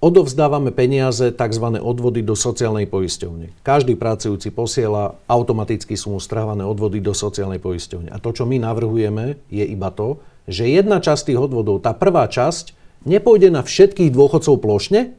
odovzdávame 0.00 0.70
peniaze, 0.70 1.32
tzv. 1.32 1.66
odvody 1.80 2.20
do 2.20 2.36
sociálnej 2.36 2.84
poisťovne. 2.84 3.52
Každý 3.64 3.96
pracujúci 3.96 4.52
posiela, 4.52 5.16
automaticky 5.26 5.96
sú 5.96 6.16
mu 6.16 6.20
strávané 6.20 6.62
odvody 6.62 7.00
do 7.00 7.16
sociálnej 7.16 7.58
poisťovne. 7.58 8.12
A 8.12 8.20
to, 8.20 8.32
čo 8.36 8.44
my 8.44 8.60
navrhujeme, 8.60 9.40
je 9.48 9.64
iba 9.64 9.88
to, 9.90 10.20
že 10.46 10.68
jedna 10.68 11.02
časť 11.02 11.32
tých 11.32 11.40
odvodov, 11.40 11.82
tá 11.82 11.96
prvá 11.96 12.28
časť, 12.28 12.76
nepôjde 13.08 13.50
na 13.50 13.66
všetkých 13.66 14.14
dôchodcov 14.14 14.62
plošne, 14.62 15.16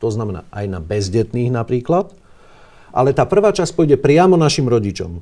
to 0.00 0.08
znamená 0.08 0.46
aj 0.54 0.64
na 0.68 0.80
bezdetných 0.80 1.52
napríklad, 1.52 2.14
ale 2.90 3.14
tá 3.14 3.26
prvá 3.26 3.54
časť 3.54 3.72
pôjde 3.74 3.96
priamo 3.98 4.34
našim 4.34 4.66
rodičom. 4.66 5.20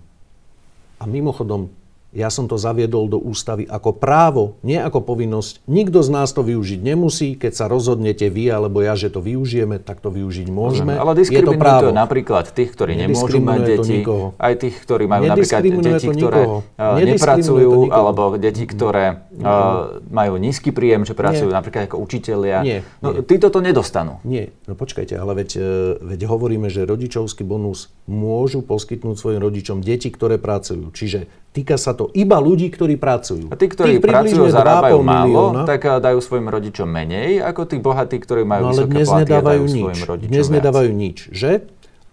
A 0.99 1.05
mimochodom, 1.07 1.71
ja 2.19 2.35
som 2.35 2.51
to 2.51 2.59
zaviedol 2.59 3.07
do 3.07 3.23
ústavy 3.23 3.63
ako 3.71 3.95
právo, 3.95 4.59
nie 4.67 4.75
ako 4.75 5.07
povinnosť. 5.07 5.63
Nikto 5.71 6.03
z 6.03 6.11
nás 6.11 6.35
to 6.35 6.43
využiť 6.43 6.83
nemusí. 6.83 7.39
Keď 7.39 7.53
sa 7.55 7.65
rozhodnete 7.71 8.27
vy 8.27 8.51
alebo 8.51 8.83
ja, 8.83 8.99
že 8.99 9.15
to 9.15 9.23
využijeme, 9.23 9.79
tak 9.79 10.03
to 10.03 10.11
využiť 10.11 10.51
môžeme. 10.51 10.99
Ale 10.99 11.15
diskriminuje 11.15 11.55
to, 11.55 11.63
právo. 11.63 11.83
to 11.87 11.91
napríklad 11.95 12.51
tých, 12.51 12.75
ktorí 12.75 12.99
nemôžu 12.99 13.39
mať 13.39 13.61
deti, 13.63 14.03
aj 14.35 14.55
tých, 14.59 14.77
ktorí 14.83 15.07
majú 15.07 15.23
napríklad 15.31 15.63
deti, 15.63 16.07
ktoré 16.11 16.43
uh, 16.43 16.99
nepracujú, 16.99 17.71
alebo 17.95 18.35
deti, 18.35 18.65
ktoré 18.67 19.31
uh, 19.39 20.03
majú 20.11 20.35
nízky 20.43 20.75
príjem, 20.75 21.07
že 21.07 21.15
pracujú 21.15 21.47
nie. 21.47 21.55
napríklad 21.55 21.87
ako 21.87 22.03
učitelia. 22.03 22.67
Nie. 22.67 22.83
No, 22.99 23.15
nie. 23.15 23.23
Títo 23.23 23.55
to 23.55 23.63
nedostanú. 23.63 24.19
Nie. 24.27 24.51
No 24.67 24.75
počkajte, 24.75 25.15
ale 25.15 25.45
veď, 25.45 25.51
e, 25.55 25.71
veď 26.03 26.21
hovoríme, 26.27 26.67
že 26.67 26.89
rodičovský 26.89 27.47
bonus 27.47 27.93
môžu 28.09 28.65
poskytnúť 28.65 29.17
svojim 29.21 29.41
rodičom 29.41 29.85
deti, 29.85 30.09
ktoré 30.09 30.41
pracujú. 30.41 30.91
Čiže 30.91 31.29
Týka 31.59 31.75
sa 31.75 31.91
to 31.91 32.07
iba 32.15 32.39
ľudí, 32.39 32.71
ktorí 32.71 32.95
pracujú. 32.95 33.51
A 33.51 33.59
tí, 33.59 33.67
ktorí 33.67 33.99
Tých 33.99 34.07
pracujú, 34.07 34.47
zarábajú 34.47 35.03
málo, 35.03 35.51
milióna. 35.51 35.67
tak 35.67 35.91
eh, 35.91 35.99
dajú 35.99 36.23
svojim 36.23 36.47
rodičom 36.47 36.87
menej, 36.87 37.43
ako 37.43 37.67
tí 37.67 37.83
bohatí, 37.83 38.23
ktorí 38.23 38.47
majú 38.47 38.63
no, 38.63 38.69
ale 38.71 38.87
vysoké 38.87 38.95
dnes 38.95 39.09
platy 39.11 39.21
nedávajú 39.27 39.63
dajú 39.67 39.75
nič. 39.75 39.97
svojim 39.99 40.23
Dnes 40.31 40.47
viac. 40.47 40.55
nedávajú 40.55 40.91
nič, 40.95 41.17
že? 41.35 41.53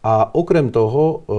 A 0.02 0.30
okrem 0.34 0.70
toho, 0.70 1.26
e, 1.26 1.38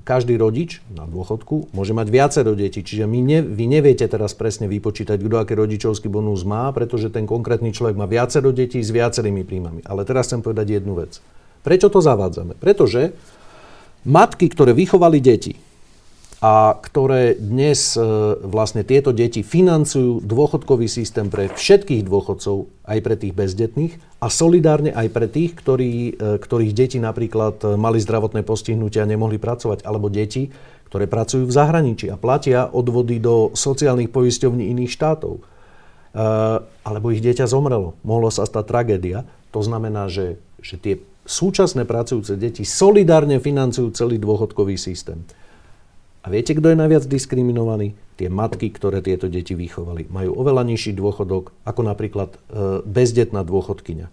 každý 0.00 0.40
rodič 0.40 0.80
na 0.88 1.04
dôchodku 1.04 1.72
môže 1.76 1.92
mať 1.92 2.08
viacero 2.08 2.56
detí. 2.56 2.80
Čiže 2.80 3.04
my 3.04 3.20
ne, 3.20 3.44
vy 3.44 3.64
neviete 3.68 4.08
teraz 4.08 4.32
presne 4.32 4.64
vypočítať, 4.64 5.20
kto 5.20 5.36
aký 5.40 5.52
rodičovský 5.52 6.08
bonus 6.08 6.44
má, 6.48 6.72
pretože 6.72 7.12
ten 7.12 7.28
konkrétny 7.28 7.72
človek 7.72 8.00
má 8.00 8.08
viacero 8.08 8.48
detí 8.48 8.80
s 8.80 8.88
viacerými 8.88 9.44
príjmami. 9.44 9.84
Ale 9.84 10.08
teraz 10.08 10.32
chcem 10.32 10.40
povedať 10.40 10.80
jednu 10.80 10.96
vec. 10.96 11.20
Prečo 11.60 11.92
to 11.92 12.00
zavádzame? 12.00 12.56
Pretože 12.56 13.12
matky, 14.08 14.48
ktoré 14.48 14.72
vychovali 14.72 15.20
deti, 15.20 15.52
a 16.44 16.76
ktoré 16.76 17.40
dnes 17.40 17.96
e, 17.96 18.04
vlastne 18.44 18.84
tieto 18.84 19.16
deti 19.16 19.40
financujú 19.40 20.20
dôchodkový 20.20 20.92
systém 20.92 21.32
pre 21.32 21.48
všetkých 21.48 22.04
dôchodcov, 22.04 22.68
aj 22.84 22.98
pre 23.00 23.16
tých 23.16 23.32
bezdetných 23.32 23.96
a 24.20 24.28
solidárne 24.28 24.92
aj 24.92 25.08
pre 25.08 25.24
tých, 25.24 25.56
ktorí, 25.56 25.92
e, 26.12 26.36
ktorých 26.36 26.76
deti 26.76 27.00
napríklad 27.00 27.64
e, 27.64 27.80
mali 27.80 27.96
zdravotné 27.96 28.44
postihnutia 28.44 29.08
a 29.08 29.10
nemohli 29.10 29.40
pracovať, 29.40 29.88
alebo 29.88 30.12
deti, 30.12 30.52
ktoré 30.92 31.08
pracujú 31.08 31.48
v 31.48 31.56
zahraničí 31.56 32.12
a 32.12 32.20
platia 32.20 32.68
odvody 32.68 33.24
do 33.24 33.48
sociálnych 33.56 34.12
poisťovní 34.12 34.68
iných 34.76 34.92
štátov. 34.94 35.42
Alebo 36.86 37.10
ich 37.10 37.18
dieťa 37.18 37.50
zomrelo. 37.50 37.98
Mohlo 38.06 38.30
sa 38.30 38.46
stať 38.46 38.70
tragédia. 38.70 39.26
To 39.50 39.58
znamená, 39.58 40.06
že, 40.06 40.38
že 40.62 40.78
tie 40.78 40.94
súčasné 41.26 41.82
pracujúce 41.82 42.38
deti 42.38 42.62
solidárne 42.62 43.42
financujú 43.42 43.90
celý 43.90 44.22
dôchodkový 44.22 44.78
systém. 44.78 45.26
A 46.24 46.32
viete, 46.32 46.56
kto 46.56 46.72
je 46.72 46.80
najviac 46.80 47.04
diskriminovaný? 47.04 47.92
Tie 48.16 48.32
matky, 48.32 48.72
ktoré 48.72 49.04
tieto 49.04 49.28
deti 49.28 49.52
vychovali. 49.52 50.08
Majú 50.08 50.32
oveľa 50.40 50.64
nižší 50.64 50.96
dôchodok 50.96 51.52
ako 51.68 51.80
napríklad 51.84 52.32
e, 52.32 52.38
bezdetná 52.88 53.44
dôchodkyňa. 53.44 54.08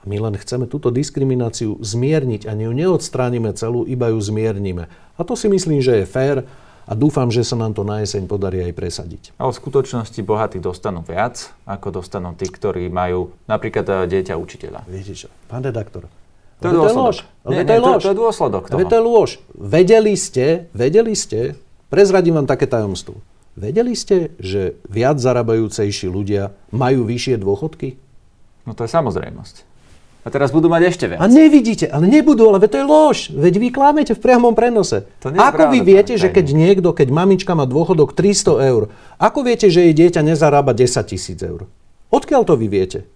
A 0.00 0.02
my 0.06 0.16
len 0.16 0.38
chceme 0.38 0.70
túto 0.70 0.94
diskrimináciu 0.94 1.74
zmierniť 1.82 2.46
a 2.46 2.54
ju 2.54 2.70
neodstránime 2.70 3.50
celú, 3.58 3.82
iba 3.82 4.14
ju 4.14 4.22
zmiernime. 4.22 4.86
A 5.18 5.26
to 5.26 5.34
si 5.34 5.50
myslím, 5.50 5.82
že 5.82 6.00
je 6.00 6.06
fér 6.06 6.46
a 6.86 6.92
dúfam, 6.94 7.26
že 7.34 7.42
sa 7.42 7.58
nám 7.58 7.74
to 7.74 7.82
na 7.82 7.98
jeseň 7.98 8.30
podarí 8.30 8.62
aj 8.62 8.72
presadiť. 8.78 9.22
Ale 9.34 9.50
v 9.50 9.58
skutočnosti 9.58 10.20
bohatí 10.22 10.62
dostanú 10.62 11.02
viac, 11.02 11.50
ako 11.66 11.98
dostanú 11.98 12.30
tí, 12.38 12.46
ktorí 12.46 12.86
majú 12.86 13.34
napríklad 13.50 14.06
e, 14.06 14.06
dieťa 14.06 14.38
učiteľa. 14.38 14.86
Viete 14.86 15.18
čo, 15.18 15.26
pán 15.50 15.66
redaktor, 15.66 16.06
to 16.60 16.68
je 16.68 16.72
dôsledok. 16.76 17.16
Nie, 17.48 17.64
to 17.64 17.72
je 17.72 17.80
lož. 17.80 18.00
To, 18.04 18.10
je 18.12 18.18
dôsledok 18.20 18.62
toho. 18.68 18.78
To 18.84 18.94
je 18.94 19.02
lož. 19.02 19.30
Vedeli 19.56 20.14
ste, 20.14 20.68
vedeli 20.76 21.16
ste, 21.16 21.56
prezradím 21.88 22.36
vám 22.36 22.48
také 22.48 22.68
tajomstvo. 22.68 23.16
Vedeli 23.56 23.96
ste, 23.96 24.32
že 24.38 24.78
viac 24.86 25.18
zarábajúcejší 25.18 26.06
ľudia 26.06 26.54
majú 26.70 27.08
vyššie 27.08 27.40
dôchodky? 27.40 27.98
No 28.68 28.76
to 28.76 28.86
je 28.86 28.90
samozrejmosť. 28.92 29.66
A 30.20 30.28
teraz 30.28 30.52
budú 30.52 30.68
mať 30.68 30.92
ešte 30.92 31.04
viac. 31.08 31.18
A 31.18 31.26
nevidíte, 31.32 31.88
ale 31.88 32.04
nebudú, 32.04 32.52
ale 32.52 32.60
to 32.68 32.76
je 32.76 32.84
lož. 32.84 33.18
Veď 33.32 33.54
vy 33.56 33.68
klámete 33.72 34.12
v 34.12 34.20
priamom 34.20 34.52
prenose. 34.52 35.08
To 35.24 35.32
nie 35.32 35.40
ako 35.40 35.56
pravda, 35.56 35.72
vy 35.72 35.78
viete, 35.80 36.14
že 36.20 36.28
keď 36.28 36.46
niekto, 36.52 36.92
keď 36.92 37.08
mamička 37.08 37.56
má 37.56 37.64
dôchodok 37.64 38.12
300 38.12 38.68
eur, 38.68 38.92
ako 39.16 39.38
viete, 39.48 39.72
že 39.72 39.88
jej 39.88 39.94
dieťa 39.96 40.20
nezarába 40.20 40.76
10 40.76 40.92
tisíc 41.08 41.40
eur? 41.40 41.64
Odkiaľ 42.12 42.44
to 42.44 42.54
vy 42.60 42.68
viete? 42.68 43.08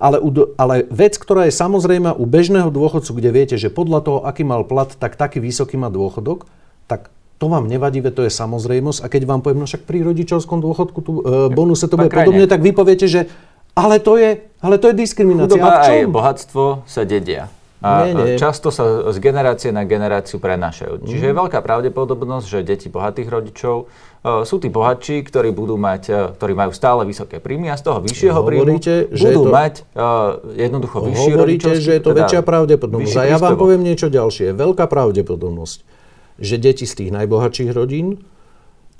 Ale, 0.00 0.16
ale 0.56 0.88
vec, 0.88 1.20
ktorá 1.20 1.44
je 1.44 1.52
samozrejme 1.52 2.16
u 2.16 2.24
bežného 2.24 2.72
dôchodcu, 2.72 3.20
kde 3.20 3.30
viete, 3.36 3.56
že 3.60 3.68
podľa 3.68 4.00
toho, 4.00 4.18
aký 4.24 4.48
mal 4.48 4.64
plat, 4.64 4.88
tak 4.88 5.20
taký 5.20 5.44
vysoký 5.44 5.76
má 5.76 5.92
dôchodok, 5.92 6.48
tak 6.88 7.12
to 7.36 7.52
vám 7.52 7.68
nevadí, 7.68 8.00
to 8.00 8.24
je 8.24 8.32
samozrejmosť. 8.32 9.04
A 9.04 9.06
keď 9.12 9.28
vám 9.28 9.40
poviem, 9.44 9.64
no 9.64 9.68
však 9.68 9.84
pri 9.84 10.00
rodičovskom 10.04 10.60
dôchodku 10.64 10.98
tu, 11.04 11.12
e, 11.20 11.52
bonuse 11.52 11.84
to 11.84 12.00
bude 12.00 12.12
podobne, 12.12 12.48
tak 12.48 12.64
vy 12.64 12.72
poviete, 12.72 13.08
že 13.08 13.28
ale 13.76 14.00
to 14.00 14.16
je, 14.16 14.44
ale 14.60 14.76
to 14.76 14.92
je 14.92 14.94
diskriminácia. 14.96 15.56
Chudoba 15.56 15.84
aj 15.84 16.08
bohatstvo 16.08 16.64
sa 16.88 17.04
dedia. 17.04 17.52
A 17.80 18.04
nie, 18.04 18.12
nie. 18.12 18.36
často 18.36 18.68
sa 18.68 19.08
z 19.08 19.16
generácie 19.24 19.72
na 19.72 19.88
generáciu 19.88 20.36
prenášajú. 20.36 21.00
Čiže 21.08 21.32
je 21.32 21.34
mhm. 21.34 21.40
veľká 21.44 21.64
pravdepodobnosť, 21.64 22.44
že 22.44 22.58
deti 22.60 22.92
bohatých 22.92 23.28
rodičov 23.32 23.88
sú 24.20 24.60
tí 24.60 24.68
bohatší, 24.68 25.24
ktorí 25.24 25.48
budú 25.56 25.80
mať, 25.80 26.02
uh, 26.12 26.16
ktorí 26.36 26.52
majú 26.52 26.76
stále 26.76 27.08
vysoké 27.08 27.40
príjmy 27.40 27.72
a 27.72 27.76
z 27.80 27.88
toho 27.88 28.04
vyššieho 28.04 28.40
príjmu 28.44 28.76
budú 29.16 29.42
to, 29.48 29.52
mať 29.52 29.74
uh, 29.96 30.36
jednoducho 30.52 30.96
vyšší 31.08 31.30
Hovoríte, 31.32 31.70
že 31.80 31.90
je 31.96 32.02
to 32.04 32.12
teda 32.12 32.28
väčšia 32.28 32.42
pravdepodobnosť. 32.44 33.16
A 33.16 33.24
ja 33.24 33.40
vám 33.40 33.56
poviem 33.56 33.80
niečo 33.80 34.12
ďalšie. 34.12 34.52
Veľká 34.52 34.84
pravdepodobnosť, 34.92 35.78
že 36.36 36.54
deti 36.60 36.84
z 36.84 36.92
tých 37.00 37.10
najbohatších 37.16 37.72
rodín 37.72 38.20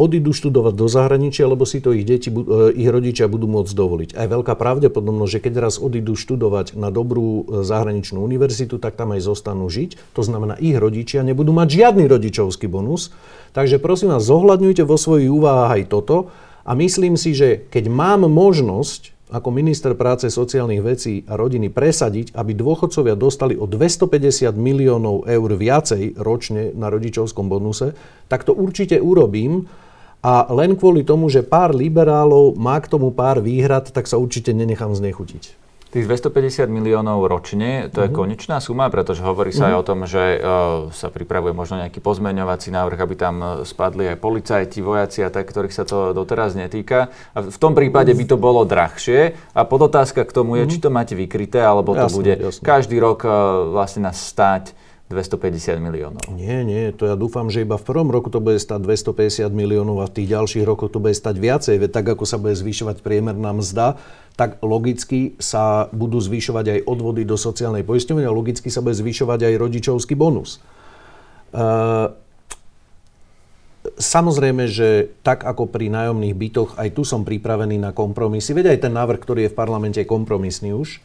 odídu 0.00 0.32
študovať 0.32 0.72
do 0.72 0.88
zahraničia, 0.88 1.44
lebo 1.44 1.68
si 1.68 1.84
to 1.84 1.92
ich, 1.92 2.08
deti, 2.08 2.32
e, 2.32 2.72
ich 2.72 2.88
rodičia 2.88 3.28
budú 3.28 3.44
môcť 3.44 3.72
dovoliť. 3.76 4.10
Aj 4.16 4.24
veľká 4.24 4.56
pravdepodobnosť, 4.56 5.32
že 5.36 5.42
keď 5.44 5.54
raz 5.60 5.76
odídu 5.76 6.16
študovať 6.16 6.80
na 6.80 6.88
dobrú 6.88 7.44
e, 7.44 7.60
zahraničnú 7.60 8.24
univerzitu, 8.24 8.80
tak 8.80 8.96
tam 8.96 9.12
aj 9.12 9.28
zostanú 9.28 9.68
žiť. 9.68 10.16
To 10.16 10.24
znamená, 10.24 10.56
ich 10.56 10.80
rodičia 10.80 11.20
nebudú 11.20 11.52
mať 11.52 11.68
žiadny 11.68 12.08
rodičovský 12.08 12.64
bonus. 12.64 13.12
Takže 13.52 13.76
prosím 13.76 14.16
vás, 14.16 14.24
zohľadňujte 14.24 14.88
vo 14.88 14.96
svojich 14.96 15.28
úvahách 15.28 15.72
aj 15.76 15.84
toto. 15.92 16.32
A 16.64 16.72
myslím 16.72 17.20
si, 17.20 17.36
že 17.36 17.68
keď 17.68 17.92
mám 17.92 18.24
možnosť 18.24 19.20
ako 19.30 19.48
minister 19.54 19.94
práce, 19.94 20.26
sociálnych 20.26 20.82
vecí 20.82 21.22
a 21.30 21.38
rodiny 21.38 21.70
presadiť, 21.70 22.34
aby 22.34 22.50
dôchodcovia 22.50 23.14
dostali 23.14 23.54
o 23.54 23.64
250 23.70 24.50
miliónov 24.58 25.30
eur 25.30 25.50
viacej 25.54 26.18
ročne 26.18 26.74
na 26.74 26.90
rodičovskom 26.90 27.46
bonuse, 27.46 27.94
tak 28.26 28.42
to 28.42 28.50
určite 28.50 28.98
urobím. 28.98 29.70
A 30.20 30.44
len 30.52 30.76
kvôli 30.76 31.00
tomu, 31.00 31.32
že 31.32 31.40
pár 31.40 31.72
liberálov 31.72 32.52
má 32.60 32.76
k 32.76 32.92
tomu 32.92 33.08
pár 33.08 33.40
výhrad, 33.40 33.88
tak 33.88 34.04
sa 34.04 34.20
určite 34.20 34.52
nenechám 34.52 34.92
znechutiť. 34.92 35.60
Tých 35.90 36.06
250 36.06 36.70
miliónov 36.70 37.26
ročne, 37.26 37.90
to 37.90 38.06
je 38.06 38.06
uh-huh. 38.06 38.22
konečná 38.22 38.62
suma, 38.62 38.86
pretože 38.94 39.26
hovorí 39.26 39.50
sa 39.50 39.66
uh-huh. 39.66 39.74
aj 39.74 39.80
o 39.82 39.86
tom, 39.90 39.98
že 40.06 40.22
uh, 40.38 40.40
sa 40.94 41.10
pripravuje 41.10 41.50
možno 41.50 41.82
nejaký 41.82 41.98
pozmeňovací 41.98 42.70
návrh, 42.70 42.98
aby 43.02 43.14
tam 43.18 43.34
e, 43.42 43.46
spadli 43.66 44.06
aj 44.06 44.22
policajti, 44.22 44.86
vojaci 44.86 45.26
a 45.26 45.34
tak, 45.34 45.50
ktorých 45.50 45.74
sa 45.74 45.82
to 45.82 46.14
doteraz 46.14 46.54
netýka. 46.54 47.10
A 47.34 47.42
v 47.42 47.58
tom 47.58 47.74
prípade 47.74 48.14
by 48.14 48.22
to 48.22 48.38
bolo 48.38 48.62
drahšie. 48.62 49.34
A 49.50 49.66
podotázka 49.66 50.22
k 50.22 50.30
tomu 50.30 50.62
je, 50.62 50.70
uh-huh. 50.70 50.72
či 50.78 50.78
to 50.78 50.94
máte 50.94 51.18
vykryté, 51.18 51.58
alebo 51.58 51.98
to 51.98 52.06
jasne, 52.06 52.18
bude 52.22 52.34
jasne. 52.38 52.62
každý 52.62 53.02
rok 53.02 53.26
uh, 53.26 53.32
vlastne 53.74 54.06
nás 54.06 54.14
stáť 54.14 54.78
250 55.10 55.82
miliónov. 55.82 56.22
Nie, 56.30 56.62
nie, 56.62 56.94
to 56.94 57.10
ja 57.10 57.18
dúfam, 57.18 57.50
že 57.50 57.66
iba 57.66 57.74
v 57.74 57.82
prvom 57.82 58.14
roku 58.14 58.30
to 58.30 58.38
bude 58.38 58.62
stať 58.62 58.86
250 58.86 59.50
miliónov 59.50 59.98
a 59.98 60.06
v 60.06 60.22
tých 60.22 60.30
ďalších 60.30 60.62
rokoch 60.62 60.94
to 60.94 61.02
bude 61.02 61.18
stať 61.18 61.34
viacej. 61.34 61.82
Veď 61.82 61.90
tak, 61.98 62.06
ako 62.14 62.22
sa 62.22 62.38
bude 62.38 62.54
zvyšovať 62.54 63.02
priemerná 63.02 63.50
mzda, 63.50 63.98
tak 64.38 64.62
logicky 64.62 65.34
sa 65.42 65.90
budú 65.90 66.22
zvyšovať 66.22 66.64
aj 66.70 66.80
odvody 66.86 67.26
do 67.26 67.34
sociálnej 67.34 67.82
poisťovne 67.82 68.22
a 68.22 68.30
logicky 68.30 68.70
sa 68.70 68.86
bude 68.86 68.94
zvyšovať 68.94 69.50
aj 69.50 69.54
rodičovský 69.58 70.14
bonus. 70.14 70.62
Uh, 71.50 72.14
Samozrejme, 73.80 74.68
že 74.68 75.08
tak 75.24 75.40
ako 75.40 75.64
pri 75.64 75.88
nájomných 75.88 76.36
bytoch, 76.36 76.76
aj 76.76 76.92
tu 76.92 77.00
som 77.00 77.24
pripravený 77.24 77.80
na 77.80 77.96
kompromisy. 77.96 78.52
Veď 78.52 78.76
aj 78.76 78.78
ten 78.84 78.92
návrh, 78.92 79.16
ktorý 79.16 79.48
je 79.48 79.52
v 79.52 79.56
parlamente, 79.56 79.96
je 79.96 80.04
kompromisný 80.04 80.76
už 80.76 81.00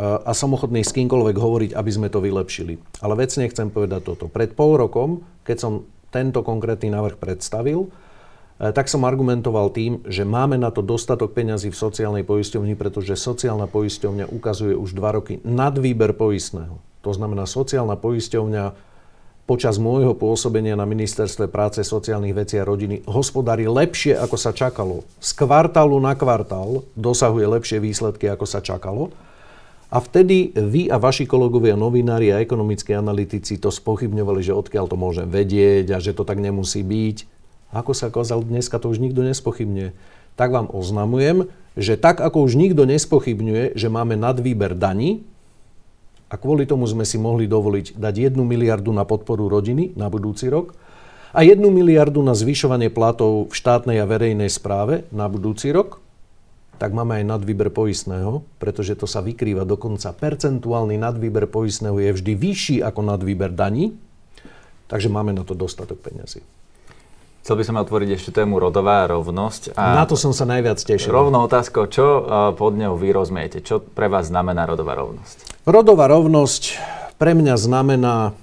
a 0.00 0.32
som 0.32 0.56
ochotný 0.56 0.80
s 0.80 0.96
kýmkoľvek 0.96 1.36
hovoriť, 1.36 1.70
aby 1.76 1.90
sme 1.92 2.08
to 2.08 2.24
vylepšili. 2.24 2.80
Ale 3.04 3.20
vecne 3.20 3.44
chcem 3.52 3.68
povedať 3.68 4.00
toto. 4.08 4.32
Pred 4.32 4.56
pol 4.56 4.80
rokom, 4.80 5.28
keď 5.44 5.56
som 5.60 5.72
tento 6.08 6.40
konkrétny 6.40 6.88
návrh 6.88 7.20
predstavil, 7.20 7.86
e, 7.86 7.88
tak 8.72 8.88
som 8.88 9.04
argumentoval 9.04 9.68
tým, 9.70 10.00
že 10.08 10.24
máme 10.24 10.56
na 10.56 10.72
to 10.72 10.80
dostatok 10.80 11.36
peňazí 11.36 11.68
v 11.68 11.76
sociálnej 11.76 12.24
poisťovni, 12.24 12.74
pretože 12.80 13.12
sociálna 13.12 13.68
poisťovňa 13.68 14.32
ukazuje 14.32 14.72
už 14.72 14.96
dva 14.96 15.20
roky 15.20 15.38
nadvýber 15.44 16.16
poistného. 16.16 16.80
To 17.04 17.10
znamená, 17.12 17.44
sociálna 17.44 18.00
poisťovňa 18.00 18.88
počas 19.44 19.82
môjho 19.82 20.14
pôsobenia 20.14 20.78
na 20.78 20.86
Ministerstve 20.86 21.50
práce, 21.50 21.82
sociálnych 21.82 22.38
vecí 22.38 22.54
a 22.56 22.64
rodiny 22.64 23.02
hospodári 23.10 23.66
lepšie, 23.66 24.14
ako 24.14 24.36
sa 24.38 24.54
čakalo. 24.54 25.02
Z 25.18 25.34
kvartálu 25.34 25.98
na 25.98 26.14
kvartál 26.14 26.86
dosahuje 26.94 27.50
lepšie 27.50 27.82
výsledky, 27.82 28.30
ako 28.30 28.46
sa 28.46 28.62
čakalo. 28.62 29.10
A 29.90 29.98
vtedy 29.98 30.54
vy 30.54 30.86
a 30.86 31.02
vaši 31.02 31.26
kolegovia 31.26 31.74
novinári 31.74 32.30
a 32.30 32.38
ekonomickí 32.38 32.94
analytici 32.94 33.58
to 33.58 33.74
spochybňovali, 33.74 34.40
že 34.40 34.54
odkiaľ 34.54 34.86
to 34.86 34.94
môžem 34.94 35.26
vedieť 35.26 35.94
a 35.94 35.98
že 35.98 36.14
to 36.14 36.22
tak 36.22 36.38
nemusí 36.38 36.86
byť. 36.86 37.26
Ako 37.74 37.90
sa 37.94 38.10
kázal, 38.10 38.46
dneska 38.46 38.78
to 38.78 38.86
už 38.86 39.02
nikto 39.02 39.26
nespochybňuje. 39.26 39.90
Tak 40.38 40.48
vám 40.54 40.70
oznamujem, 40.70 41.50
že 41.74 41.98
tak 41.98 42.22
ako 42.22 42.46
už 42.46 42.54
nikto 42.54 42.86
nespochybňuje, 42.86 43.74
že 43.74 43.88
máme 43.90 44.14
nadvýber 44.14 44.78
daní, 44.78 45.26
a 46.30 46.38
kvôli 46.38 46.62
tomu 46.62 46.86
sme 46.86 47.02
si 47.02 47.18
mohli 47.18 47.50
dovoliť 47.50 47.98
dať 47.98 48.14
1 48.30 48.38
miliardu 48.38 48.94
na 48.94 49.02
podporu 49.02 49.50
rodiny 49.50 49.98
na 49.98 50.06
budúci 50.06 50.46
rok 50.46 50.78
a 51.34 51.42
1 51.42 51.58
miliardu 51.58 52.22
na 52.22 52.38
zvyšovanie 52.38 52.86
platov 52.86 53.50
v 53.50 53.54
štátnej 53.58 53.98
a 53.98 54.06
verejnej 54.06 54.46
správe 54.46 55.10
na 55.10 55.26
budúci 55.26 55.74
rok, 55.74 55.98
tak 56.80 56.96
máme 56.96 57.20
aj 57.20 57.28
nadvýber 57.28 57.68
poistného, 57.68 58.40
pretože 58.56 58.96
to 58.96 59.04
sa 59.04 59.20
vykrýva 59.20 59.68
dokonca. 59.68 60.16
Percentuálny 60.16 60.96
nadvýber 60.96 61.44
poistného 61.44 62.00
je 62.00 62.16
vždy 62.16 62.32
vyšší 62.32 62.76
ako 62.80 63.04
nadvýber 63.04 63.52
daní, 63.52 63.92
takže 64.88 65.12
máme 65.12 65.36
na 65.36 65.44
to 65.44 65.52
dostatok 65.52 66.00
peniazy. 66.00 66.40
Chcel 67.44 67.56
by 67.56 67.64
som 67.68 67.76
otvoriť 67.80 68.08
ešte 68.16 68.30
tému 68.32 68.56
rodová 68.56 69.04
rovnosť. 69.08 69.76
A 69.76 69.96
na 69.96 70.04
to 70.08 70.16
som 70.16 70.32
sa 70.32 70.48
najviac 70.48 70.80
tešil. 70.80 71.12
Rovno 71.12 71.44
otázka, 71.44 71.88
čo 71.88 72.04
e, 72.04 72.22
pod 72.56 72.76
ňou 72.76 73.00
vy 73.00 73.16
rozumiete? 73.16 73.64
Čo 73.64 73.80
pre 73.80 74.12
vás 74.12 74.28
znamená 74.28 74.68
rodová 74.68 74.96
rovnosť? 74.96 75.64
Rodová 75.64 76.04
rovnosť 76.08 76.76
pre 77.16 77.32
mňa 77.32 77.56
znamená 77.56 78.36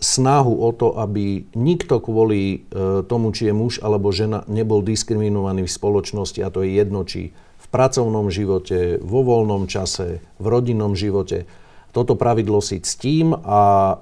snahu 0.00 0.56
o 0.56 0.72
to, 0.72 0.96
aby 0.96 1.44
nikto 1.52 2.00
kvôli 2.00 2.64
e, 2.64 3.04
tomu, 3.04 3.36
či 3.36 3.52
je 3.52 3.54
muž 3.56 3.76
alebo 3.84 4.08
žena, 4.08 4.48
nebol 4.48 4.80
diskriminovaný 4.80 5.68
v 5.68 5.76
spoločnosti 5.76 6.40
a 6.40 6.48
to 6.48 6.64
je 6.64 6.80
jedno, 6.80 7.04
či 7.04 7.36
pracovnom 7.70 8.28
živote, 8.28 8.98
vo 8.98 9.22
voľnom 9.22 9.70
čase, 9.70 10.18
v 10.42 10.46
rodinnom 10.46 10.98
živote. 10.98 11.46
Toto 11.90 12.14
pravidlo 12.14 12.62
si 12.62 12.78
ctím 12.82 13.34
a 13.34 13.62
e, 13.62 13.94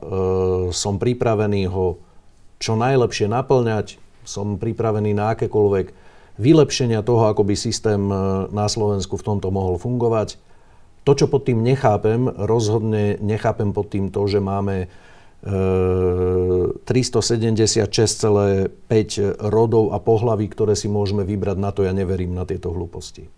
som 0.72 0.98
pripravený 1.00 1.68
ho 1.72 1.96
čo 2.60 2.76
najlepšie 2.76 3.28
naplňať. 3.28 3.96
Som 4.28 4.60
pripravený 4.60 5.16
na 5.16 5.32
akékoľvek 5.32 5.86
vylepšenia 6.36 7.00
toho, 7.00 7.32
ako 7.32 7.48
by 7.48 7.56
systém 7.56 8.08
e, 8.08 8.14
na 8.52 8.68
Slovensku 8.68 9.16
v 9.16 9.24
tomto 9.24 9.48
mohol 9.48 9.80
fungovať. 9.80 10.36
To, 11.08 11.16
čo 11.16 11.28
pod 11.28 11.48
tým 11.48 11.64
nechápem, 11.64 12.28
rozhodne 12.28 13.16
nechápem 13.24 13.72
pod 13.72 13.88
tým 13.88 14.12
to, 14.12 14.28
že 14.28 14.44
máme 14.44 14.92
376,5 15.38 17.86
e, 17.86 17.94
rodov 19.38 19.94
a 19.94 20.02
pohlaví, 20.02 20.50
ktoré 20.50 20.74
si 20.74 20.90
môžeme 20.90 21.22
vybrať 21.22 21.62
na 21.62 21.70
to, 21.70 21.86
ja 21.86 21.94
neverím 21.94 22.34
na 22.34 22.42
tieto 22.42 22.74
hlúposti. 22.74 23.37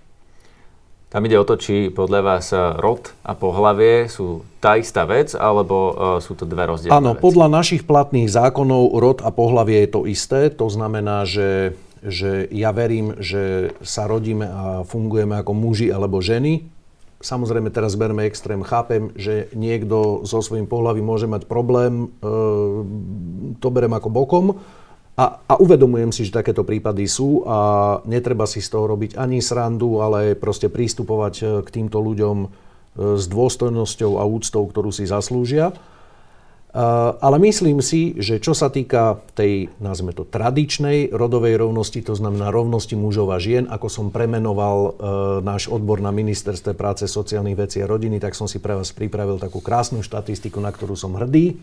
Tam 1.11 1.27
ide 1.27 1.35
o 1.35 1.43
to, 1.43 1.59
či 1.59 1.91
podľa 1.91 2.21
vás 2.23 2.55
eh, 2.55 2.79
rod 2.79 3.11
a 3.27 3.35
pohlavie 3.35 4.07
sú 4.07 4.47
tá 4.63 4.79
istá 4.79 5.09
vec, 5.09 5.33
alebo 5.33 5.77
uh, 5.91 5.93
sú 6.21 6.37
to 6.37 6.45
dve 6.45 6.69
rozdielne 6.69 6.93
Áno, 6.93 7.17
podľa 7.17 7.49
našich 7.49 7.89
platných 7.89 8.29
zákonov 8.29 8.93
rod 9.01 9.19
a 9.25 9.33
pohlavie 9.33 9.89
je 9.89 9.91
to 9.91 10.01
isté. 10.05 10.53
To 10.53 10.69
znamená, 10.69 11.25
že, 11.25 11.73
že 12.05 12.45
ja 12.53 12.69
verím, 12.69 13.17
že 13.17 13.73
sa 13.81 14.05
rodíme 14.05 14.45
a 14.45 14.85
fungujeme 14.85 15.41
ako 15.41 15.57
muži 15.57 15.89
alebo 15.89 16.21
ženy. 16.21 16.69
Samozrejme, 17.25 17.73
teraz 17.73 17.97
berme 17.97 18.29
extrém. 18.29 18.61
Chápem, 18.61 19.17
že 19.17 19.49
niekto 19.57 20.29
so 20.29 20.45
svojím 20.45 20.69
pohľavím 20.69 21.05
môže 21.09 21.25
mať 21.25 21.49
problém. 21.49 22.13
E, 22.21 22.33
to 23.61 23.69
berem 23.69 23.93
ako 23.93 24.09
bokom 24.09 24.47
a, 25.21 25.37
a 25.45 25.55
uvedomujem 25.61 26.17
si, 26.17 26.25
že 26.25 26.33
takéto 26.33 26.65
prípady 26.65 27.05
sú 27.05 27.45
a 27.45 27.59
netreba 28.09 28.49
si 28.49 28.65
z 28.65 28.73
toho 28.73 28.89
robiť 28.89 29.21
ani 29.21 29.45
srandu, 29.45 30.01
ale 30.01 30.33
proste 30.33 30.73
prístupovať 30.73 31.35
e, 31.37 31.45
k 31.61 31.69
týmto 31.69 32.01
ľuďom 32.01 32.37
e, 32.41 32.49
s 33.21 33.29
dôstojnosťou 33.29 34.17
a 34.17 34.25
úctou, 34.25 34.65
ktorú 34.65 34.89
si 34.89 35.05
zaslúžia. 35.05 35.77
E, 35.77 36.81
ale 37.21 37.37
myslím 37.37 37.85
si, 37.85 38.17
že 38.17 38.41
čo 38.41 38.57
sa 38.57 38.73
týka 38.73 39.21
tej, 39.37 39.69
nazvime 39.77 40.17
to, 40.17 40.25
tradičnej 40.25 41.13
rodovej 41.13 41.61
rovnosti, 41.61 42.01
to 42.01 42.17
znamená 42.17 42.49
rovnosti 42.49 42.97
mužov 42.97 43.37
a 43.37 43.37
žien, 43.37 43.69
ako 43.69 43.93
som 43.93 44.07
premenoval 44.09 44.97
náš 45.45 45.69
odbor 45.69 46.01
na 46.01 46.17
Ministerstve 46.17 46.73
práce, 46.73 47.05
sociálnych 47.05 47.61
vecí 47.61 47.85
a 47.85 47.91
rodiny, 47.91 48.25
tak 48.25 48.33
som 48.33 48.49
si 48.49 48.57
pre 48.57 48.73
vás 48.73 48.89
pripravil 48.97 49.37
takú 49.37 49.61
krásnu 49.61 50.01
štatistiku, 50.01 50.65
na 50.65 50.73
ktorú 50.73 50.97
som 50.97 51.13
hrdý. 51.13 51.61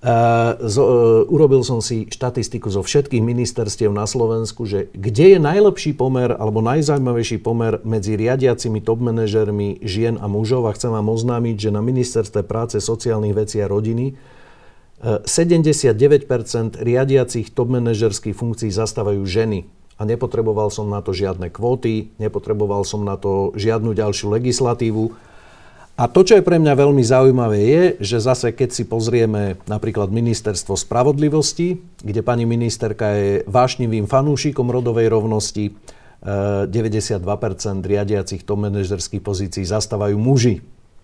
Uh, 0.00 0.56
zo, 0.64 0.80
uh, 0.80 0.92
urobil 1.28 1.60
som 1.60 1.84
si 1.84 2.08
štatistiku 2.08 2.72
zo 2.72 2.80
všetkých 2.80 3.20
ministerstiev 3.20 3.92
na 3.92 4.08
Slovensku, 4.08 4.64
že 4.64 4.88
kde 4.96 5.36
je 5.36 5.38
najlepší 5.38 5.92
pomer 5.92 6.32
alebo 6.32 6.64
najzaujímavejší 6.64 7.36
pomer 7.44 7.84
medzi 7.84 8.16
riadiacimi 8.16 8.80
top 8.80 9.04
manažermi 9.04 9.76
žien 9.84 10.16
a 10.16 10.24
mužov 10.24 10.64
a 10.64 10.72
chcem 10.72 10.88
vám 10.88 11.04
oznámiť, 11.04 11.68
že 11.68 11.70
na 11.76 11.84
ministerstve 11.84 12.48
práce, 12.48 12.80
sociálnych 12.80 13.36
vecí 13.36 13.60
a 13.60 13.68
rodiny 13.68 14.16
uh, 15.04 15.20
79% 15.28 16.80
riadiacich 16.80 17.52
top 17.52 17.68
manažerských 17.68 18.32
funkcií 18.32 18.72
zastávajú 18.72 19.20
ženy. 19.28 19.68
A 20.00 20.08
nepotreboval 20.08 20.72
som 20.72 20.88
na 20.88 21.04
to 21.04 21.12
žiadne 21.12 21.52
kvóty, 21.52 22.08
nepotreboval 22.16 22.88
som 22.88 23.04
na 23.04 23.20
to 23.20 23.52
žiadnu 23.52 23.92
ďalšiu 23.92 24.32
legislatívu 24.32 25.12
a 25.96 26.04
to, 26.08 26.20
čo 26.24 26.38
je 26.38 26.46
pre 26.46 26.56
mňa 26.56 26.74
veľmi 26.74 27.04
zaujímavé, 27.04 27.58
je, 27.60 27.82
že 28.00 28.24
zase 28.24 28.52
keď 28.56 28.70
si 28.72 28.84
pozrieme 28.88 29.60
napríklad 29.68 30.08
Ministerstvo 30.08 30.78
spravodlivosti, 30.78 31.80
kde 32.00 32.20
pani 32.24 32.48
ministerka 32.48 33.06
je 33.14 33.30
vášnivým 33.44 34.08
fanúšikom 34.08 34.70
rodovej 34.70 35.12
rovnosti, 35.12 35.76
92% 36.20 36.68
eh, 36.68 37.84
riadiacich 37.84 38.44
to 38.44 38.52
manažerských 38.52 39.24
pozícií 39.24 39.64
zastávajú 39.64 40.20
muži. 40.20 40.60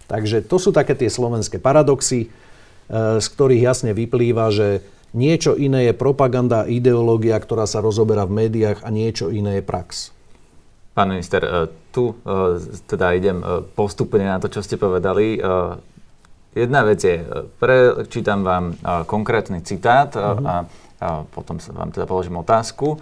Takže 0.07 0.45
to 0.45 0.61
sú 0.61 0.76
také 0.76 0.93
tie 0.93 1.09
slovenské 1.09 1.57
paradoxy, 1.57 2.28
eh, 2.28 3.20
z 3.20 3.26
ktorých 3.32 3.62
jasne 3.64 3.97
vyplýva, 3.97 4.53
že 4.53 4.84
Niečo 5.16 5.57
iné 5.57 5.89
je 5.89 5.95
propaganda, 5.97 6.68
ideológia, 6.68 7.41
ktorá 7.41 7.64
sa 7.64 7.80
rozoberá 7.80 8.28
v 8.28 8.45
médiách 8.45 8.84
a 8.84 8.93
niečo 8.93 9.32
iné 9.32 9.61
je 9.61 9.64
prax. 9.64 10.12
Pán 10.97 11.13
minister, 11.13 11.45
e, 11.45 11.69
tu 11.93 12.17
e, 12.25 12.57
teda 12.89 13.13
idem 13.13 13.45
e, 13.45 13.61
postupne 13.77 14.25
na 14.25 14.41
to, 14.41 14.49
čo 14.49 14.65
ste 14.65 14.81
povedali. 14.81 15.37
Jedna 16.57 16.89
vec 16.89 17.05
je, 17.05 17.21
prečítam 17.61 18.41
vám 18.41 18.81
konkrétny 19.05 19.61
citát 19.61 20.09
uh-huh. 20.17 20.41
a, 20.41 20.55
a 21.05 21.09
potom 21.29 21.61
sa 21.61 21.77
vám 21.77 21.93
teda 21.93 22.09
položím 22.09 22.41
otázku. 22.41 22.97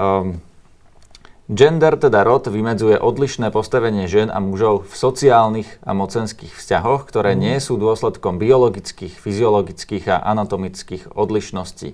Um, 0.00 0.40
Gender, 1.52 2.00
teda 2.00 2.24
rod, 2.24 2.48
vymedzuje 2.48 2.96
odlišné 2.96 3.52
postavenie 3.52 4.08
žien 4.08 4.32
a 4.32 4.40
mužov 4.40 4.88
v 4.88 4.94
sociálnych 4.96 5.68
a 5.84 5.92
mocenských 5.92 6.48
vzťahoch, 6.48 7.04
ktoré 7.04 7.36
mhm. 7.36 7.40
nie 7.44 7.56
sú 7.60 7.76
dôsledkom 7.76 8.40
biologických, 8.40 9.20
fyziologických 9.20 10.08
a 10.08 10.24
anatomických 10.32 11.12
odlišností. 11.12 11.92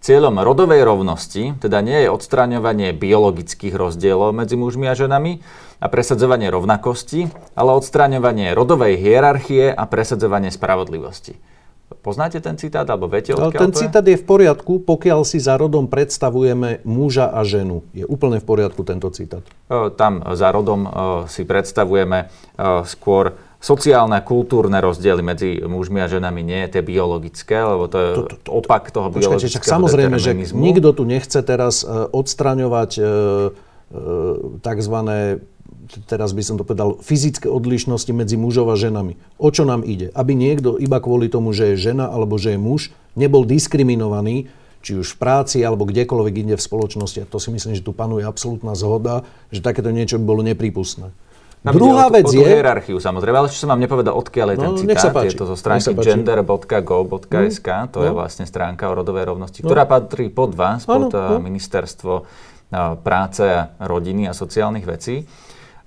Cieľom 0.00 0.40
rodovej 0.40 0.80
rovnosti 0.80 1.60
teda 1.60 1.84
nie 1.84 2.08
je 2.08 2.08
odstraňovanie 2.08 2.96
biologických 2.96 3.76
rozdielov 3.76 4.32
medzi 4.32 4.56
mužmi 4.56 4.88
a 4.88 4.96
ženami 4.96 5.44
a 5.76 5.86
presadzovanie 5.92 6.48
rovnakosti, 6.48 7.28
ale 7.52 7.76
odstraňovanie 7.76 8.56
rodovej 8.56 8.96
hierarchie 8.96 9.68
a 9.68 9.84
presadzovanie 9.84 10.48
spravodlivosti. 10.48 11.36
Poznáte 12.00 12.40
ten 12.40 12.56
citát, 12.56 12.88
alebo 12.88 13.12
viete, 13.12 13.36
odkiaľ 13.36 13.60
Ten 13.60 13.72
to 13.74 13.76
je? 13.76 13.80
citát 13.84 14.06
je 14.06 14.16
v 14.16 14.24
poriadku, 14.24 14.80
pokiaľ 14.88 15.20
si 15.28 15.36
za 15.36 15.60
rodom 15.60 15.84
predstavujeme 15.84 16.80
muža 16.88 17.28
a 17.28 17.44
ženu. 17.44 17.84
Je 17.92 18.08
úplne 18.08 18.40
v 18.40 18.46
poriadku 18.46 18.80
tento 18.88 19.12
citát. 19.12 19.44
Tam 20.00 20.24
za 20.32 20.48
rodom 20.48 20.88
si 21.28 21.44
predstavujeme 21.44 22.32
skôr 22.88 23.36
sociálne 23.60 24.16
a 24.16 24.24
kultúrne 24.24 24.80
rozdiely 24.80 25.20
medzi 25.20 25.48
mužmi 25.60 26.00
a 26.00 26.08
ženami, 26.08 26.40
nie 26.40 26.60
je 26.66 26.80
tie 26.80 26.82
biologické, 26.82 27.60
lebo 27.60 27.92
to 27.92 27.98
je 28.00 28.10
to, 28.16 28.22
to, 28.24 28.36
to, 28.40 28.50
opak 28.56 28.88
toho 28.88 29.12
Počkajte, 29.12 29.20
biologického 29.20 29.68
Samozrejme, 29.68 30.16
že 30.16 30.32
nikto 30.56 30.96
tu 30.96 31.04
nechce 31.04 31.36
teraz 31.44 31.84
odstraňovať 31.86 32.90
e, 32.96 33.02
e, 33.04 33.08
takzvané 34.64 35.44
teraz 36.06 36.30
by 36.30 36.42
som 36.46 36.54
to 36.54 36.62
povedal, 36.62 37.02
fyzické 37.02 37.50
odlišnosti 37.50 38.14
medzi 38.14 38.38
mužov 38.38 38.70
a 38.70 38.78
ženami. 38.78 39.18
O 39.42 39.50
čo 39.50 39.66
nám 39.66 39.82
ide? 39.82 40.14
Aby 40.14 40.38
niekto 40.38 40.78
iba 40.78 41.02
kvôli 41.02 41.26
tomu, 41.26 41.50
že 41.50 41.74
je 41.74 41.90
žena 41.90 42.06
alebo 42.06 42.38
že 42.38 42.54
je 42.54 42.60
muž, 42.62 42.94
nebol 43.18 43.42
diskriminovaný, 43.42 44.46
či 44.80 44.96
už 44.96 45.16
v 45.16 45.20
práci 45.20 45.58
alebo 45.60 45.84
kdekoľvek 45.84 46.34
inde 46.46 46.54
v 46.56 46.62
spoločnosti. 46.62 47.18
A 47.20 47.28
to 47.28 47.42
si 47.42 47.52
myslím, 47.52 47.76
že 47.76 47.84
tu 47.84 47.92
panuje 47.92 48.24
absolútna 48.24 48.72
zhoda, 48.78 49.26
že 49.52 49.60
takéto 49.60 49.92
niečo 49.92 50.16
by 50.16 50.24
bolo 50.24 50.42
neprípustné. 50.46 51.12
Tam 51.60 51.76
Druhá 51.76 52.08
vec 52.08 52.24
o, 52.24 52.32
o 52.32 52.40
je... 52.40 52.48
hierarchiu 52.48 52.96
samozrejme, 52.96 53.36
ale 53.36 53.52
čo 53.52 53.60
som 53.60 53.68
vám 53.68 53.84
nepovedal, 53.84 54.16
odkiaľ 54.16 54.48
je 54.56 54.58
ten 54.64 54.70
no, 54.72 54.80
citát, 54.80 55.12
je 55.28 55.36
to 55.36 55.44
zo 55.44 55.56
stránky 55.60 55.92
gender.go.sk, 55.92 57.68
to 57.92 57.98
no. 58.00 58.04
je 58.08 58.10
vlastne 58.16 58.48
stránka 58.48 58.88
o 58.88 58.96
rodovej 58.96 59.28
rovnosti, 59.28 59.60
no. 59.60 59.68
ktorá 59.68 59.84
patrí 59.84 60.32
pod 60.32 60.56
vás, 60.56 60.88
pod 60.88 61.12
ano, 61.12 61.36
no. 61.36 61.44
ministerstvo 61.44 62.24
práce 63.04 63.44
a 63.44 63.68
rodiny 63.82 64.30
a 64.30 64.32
sociálnych 64.32 64.86
vecí. 64.88 65.26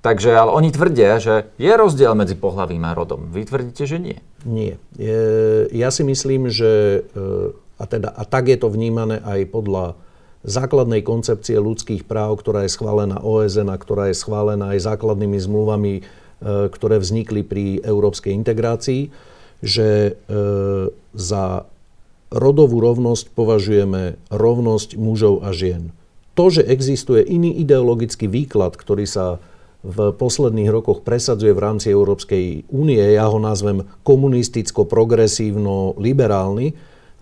Takže, 0.04 0.36
ale 0.36 0.52
oni 0.52 0.70
tvrdia, 0.70 1.16
že 1.16 1.48
je 1.56 1.72
rozdiel 1.72 2.12
medzi 2.12 2.36
pohľavím 2.36 2.84
a 2.84 2.92
rodom. 2.92 3.32
Vy 3.32 3.48
tvrdíte, 3.48 3.88
že 3.88 4.04
nie. 4.04 4.20
Nie. 4.44 4.76
Je, 5.00 5.24
ja 5.72 5.96
si 5.96 6.04
myslím, 6.04 6.52
že 6.52 7.02
e, 7.08 7.56
a, 7.80 7.84
teda, 7.88 8.12
a 8.12 8.28
tak 8.28 8.52
je 8.52 8.60
to 8.60 8.68
vnímané 8.68 9.24
aj 9.24 9.48
podľa 9.48 9.96
základnej 10.44 11.08
koncepcie 11.08 11.56
ľudských 11.56 12.04
práv, 12.04 12.44
ktorá 12.44 12.68
je 12.68 12.76
schválená 12.76 13.24
OSN 13.24 13.72
a 13.72 13.80
ktorá 13.80 14.12
je 14.12 14.20
schválená 14.20 14.76
aj 14.76 14.92
základnými 14.92 15.40
zmluvami, 15.40 15.94
e, 16.00 16.02
ktoré 16.68 17.00
vznikli 17.00 17.48
pri 17.48 17.80
európskej 17.80 18.36
integrácii, 18.36 19.08
že 19.64 19.88
e, 20.12 20.14
za 21.16 21.64
rodovú 22.28 22.84
rovnosť 22.84 23.32
považujeme 23.32 24.20
rovnosť 24.28 25.00
mužov 25.00 25.48
a 25.48 25.56
žien. 25.56 25.96
To, 26.34 26.50
že 26.50 26.66
existuje 26.66 27.22
iný 27.24 27.54
ideologický 27.62 28.26
výklad, 28.28 28.74
ktorý 28.76 29.06
sa 29.06 29.38
v 29.84 30.16
posledných 30.16 30.72
rokoch 30.72 31.04
presadzuje 31.04 31.52
v 31.52 31.60
rámci 31.60 31.92
Európskej 31.92 32.64
únie, 32.72 33.04
ja 33.04 33.28
ho 33.28 33.36
nazvem 33.38 33.84
komunisticko-progresívno-liberálny, 34.08 36.72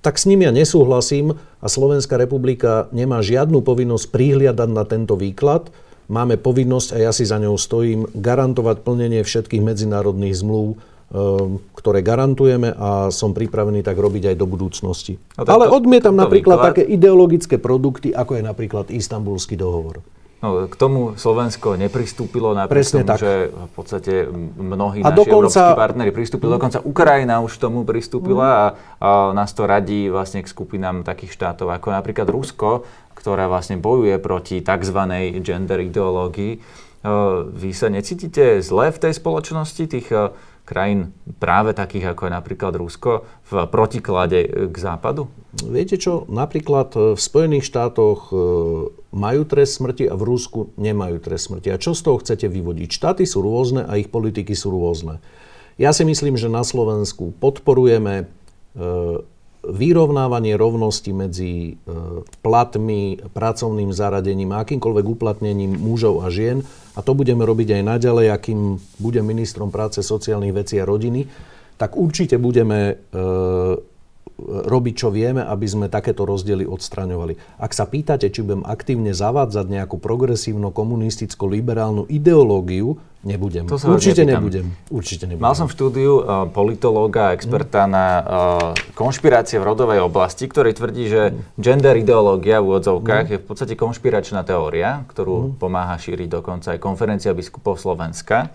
tak 0.02 0.18
s 0.18 0.26
ním 0.30 0.42
ja 0.46 0.52
nesúhlasím 0.54 1.34
a 1.62 1.68
Slovenská 1.70 2.18
republika 2.18 2.90
nemá 2.90 3.22
žiadnu 3.22 3.62
povinnosť 3.62 4.10
prihliadať 4.10 4.70
na 4.74 4.84
tento 4.84 5.14
výklad. 5.14 5.70
Máme 6.12 6.36
povinnosť, 6.36 6.98
a 6.98 7.08
ja 7.08 7.12
si 7.14 7.24
za 7.24 7.38
ňou 7.38 7.56
stojím, 7.56 8.10
garantovať 8.12 8.82
plnenie 8.82 9.22
všetkých 9.22 9.64
medzinárodných 9.64 10.36
zmluv, 10.42 10.76
ehm, 10.76 11.62
ktoré 11.78 12.02
garantujeme 12.02 12.74
a 12.74 13.14
som 13.14 13.32
pripravený 13.32 13.86
tak 13.86 13.96
robiť 13.96 14.34
aj 14.34 14.36
do 14.36 14.50
budúcnosti. 14.50 15.22
Ale 15.38 15.70
odmietam 15.72 16.18
napríklad 16.18 16.58
výklad... 16.60 16.68
také 16.74 16.84
ideologické 16.84 17.56
produkty, 17.62 18.12
ako 18.12 18.42
je 18.42 18.44
napríklad 18.44 18.86
Istanbulský 18.92 19.56
dohovor. 19.56 20.04
No, 20.42 20.66
k 20.66 20.74
tomu 20.74 21.14
Slovensko 21.22 21.78
nepristúpilo 21.78 22.58
napriek 22.58 22.82
Presne 22.82 23.06
tomu, 23.06 23.14
tak. 23.14 23.18
že 23.22 23.32
v 23.54 23.72
podstate 23.78 24.14
mnohí 24.58 25.06
a 25.06 25.14
naši 25.14 25.22
dokonca... 25.22 25.38
európsky 25.38 25.72
partnery 25.78 26.10
pristúpili. 26.10 26.50
Mm. 26.50 26.56
Dokonca 26.58 26.80
Ukrajina 26.82 27.36
už 27.46 27.62
tomu 27.62 27.86
pristúpila 27.86 28.50
mm. 28.50 28.58
a, 28.58 28.66
a 28.98 29.10
nás 29.38 29.54
to 29.54 29.70
radí 29.70 30.10
vlastne 30.10 30.42
k 30.42 30.50
skupinám 30.50 31.06
takých 31.06 31.38
štátov 31.38 31.70
ako 31.70 31.94
napríklad 31.94 32.26
Rusko, 32.26 32.90
ktoré 33.14 33.46
vlastne 33.46 33.78
bojuje 33.78 34.18
proti 34.18 34.66
tzv. 34.66 35.00
gender 35.46 35.80
ideológii. 35.86 36.58
Vy 37.54 37.70
sa 37.74 37.94
necítite 37.94 38.66
zle 38.66 38.90
v 38.90 38.98
tej 38.98 39.14
spoločnosti 39.18 39.84
tých 39.90 40.10
krajín 40.64 41.12
práve 41.42 41.76
takých 41.76 42.16
ako 42.16 42.28
je 42.30 42.32
napríklad 42.32 42.74
Rusko 42.78 43.28
v 43.50 43.52
protiklade 43.68 44.70
k 44.70 44.76
západu? 44.76 45.28
Viete 45.52 46.00
čo, 46.00 46.24
napríklad 46.32 46.96
v 46.96 47.20
Spojených 47.20 47.68
štátoch 47.68 48.32
e, 48.32 48.36
majú 49.12 49.42
trest 49.44 49.84
smrti 49.84 50.08
a 50.08 50.16
v 50.16 50.24
Rusku 50.24 50.72
nemajú 50.80 51.20
trest 51.20 51.52
smrti. 51.52 51.76
A 51.76 51.82
čo 51.82 51.92
z 51.92 52.02
toho 52.08 52.24
chcete 52.24 52.48
vyvodiť? 52.48 52.88
Štáty 52.88 53.24
sú 53.28 53.44
rôzne 53.44 53.84
a 53.84 54.00
ich 54.00 54.08
politiky 54.08 54.56
sú 54.56 54.72
rôzne. 54.72 55.20
Ja 55.76 55.92
si 55.92 56.08
myslím, 56.08 56.40
že 56.40 56.48
na 56.48 56.64
Slovensku 56.64 57.36
podporujeme 57.42 58.24
e, 58.24 58.26
vyrovnávanie 59.62 60.58
rovnosti 60.58 61.14
medzi 61.14 61.78
e, 61.78 61.94
platmi, 62.42 63.22
pracovným 63.30 63.94
zaradením 63.94 64.58
a 64.58 64.66
akýmkoľvek 64.66 65.06
uplatnením 65.06 65.78
mužov 65.78 66.26
a 66.26 66.34
žien. 66.34 66.66
A 66.98 67.06
to 67.06 67.14
budeme 67.14 67.46
robiť 67.46 67.78
aj 67.78 67.84
naďalej, 67.86 68.34
akým 68.34 68.82
budem 68.98 69.26
ministrom 69.26 69.70
práce, 69.70 70.02
sociálnych 70.02 70.58
vecí 70.58 70.82
a 70.82 70.90
rodiny. 70.90 71.30
Tak 71.78 71.94
určite 71.94 72.42
budeme 72.42 72.80
e, 72.90 72.94
robiť, 74.50 74.94
čo 74.98 75.14
vieme, 75.14 75.46
aby 75.46 75.68
sme 75.70 75.94
takéto 75.94 76.26
rozdiely 76.26 76.66
odstraňovali. 76.66 77.62
Ak 77.62 77.78
sa 77.78 77.86
pýtate, 77.86 78.34
či 78.34 78.42
budem 78.42 78.66
aktívne 78.66 79.14
zavádzať 79.14 79.70
nejakú 79.70 80.02
progresívno-komunisticko-liberálnu 80.02 82.10
ideológiu, 82.10 82.98
Nebudem. 83.22 83.70
To 83.70 83.78
Určite 83.78 84.26
nebudem. 84.26 84.74
Určite 84.90 85.30
nebudem. 85.30 85.46
Mal 85.46 85.54
som 85.54 85.70
v 85.70 85.78
štúdiu 85.78 86.26
uh, 86.26 86.50
politológa, 86.50 87.38
experta 87.38 87.86
mm. 87.86 87.92
na 87.94 88.06
uh, 88.18 88.24
konšpirácie 88.98 89.62
v 89.62 89.66
rodovej 89.70 90.02
oblasti, 90.02 90.50
ktorý 90.50 90.74
tvrdí, 90.74 91.06
že 91.06 91.22
gender 91.54 92.02
ideológia 92.02 92.66
v 92.66 92.74
úvodzovkách 92.74 93.26
mm. 93.30 93.32
je 93.32 93.38
v 93.38 93.46
podstate 93.46 93.74
konšpiračná 93.78 94.42
teória, 94.42 95.06
ktorú 95.14 95.54
mm. 95.54 95.62
pomáha 95.62 96.02
šíriť 96.02 96.34
dokonca 96.34 96.74
aj 96.74 96.80
konferencia 96.82 97.30
biskupov 97.38 97.78
Slovenska. 97.78 98.50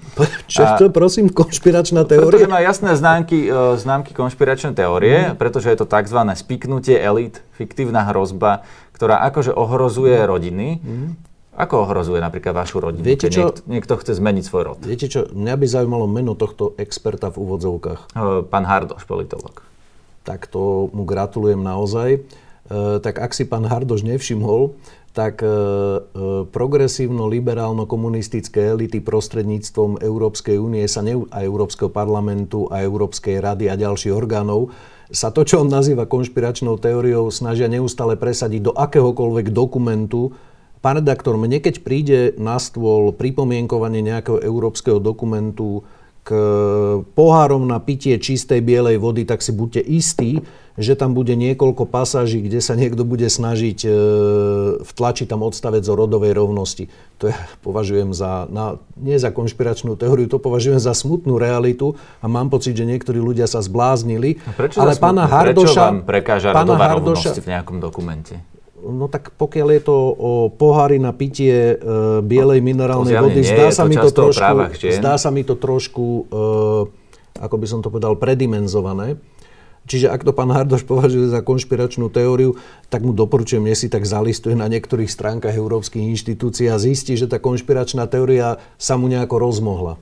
Čo 0.51 0.67
to 0.75 0.91
prosím, 0.91 1.31
konšpiračná 1.31 2.03
teória? 2.03 2.27
Pretože 2.27 2.51
má 2.51 2.59
jasné 2.59 2.99
známky, 2.99 3.47
uh, 3.47 3.79
známky 3.79 4.19
konšpiračnej 4.19 4.75
teórie, 4.75 5.31
mm. 5.31 5.39
pretože 5.39 5.71
je 5.71 5.79
to 5.79 5.87
tzv. 5.87 6.19
spiknutie 6.35 6.99
elít, 6.99 7.39
fiktívna 7.55 8.03
hrozba, 8.11 8.67
ktorá 8.99 9.23
akože 9.31 9.55
ohrozuje 9.55 10.19
mm. 10.19 10.27
rodiny. 10.27 10.69
Mm. 10.83 11.09
Ako 11.57 11.89
ohrozuje 11.89 12.21
napríklad 12.21 12.53
vašu 12.53 12.85
rodinu, 12.85 13.01
Viete, 13.01 13.33
čo, 13.33 13.49
niekto, 13.49 13.65
niekto 13.65 13.97
chce 13.97 14.21
zmeniť 14.21 14.45
svoj 14.45 14.63
rod? 14.69 14.77
Viete 14.85 15.09
čo, 15.09 15.25
mňa 15.33 15.57
by 15.57 15.65
zaujímalo 15.65 16.05
meno 16.05 16.37
tohto 16.37 16.77
experta 16.77 17.33
v 17.33 17.49
úvodzovkách. 17.49 18.13
Pán 18.53 18.69
Hardoš, 18.69 19.09
politolog. 19.09 19.65
Tak 20.29 20.53
to 20.53 20.93
mu 20.93 21.09
gratulujem 21.09 21.65
naozaj. 21.65 22.21
E, 22.21 22.29
tak 23.01 23.25
ak 23.25 23.33
si 23.33 23.49
pán 23.49 23.65
Hardoš 23.65 24.05
nevšimol, 24.05 24.77
tak 25.17 25.41
e, 25.41 25.49
e, 25.49 26.45
progresívno-liberálno-komunistické 26.45 28.77
elity 28.77 29.01
prostredníctvom 29.01 30.05
Európskej 30.05 30.61
únie 30.61 30.85
sa 30.85 31.01
ne, 31.01 31.25
a 31.33 31.41
Európskeho 31.41 31.89
parlamentu 31.89 32.69
a 32.69 32.85
Európskej 32.85 33.41
rady 33.41 33.73
a 33.73 33.81
ďalších 33.81 34.13
orgánov 34.13 34.77
sa 35.09 35.31
to, 35.31 35.47
čo 35.47 35.63
on 35.63 35.71
nazýva 35.71 36.11
konšpiračnou 36.11 36.83
teóriou, 36.83 37.31
snažia 37.31 37.71
neustále 37.71 38.19
presadiť 38.19 38.61
do 38.61 38.73
akéhokoľvek 38.75 39.55
dokumentu, 39.55 40.35
Pán 40.85 41.03
redaktor, 41.03 41.41
mne 41.41 41.59
keď 41.59 41.75
príde 41.83 42.19
na 42.37 42.61
stôl 42.61 43.11
pripomienkovanie 43.15 44.05
nejakého 44.05 44.39
európskeho 44.41 45.03
dokumentu, 45.03 45.83
k 46.27 46.35
pohárom 47.15 47.71
na 47.71 47.79
pitie 47.79 48.19
čistej 48.19 48.59
bielej 48.59 48.99
vody, 48.99 49.23
tak 49.23 49.47
si 49.47 49.55
buďte 49.55 49.79
istí, 49.87 50.43
že 50.75 50.99
tam 50.99 51.15
bude 51.15 51.39
niekoľko 51.39 51.87
pasáží, 51.87 52.43
kde 52.43 52.59
sa 52.59 52.75
niekto 52.75 53.07
bude 53.07 53.31
snažiť 53.31 53.79
e, 53.87 53.91
vtlačiť 54.83 55.27
tam 55.31 55.47
odstavec 55.47 55.87
o 55.87 55.95
rodovej 55.95 56.35
rovnosti. 56.35 56.91
To 57.23 57.31
ja 57.31 57.39
považujem 57.63 58.11
za, 58.11 58.51
na, 58.51 58.83
nie 58.99 59.15
za 59.23 59.31
konšpiračnú 59.31 59.95
teóriu, 59.95 60.27
to 60.27 60.43
považujem 60.43 60.83
za 60.83 60.99
smutnú 60.99 61.39
realitu 61.39 61.95
a 62.19 62.27
mám 62.27 62.51
pocit, 62.51 62.75
že 62.75 62.91
niektorí 62.91 63.23
ľdia 63.23 63.47
sa 63.47 63.63
zbláznili. 63.63 64.43
A 64.51 64.53
prečo 64.53 64.83
ale 64.83 64.99
pána 64.99 65.31
Hardoša, 65.31 65.55
prečo 65.63 65.79
vám 65.79 65.99
prekáža 66.03 66.51
pána 66.51 66.75
rodová 66.75 66.87
Hardoša, 66.91 67.31
rovnosť 67.31 67.39
v 67.39 67.49
nejakom 67.55 67.77
dokumente? 67.79 68.35
No 68.87 69.11
tak 69.11 69.35
pokiaľ 69.35 69.69
je 69.77 69.83
to 69.83 69.97
o 70.15 70.33
pohári 70.49 71.03
na 71.03 71.11
pitie 71.11 71.75
e, 71.75 71.77
bielej 72.23 72.63
minerálnej 72.63 73.19
vody, 73.19 73.43
zdá 73.43 73.75
sa, 73.75 73.83
mi 73.83 73.99
to 73.99 74.11
trošku, 74.15 74.57
zdá 74.79 75.15
sa 75.19 75.31
mi 75.35 75.43
to 75.43 75.59
trošku, 75.59 76.07
e, 76.31 77.43
ako 77.43 77.57
by 77.59 77.67
som 77.67 77.83
to 77.83 77.91
povedal, 77.91 78.15
predimenzované. 78.15 79.19
Čiže 79.87 80.11
ak 80.11 80.27
to 80.27 80.35
pán 80.35 80.51
Hardoš 80.51 80.83
považuje 80.83 81.31
za 81.31 81.47
konšpiračnú 81.47 82.11
teóriu, 82.11 82.59
tak 82.91 83.07
mu 83.07 83.15
doporučujem, 83.15 83.63
nech 83.63 83.79
si 83.79 83.87
tak 83.87 84.03
zalistuje 84.03 84.59
na 84.59 84.67
niektorých 84.67 85.07
stránkach 85.07 85.55
európskych 85.55 86.03
inštitúcií 86.03 86.67
a 86.67 86.79
zistí, 86.83 87.15
že 87.15 87.31
tá 87.31 87.39
konšpiračná 87.39 88.11
teória 88.11 88.59
sa 88.83 88.99
mu 88.99 89.07
nejako 89.07 89.39
rozmohla. 89.39 89.95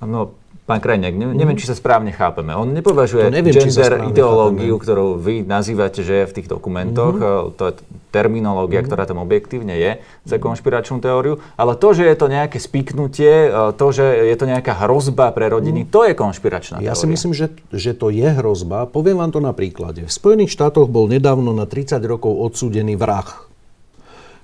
No, 0.00 0.32
Pán 0.68 0.84
Krajniak, 0.84 1.16
ne, 1.16 1.32
neviem, 1.32 1.56
či 1.56 1.64
sa 1.64 1.72
správne 1.72 2.12
chápeme. 2.12 2.52
On 2.52 2.68
nepovažuje 2.68 3.32
neviem, 3.32 3.56
gender 3.56 4.04
ideológiu, 4.04 4.76
chápeme. 4.76 4.84
ktorú 4.84 5.06
vy 5.16 5.34
nazývate, 5.40 6.04
že 6.04 6.12
je 6.20 6.24
v 6.28 6.34
tých 6.36 6.48
dokumentoch, 6.52 7.16
mm-hmm. 7.16 7.56
to 7.56 7.62
je 7.72 7.72
terminológia, 8.12 8.84
mm-hmm. 8.84 8.92
ktorá 8.92 9.08
tam 9.08 9.24
objektívne 9.24 9.72
je, 9.80 10.04
za 10.28 10.36
konšpiračnú 10.36 11.00
teóriu, 11.00 11.40
ale 11.56 11.72
to, 11.72 11.96
že 11.96 12.04
je 12.04 12.16
to 12.20 12.28
nejaké 12.28 12.60
spiknutie, 12.60 13.48
e, 13.48 13.72
to, 13.80 13.86
že 13.96 14.04
je 14.28 14.36
to 14.36 14.44
nejaká 14.44 14.76
hrozba 14.84 15.32
pre 15.32 15.48
rodiny, 15.48 15.84
mm. 15.84 15.88
to 15.88 16.04
je 16.04 16.12
konšpiračná 16.12 16.84
teória. 16.84 16.92
Ja 16.92 17.00
si 17.00 17.08
myslím, 17.08 17.32
že, 17.32 17.48
že 17.72 17.96
to 17.96 18.12
je 18.12 18.28
hrozba. 18.28 18.84
Poviem 18.84 19.24
vám 19.24 19.32
to 19.32 19.40
na 19.40 19.56
príklade. 19.56 20.04
V 20.04 20.12
Spojených 20.12 20.52
štátoch 20.52 20.92
bol 20.92 21.08
nedávno 21.08 21.56
na 21.56 21.64
30 21.64 21.96
rokov 22.04 22.36
odsúdený 22.36 23.00
vrah 23.00 23.47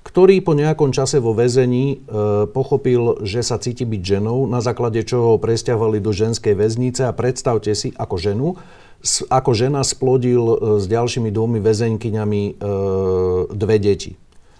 ktorý 0.05 0.37
po 0.45 0.53
nejakom 0.53 0.93
čase 0.93 1.17
vo 1.17 1.33
väzení 1.33 1.85
e, 1.89 1.95
pochopil, 2.45 3.25
že 3.25 3.41
sa 3.41 3.57
cíti 3.57 3.89
byť 3.89 4.21
ženou, 4.21 4.45
na 4.45 4.61
základe 4.61 5.01
čoho 5.01 5.35
ho 5.35 5.41
presťahovali 5.41 5.97
do 5.97 6.13
ženskej 6.13 6.53
väznice 6.53 7.09
a 7.09 7.17
predstavte 7.17 7.73
si, 7.73 7.89
ako 7.97 8.15
ženu, 8.21 8.47
s, 9.01 9.25
ako 9.25 9.57
žena 9.57 9.81
splodil 9.81 10.45
e, 10.45 10.55
s 10.77 10.85
ďalšími 10.85 11.33
dvomi 11.33 11.57
väzeňkyňami 11.57 12.41
e, 12.45 12.51
dve 13.49 13.77
deti. 13.81 14.13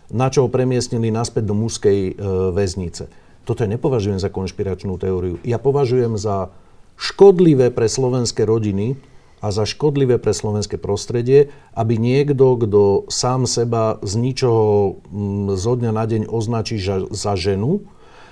Na 0.10 0.34
čo 0.34 0.46
ho 0.46 0.50
premiestnili 0.50 1.14
naspäť 1.14 1.46
do 1.46 1.54
mužskej 1.54 2.00
e, 2.10 2.12
väznice. 2.50 3.06
Toto 3.46 3.62
ja 3.62 3.70
nepovažujem 3.70 4.18
za 4.18 4.34
konšpiračnú 4.34 4.98
teóriu. 4.98 5.38
Ja 5.46 5.62
považujem 5.62 6.18
za 6.18 6.50
škodlivé 6.98 7.70
pre 7.70 7.86
slovenské 7.86 8.50
rodiny, 8.50 8.98
a 9.44 9.52
za 9.52 9.68
škodlivé 9.68 10.18
pre 10.18 10.32
slovenské 10.32 10.80
prostredie, 10.80 11.52
aby 11.76 12.00
niekto, 12.00 12.56
kto 12.56 13.10
sám 13.12 13.46
seba 13.46 14.00
z 14.02 14.14
ničoho 14.18 15.00
mm, 15.12 15.60
zo 15.60 15.74
dňa 15.76 15.92
na 15.92 16.06
deň 16.08 16.22
označí 16.32 16.80
za 17.12 17.34
ženu, 17.36 17.86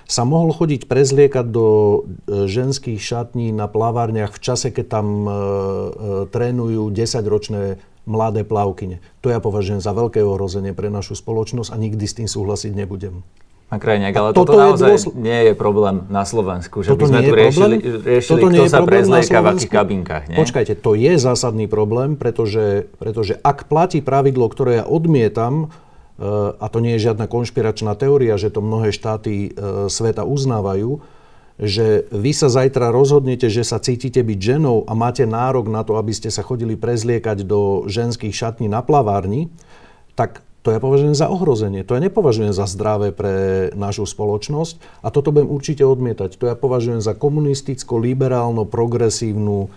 sa 0.03 0.27
mohol 0.27 0.51
chodiť 0.51 0.85
prezliekať 0.91 1.45
do 1.47 1.67
e, 1.67 1.99
ženských 2.47 2.99
šatní 2.99 3.55
na 3.55 3.71
plavárniach 3.71 4.35
v 4.35 4.43
čase, 4.43 4.67
keď 4.69 4.85
tam 4.99 5.07
e, 5.23 5.31
e, 5.31 5.37
trénujú 6.27 6.91
10-ročné 6.91 7.79
mladé 8.03 8.43
plavkyne. 8.43 8.99
To 9.23 9.31
ja 9.31 9.39
považujem 9.39 9.79
za 9.79 9.95
veľké 9.95 10.19
ohrozenie 10.19 10.75
pre 10.75 10.91
našu 10.91 11.15
spoločnosť 11.15 11.71
a 11.71 11.79
nikdy 11.79 12.03
s 12.03 12.17
tým 12.19 12.27
súhlasiť 12.27 12.75
nebudem. 12.75 13.23
Pán 13.73 13.81
Krajniak, 13.81 14.13
ale 14.13 14.29
toto, 14.37 14.53
toto 14.53 14.61
naozaj 14.61 15.01
dôsl... 15.01 15.09
nie 15.17 15.39
je 15.49 15.53
problém 15.57 16.05
na 16.05 16.29
Slovensku, 16.29 16.85
že 16.85 16.93
toto 16.93 17.09
by 17.09 17.09
sme 17.09 17.19
tu 17.25 17.33
riešili, 17.33 17.75
riešili 18.05 18.29
toto 18.37 18.47
kto 18.53 18.63
sa 18.69 18.79
prezlieka 18.85 19.37
v 19.41 19.47
akých 19.49 19.71
kabinkách. 19.73 20.23
Nie? 20.29 20.37
Počkajte, 20.37 20.73
to 20.77 20.93
je 20.93 21.17
zásadný 21.17 21.65
problém, 21.65 22.13
pretože, 22.13 22.85
pretože 23.01 23.33
ak 23.41 23.65
platí 23.65 24.05
pravidlo, 24.05 24.45
ktoré 24.45 24.71
ja 24.77 24.85
odmietam, 24.85 25.73
eh, 26.21 26.53
a 26.53 26.65
to 26.69 26.85
nie 26.85 27.01
je 27.01 27.09
žiadna 27.09 27.25
konšpiračná 27.25 27.97
teória, 27.97 28.37
že 28.37 28.53
to 28.53 28.61
mnohé 28.61 28.93
štáty 28.93 29.49
eh, 29.49 29.89
sveta 29.89 30.21
uznávajú, 30.21 31.01
že 31.57 32.05
vy 32.13 32.29
sa 32.29 32.53
zajtra 32.53 32.93
rozhodnete, 32.93 33.49
že 33.49 33.65
sa 33.65 33.81
cítite 33.81 34.21
byť 34.21 34.37
ženou 34.53 34.85
a 34.85 34.93
máte 34.93 35.25
nárok 35.25 35.65
na 35.65 35.81
to, 35.81 35.97
aby 35.97 36.13
ste 36.13 36.29
sa 36.29 36.45
chodili 36.45 36.77
prezliekať 36.77 37.41
do 37.41 37.89
ženských 37.89 38.37
šatní 38.37 38.69
na 38.69 38.85
plavárni, 38.85 39.49
tak 40.13 40.45
to 40.63 40.71
ja 40.71 40.79
považujem 40.79 41.11
za 41.11 41.27
ohrozenie. 41.27 41.83
To 41.83 41.91
ja 41.93 41.99
nepovažujem 41.99 42.55
za 42.55 42.63
zdravé 42.71 43.11
pre 43.11 43.67
našu 43.75 44.07
spoločnosť 44.07 45.03
a 45.03 45.11
toto 45.11 45.35
budem 45.35 45.51
určite 45.51 45.83
odmietať. 45.83 46.39
To 46.39 46.47
ja 46.47 46.55
považujem 46.55 47.03
za 47.03 47.11
komunisticko-liberálno-progresívnu 47.19 49.67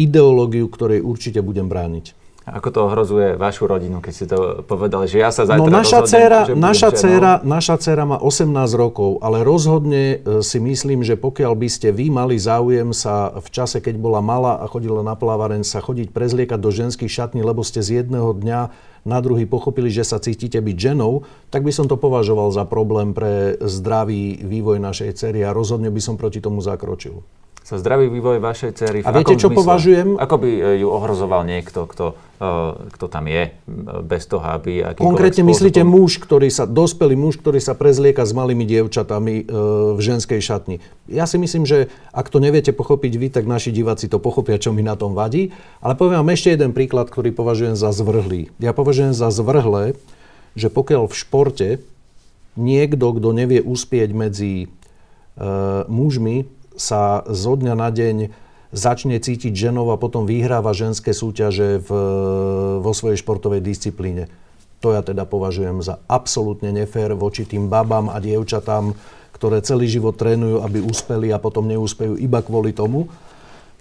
ideológiu, 0.00 0.72
ktorej 0.72 1.04
určite 1.04 1.44
budem 1.44 1.68
brániť. 1.68 2.25
Ako 2.46 2.70
to 2.70 2.86
ohrozuje 2.86 3.34
vašu 3.34 3.66
rodinu, 3.66 3.98
keď 3.98 4.12
ste 4.14 4.26
to 4.30 4.62
povedali, 4.62 5.10
že 5.10 5.18
ja 5.18 5.34
sa 5.34 5.50
zajtra 5.50 5.66
no, 5.66 5.66
naša 5.66 6.06
dcéra, 6.06 6.40
naša, 6.54 6.90
dcéra, 6.94 7.32
naša 7.42 7.74
dcéra 7.74 8.06
má 8.06 8.22
18 8.22 8.54
rokov, 8.78 9.18
ale 9.18 9.42
rozhodne 9.42 10.22
e, 10.22 10.46
si 10.46 10.62
myslím, 10.62 11.02
že 11.02 11.18
pokiaľ 11.18 11.58
by 11.58 11.66
ste 11.66 11.90
vy 11.90 12.06
mali 12.06 12.38
záujem 12.38 12.94
sa 12.94 13.34
v 13.34 13.50
čase, 13.50 13.82
keď 13.82 13.98
bola 13.98 14.22
malá 14.22 14.62
a 14.62 14.70
chodila 14.70 15.02
na 15.02 15.18
plávareň, 15.18 15.66
sa 15.66 15.82
chodiť 15.82 16.14
prezliekať 16.14 16.62
do 16.62 16.70
ženských 16.70 17.10
šatní, 17.10 17.42
lebo 17.42 17.66
ste 17.66 17.82
z 17.82 18.06
jedného 18.06 18.30
dňa 18.30 18.60
na 19.02 19.18
druhý 19.18 19.42
pochopili, 19.42 19.90
že 19.90 20.06
sa 20.06 20.22
cítite 20.22 20.62
byť 20.62 20.76
ženou, 20.78 21.26
tak 21.50 21.66
by 21.66 21.74
som 21.74 21.90
to 21.90 21.98
považoval 21.98 22.54
za 22.54 22.62
problém 22.62 23.10
pre 23.10 23.58
zdravý 23.58 24.38
vývoj 24.38 24.78
našej 24.78 25.18
cery 25.18 25.42
a 25.42 25.50
rozhodne 25.50 25.90
by 25.90 25.98
som 25.98 26.14
proti 26.14 26.38
tomu 26.38 26.62
zakročil 26.62 27.26
sa 27.66 27.82
zdravý 27.82 28.06
vývoj 28.06 28.38
vašej 28.38 28.72
cery. 28.78 28.98
A 29.02 29.10
viete, 29.10 29.34
čo 29.34 29.50
zmysle? 29.50 29.58
považujem? 29.58 30.08
Ako 30.22 30.38
by 30.38 30.50
e, 30.54 30.60
ju 30.78 30.86
ohrozoval 30.86 31.42
niekto, 31.42 31.90
kto, 31.90 32.14
uh, 32.14 32.78
kto 32.94 33.10
tam 33.10 33.26
je, 33.26 33.58
bez 34.06 34.22
toho, 34.30 34.46
aby... 34.46 34.94
Konkrétne 34.94 35.42
myslíte 35.42 35.82
muž, 35.82 36.22
ktorý 36.22 36.46
sa, 36.46 36.70
dospelý 36.70 37.18
muž, 37.18 37.42
ktorý 37.42 37.58
sa 37.58 37.74
prezlieka 37.74 38.22
s 38.22 38.30
malými 38.30 38.62
dievčatami 38.62 39.50
v 39.96 39.98
ženskej 39.98 40.38
šatni. 40.38 40.78
Ja 41.10 41.26
si 41.26 41.42
myslím, 41.42 41.66
že 41.66 41.90
ak 42.14 42.30
to 42.30 42.38
neviete 42.38 42.70
pochopiť 42.70 43.12
vy, 43.18 43.28
tak 43.34 43.50
naši 43.50 43.74
diváci 43.74 44.06
to 44.06 44.22
pochopia, 44.22 44.62
čo 44.62 44.70
mi 44.70 44.86
na 44.86 44.94
tom 44.94 45.18
vadí. 45.18 45.50
Ale 45.82 45.98
poviem 45.98 46.22
vám 46.22 46.38
ešte 46.38 46.54
jeden 46.54 46.70
príklad, 46.70 47.10
ktorý 47.10 47.34
považujem 47.34 47.74
za 47.74 47.90
zvrhlý. 47.90 48.46
Ja 48.62 48.78
považujem 48.78 49.10
za 49.10 49.34
zvrhlé, 49.34 49.98
že 50.54 50.70
pokiaľ 50.70 51.10
v 51.10 51.18
športe 51.18 51.68
niekto, 52.54 53.10
kto 53.10 53.28
nevie 53.34 53.58
uspieť 53.58 54.14
medzi 54.14 54.70
uh, 55.34 55.82
mužmi, 55.90 56.46
sa 56.76 57.24
zo 57.26 57.56
dňa 57.56 57.74
na 57.74 57.88
deň 57.88 58.16
začne 58.76 59.16
cítiť 59.16 59.52
ženou 59.56 59.88
a 59.90 60.00
potom 60.00 60.28
vyhráva 60.28 60.76
ženské 60.76 61.16
súťaže 61.16 61.80
v, 61.80 61.90
vo 62.84 62.92
svojej 62.92 63.18
športovej 63.20 63.64
disciplíne. 63.64 64.28
To 64.84 64.92
ja 64.92 65.00
teda 65.00 65.24
považujem 65.24 65.80
za 65.80 65.98
absolútne 66.06 66.68
nefér 66.70 67.16
voči 67.16 67.48
tým 67.48 67.72
babám 67.72 68.12
a 68.12 68.20
dievčatám, 68.20 68.92
ktoré 69.32 69.64
celý 69.64 69.88
život 69.88 70.16
trénujú, 70.16 70.60
aby 70.60 70.84
uspeli 70.84 71.32
a 71.32 71.40
potom 71.40 71.64
neúspejú 71.68 72.16
iba 72.20 72.44
kvôli 72.44 72.76
tomu, 72.76 73.08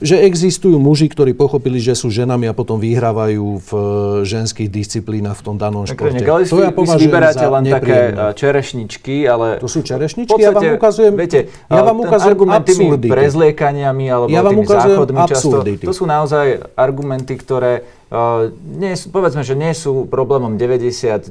že 0.04 0.20
existujú 0.28 0.76
muži, 0.76 1.08
ktorí 1.08 1.32
pochopili, 1.32 1.80
že 1.80 1.96
sú 1.96 2.12
ženami 2.12 2.52
a 2.52 2.54
potom 2.54 2.84
vyhrávajú 2.84 3.64
v 3.64 3.72
eh, 3.72 3.84
ženských 4.28 4.68
disciplínach 4.68 5.40
v 5.40 5.44
tom 5.44 5.56
danom 5.56 5.88
športe. 5.88 6.20
Ale 6.20 6.44
to 6.44 6.60
ja 6.60 6.72
vy 6.76 6.84
vyberáte 7.08 7.46
len 7.48 7.64
také 7.72 8.00
eh, 8.12 8.34
čerešničky, 8.36 9.24
ale... 9.24 9.64
To 9.64 9.72
sú 9.72 9.88
čerešničky? 9.88 10.36
Podstate, 10.36 10.52
ja 10.52 10.52
vám 10.52 10.76
ukazujem, 10.76 11.14
viete, 11.16 11.40
ja 11.72 11.82
vám 11.84 11.98
ukazujem 12.04 12.38
absurdity. 12.52 13.08
prezliekaniami 13.08 14.06
alebo 14.12 14.30
ja 14.32 14.42
vám 14.44 14.52
tými 14.60 14.68
záchodmi 14.68 15.20
často, 15.32 15.58
to 15.64 15.94
sú 15.96 16.04
naozaj 16.08 16.76
argumenty, 16.76 17.36
ktoré 17.40 17.74
Uh, 18.06 18.54
nie 18.62 18.94
sú, 18.94 19.10
povedzme, 19.10 19.42
že 19.42 19.58
nie 19.58 19.74
sú 19.74 20.06
problémom 20.06 20.62
99% 20.62 21.26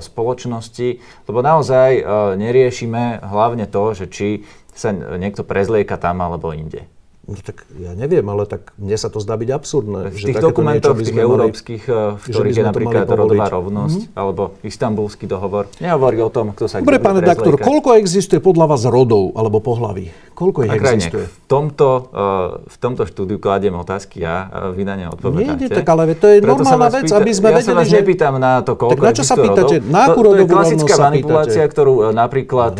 spoločnosti, 0.00 0.88
lebo 1.28 1.38
naozaj 1.44 1.90
uh, 2.00 2.32
neriešime 2.40 3.20
hlavne 3.20 3.68
to, 3.68 3.92
že 3.92 4.08
či 4.08 4.28
sa 4.72 4.96
niekto 4.96 5.44
prezlieka 5.44 6.00
tam 6.00 6.24
alebo 6.24 6.56
inde. 6.56 6.88
No 7.28 7.36
tak 7.36 7.68
ja 7.76 7.92
neviem, 7.92 8.24
ale 8.24 8.48
tak 8.48 8.72
mne 8.80 8.96
sa 8.96 9.12
to 9.12 9.20
zdá 9.20 9.36
byť 9.36 9.52
absurdné. 9.52 10.08
V 10.08 10.32
tých 10.32 10.40
dokumentoch, 10.40 10.96
v 10.96 11.12
tých 11.12 11.20
európskych, 11.20 11.84
eh, 11.84 12.16
v 12.16 12.24
ktorých 12.24 12.56
je 12.56 12.64
napríklad 12.64 13.04
rodová 13.04 13.52
rovnosť, 13.52 14.00
mm-hmm. 14.08 14.16
alebo 14.16 14.56
istambulský 14.64 15.28
dohovor, 15.28 15.68
nehovorí 15.76 16.24
o 16.24 16.32
tom, 16.32 16.56
kto 16.56 16.64
sa 16.64 16.80
Dobre, 16.80 16.96
pán 16.96 17.20
redaktor, 17.20 17.60
koľko 17.60 18.00
existuje 18.00 18.40
podľa 18.40 18.72
vás 18.72 18.88
rodov 18.88 19.36
alebo 19.36 19.60
pohlaví? 19.60 20.08
Koľko 20.32 20.70
ich 20.70 20.72
existuje? 20.72 21.28
V 21.28 21.38
tomto, 21.50 22.14
uh, 22.14 22.62
v 22.64 22.76
tomto 22.80 23.04
štúdiu 23.04 23.36
kladiem 23.42 23.76
otázky 23.76 24.24
ja, 24.24 24.48
a 24.48 24.58
vy 24.72 24.88
na 24.88 24.94
ne 24.96 25.12
odpovedáte. 25.12 25.66
Nie, 25.66 25.68
tak 25.68 25.84
ale 25.84 26.14
to 26.14 26.32
je 26.32 26.38
Preto 26.40 26.62
normálna 26.62 26.88
vec, 26.94 27.10
aby 27.12 27.30
sme 27.34 27.48
ja 27.52 27.56
vedeli, 27.60 27.66
že... 27.66 27.74
Sa 27.74 27.80
vás 27.82 27.90
nepýtam 27.90 28.34
na 28.38 28.52
to, 28.64 28.72
koľko 28.78 28.94
tak 28.94 29.04
na 29.04 29.12
čo 29.12 29.24
sa 29.26 29.34
pýtate? 29.34 29.74
Rodov. 29.82 29.92
Na 29.92 30.00
akú 30.06 30.20
to, 30.22 30.28
to 30.30 30.36
je 30.38 30.46
klasická 30.46 30.94
manipulácia, 30.96 31.62
ktorú 31.66 31.94
napríklad 32.14 32.72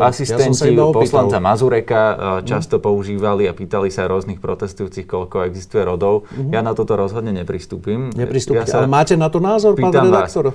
asistenti 0.00 0.72
poslanca 0.72 1.36
Mazureka 1.42 2.02
často 2.46 2.78
používali 2.78 3.50
a 3.50 3.52
pýtali 3.52 3.73
sa 3.90 4.06
rôznych 4.06 4.38
protestujúcich, 4.38 5.06
koľko 5.08 5.46
existuje 5.48 5.82
rodov. 5.82 6.28
Mm-hmm. 6.30 6.52
Ja 6.54 6.60
na 6.62 6.72
toto 6.72 6.94
rozhodne 6.94 7.34
nepristúpim. 7.34 8.14
Nepristúpite, 8.14 8.70
ja 8.70 8.82
ale 8.82 8.88
máte 8.88 9.14
na 9.18 9.28
to 9.28 9.42
názor, 9.42 9.74
pán 9.74 9.90
redaktor? 9.90 10.54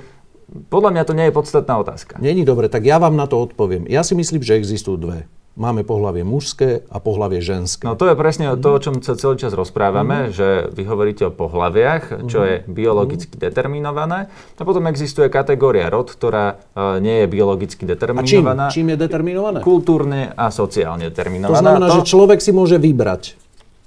Podľa 0.50 0.90
mňa 0.90 1.02
to 1.06 1.14
nie 1.14 1.26
je 1.30 1.34
podstatná 1.34 1.78
otázka. 1.78 2.18
Není 2.18 2.42
dobre, 2.42 2.66
tak 2.66 2.82
ja 2.82 2.98
vám 2.98 3.14
na 3.14 3.30
to 3.30 3.38
odpoviem. 3.38 3.86
Ja 3.86 4.02
si 4.02 4.18
myslím, 4.18 4.42
že 4.42 4.58
existujú 4.58 4.98
dve. 4.98 5.30
Máme 5.58 5.82
pohlavie 5.82 6.22
mužské 6.22 6.86
a 6.88 7.02
pohlavie 7.02 7.42
ženské. 7.42 7.82
No 7.82 7.98
to 7.98 8.06
je 8.06 8.14
presne 8.14 8.54
to, 8.54 8.70
o 8.70 8.78
čom 8.80 9.02
sa 9.02 9.18
celý 9.18 9.34
čas 9.34 9.50
rozprávame, 9.50 10.30
mm. 10.30 10.32
že 10.32 10.48
vy 10.72 10.82
hovoríte 10.86 11.26
o 11.26 11.34
pohlaviach, 11.34 12.22
čo 12.30 12.46
je 12.46 12.62
biologicky 12.70 13.34
mm. 13.34 13.42
determinované. 13.50 14.30
A 14.30 14.62
potom 14.62 14.86
existuje 14.86 15.26
kategória 15.26 15.90
rod, 15.90 16.06
ktorá 16.06 16.54
uh, 16.54 17.02
nie 17.02 17.22
je 17.22 17.26
biologicky 17.26 17.82
determinovaná. 17.82 18.70
A 18.70 18.72
čím? 18.72 18.86
Čím 18.86 18.86
je 18.94 18.96
determinované? 19.04 19.58
Kultúrne 19.60 20.30
a 20.32 20.54
sociálne 20.54 21.10
determinovaná. 21.10 21.58
To 21.58 21.62
znamená, 21.66 21.86
to... 21.90 21.96
že 21.98 22.02
človek 22.14 22.38
si 22.38 22.54
môže 22.54 22.78
vybrať. 22.78 23.34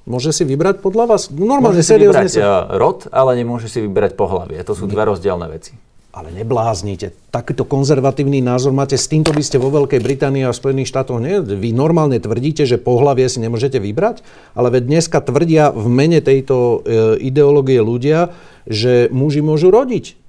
Môže 0.03 0.36
si 0.36 0.43
vybrať 0.43 0.84
podľa 0.84 1.16
vás? 1.16 1.32
Normálne, 1.32 1.80
môže 1.80 1.88
si 1.88 1.95
vybrať 1.95 2.28
sa... 2.28 2.68
E, 2.68 2.76
rod, 2.76 3.07
ale 3.07 3.39
nemôže 3.39 3.72
si 3.72 3.80
vybrať 3.80 4.20
pohlavie. 4.20 4.59
To 4.68 4.76
sú 4.76 4.84
dve 4.84 5.07
rozdielne 5.07 5.47
veci. 5.47 5.80
Ale 6.14 6.30
nebláznite. 6.30 7.09
Takýto 7.34 7.66
konzervatívny 7.66 8.38
názor 8.38 8.70
máte, 8.70 9.01
s 9.01 9.09
týmto 9.09 9.34
by 9.34 9.41
ste 9.41 9.57
vo 9.57 9.74
Veľkej 9.74 9.97
Británii 9.97 10.45
a 10.45 10.53
Spojených 10.53 10.93
štátoch 10.93 11.18
nie. 11.18 11.41
Vy 11.41 11.74
normálne 11.74 12.22
tvrdíte, 12.22 12.70
že 12.70 12.78
pohlavie 12.78 13.26
si 13.26 13.41
nemôžete 13.41 13.82
vybrať, 13.82 14.22
ale 14.53 14.70
veď 14.78 14.93
dneska 14.93 15.26
tvrdia 15.26 15.74
v 15.74 15.89
mene 15.89 16.22
tejto 16.22 16.86
e, 16.86 17.18
ideológie 17.18 17.82
ľudia, 17.82 18.30
že 18.70 19.09
muži 19.09 19.41
môžu 19.41 19.74
rodiť. 19.74 20.22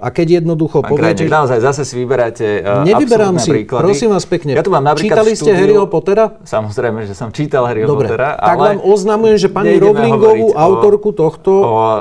A 0.00 0.08
keď 0.08 0.40
jednoducho 0.40 0.80
Pán 0.80 0.96
poviete... 0.96 1.28
Krajník, 1.28 1.28
naozaj 1.28 1.60
zase 1.60 1.84
si 1.84 1.92
vyberáte 2.00 2.64
uh, 2.64 2.88
Nevyberám 2.88 3.36
si, 3.36 3.52
príklady. 3.52 3.84
prosím 3.84 4.08
vás 4.16 4.24
pekne. 4.24 4.56
Ja 4.56 4.64
tu 4.64 4.72
mám 4.72 4.88
Čítali 4.96 5.36
ste 5.36 5.52
Harryho 5.52 5.84
Pottera? 5.92 6.40
Samozrejme, 6.40 7.04
že 7.04 7.12
som 7.12 7.28
čítal 7.28 7.68
Harryho 7.68 7.84
Dobre, 7.84 8.08
Pottera, 8.08 8.32
tak 8.40 8.56
vám 8.56 8.80
oznamujem, 8.80 9.36
že 9.36 9.48
pani 9.52 9.76
Rowlingovú, 9.76 10.56
autorku 10.56 11.12
tohto, 11.12 11.52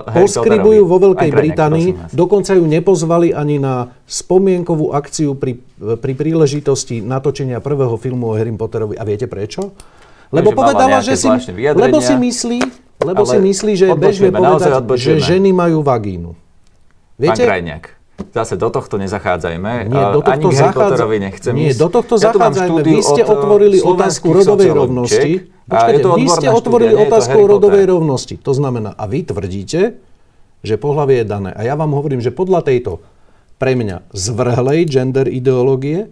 poskribujú 0.08 0.88
vo 0.88 0.98
Veľkej 1.12 1.30
Británii. 1.30 2.16
Dokonca 2.16 2.56
ju 2.56 2.64
nepozvali 2.64 3.36
ani 3.36 3.60
na 3.60 3.92
spomienkovú 4.08 4.96
akciu 4.96 5.36
pri, 5.36 5.60
pri 6.00 6.14
príležitosti 6.16 7.04
natočenia 7.04 7.60
prvého 7.60 8.00
filmu 8.00 8.32
o 8.32 8.34
Harry 8.40 8.56
Potterovi. 8.56 8.96
A 8.96 9.04
viete 9.04 9.28
prečo? 9.28 9.76
Lebo 10.32 10.56
povedala, 10.56 11.04
že 11.04 11.20
si, 11.20 11.28
lebo 11.76 12.00
si 12.00 12.16
myslí, 12.16 12.60
lebo 13.04 13.28
si 13.28 13.38
myslí, 13.44 13.72
že 13.76 13.86
je 13.92 13.96
bežné 13.98 14.30
povedať, 14.32 14.88
že 14.96 15.20
ženy 15.20 15.52
majú 15.52 15.84
vagínu. 15.84 16.49
Viete? 17.20 17.44
Pán 17.44 17.52
Krajniak, 17.52 17.84
zase 18.32 18.56
do 18.56 18.72
tohto 18.72 18.96
nezachádzajme. 18.96 19.92
Nie, 19.92 20.06
do 20.16 20.22
tohto 20.24 20.48
Ani 20.50 20.56
zachádza... 20.56 21.04
nechcem 21.04 21.52
Nie, 21.52 21.76
do 21.76 21.88
tohto 21.92 22.16
ja 22.16 22.32
zachádzajme. 22.32 22.80
Vy 22.80 23.04
ste 23.04 23.22
otvorili 23.28 23.78
otázku 23.84 24.28
rodovej 24.32 24.72
rovnosti. 24.72 25.32
Počkajte, 25.68 26.08
vy 26.16 26.26
ste 26.32 26.48
otvorili 26.48 26.94
štúdia, 26.96 27.08
otázku 27.12 27.38
rodovej 27.44 27.86
rovnosti. 27.92 28.36
To 28.42 28.52
znamená, 28.56 28.96
a 28.96 29.04
vy 29.06 29.28
tvrdíte, 29.28 30.00
že 30.64 30.76
pohlavie 30.80 31.22
je 31.22 31.26
dané. 31.28 31.52
A 31.54 31.62
ja 31.68 31.76
vám 31.76 31.92
hovorím, 31.92 32.24
že 32.24 32.32
podľa 32.32 32.66
tejto 32.66 33.04
pre 33.60 33.76
mňa 33.76 34.08
zvrhlej 34.16 34.88
gender 34.88 35.28
ideológie 35.28 36.08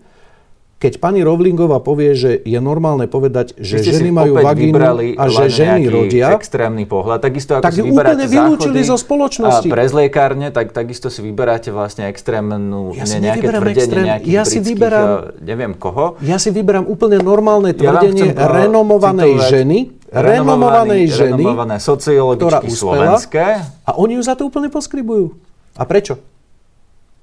keď 0.77 1.01
pani 1.01 1.25
Rovlingová 1.25 1.81
povie, 1.81 2.13
že 2.13 2.37
je 2.45 2.59
normálne 2.61 3.09
povedať, 3.09 3.57
že 3.57 3.81
ženy 3.81 4.13
majú 4.13 4.37
vagínu 4.37 4.77
a 5.17 5.25
že 5.25 5.49
ženy 5.49 5.89
rodia, 5.89 6.37
extrémny 6.37 6.85
pohľad, 6.85 7.17
takisto 7.17 7.57
ako 7.57 7.65
tak 7.65 7.73
si 7.73 7.81
úplne 7.81 8.25
vylúčili 8.29 8.85
zo 8.85 8.93
spoločnosti. 8.93 9.65
A 9.65 9.73
pre 9.73 9.89
zliekárne, 9.89 10.53
tak 10.53 10.77
takisto 10.77 11.09
si 11.09 11.25
vyberáte 11.25 11.73
vlastne 11.73 12.05
extrémnu, 12.13 12.93
ja 12.93 13.09
si 13.09 13.17
nejaké 13.17 13.49
tvrdenie 13.49 13.73
extrém, 13.73 14.05
nejakých 14.05 14.33
ja 14.37 14.43
si 14.45 14.59
vyberám, 14.61 15.09
eh, 15.09 15.49
neviem 15.49 15.73
koho. 15.73 16.21
Ja 16.21 16.37
si 16.37 16.53
vyberám 16.53 16.85
úplne 16.85 17.25
normálne 17.25 17.73
tvrdenie 17.73 18.37
ja 18.37 18.45
renomovanej 18.45 19.33
citovať, 19.33 19.49
ženy, 19.49 19.77
renomovanej 20.13 21.03
ženy, 21.09 21.41
renomované 21.41 21.75
sociologičky 21.81 22.69
slovenské. 22.69 23.45
A 23.81 23.97
oni 23.97 24.21
ju 24.21 24.21
za 24.21 24.37
to 24.37 24.45
úplne 24.45 24.69
poskribujú. 24.69 25.33
A 25.73 25.89
prečo? 25.89 26.36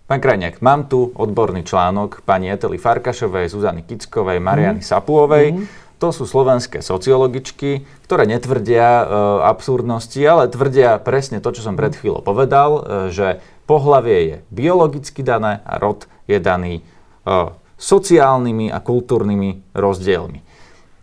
Pán 0.05 0.21
Krajniak, 0.21 0.61
mám 0.61 0.85
tu 0.85 1.17
odborný 1.17 1.65
článok 1.65 2.21
pani 2.29 2.53
Etely 2.53 2.77
Farkašovej, 2.77 3.49
Zuzany 3.49 3.81
Kickovej, 3.89 4.37
Mariany 4.37 4.85
mm. 4.85 4.89
Sapuovej. 4.93 5.57
Mm. 5.57 5.65
To 5.97 6.13
sú 6.13 6.29
slovenské 6.29 6.85
sociologičky, 6.85 7.89
ktoré 8.05 8.29
netvrdia 8.29 9.01
e, 9.01 9.05
absurdnosti, 9.49 10.21
ale 10.21 10.53
tvrdia 10.53 11.01
presne 11.01 11.41
to, 11.41 11.57
čo 11.57 11.65
som 11.65 11.81
pred 11.81 11.97
chvíľou 11.97 12.21
povedal, 12.21 12.71
e, 12.77 12.81
že 13.17 13.41
pohlavie 13.65 14.19
je 14.29 14.37
biologicky 14.53 15.25
dané 15.25 15.65
a 15.65 15.81
rod 15.81 16.05
je 16.29 16.37
daný 16.37 16.85
e, 17.25 17.49
sociálnymi 17.81 18.77
a 18.77 18.85
kultúrnymi 18.85 19.73
rozdielmi. 19.73 20.45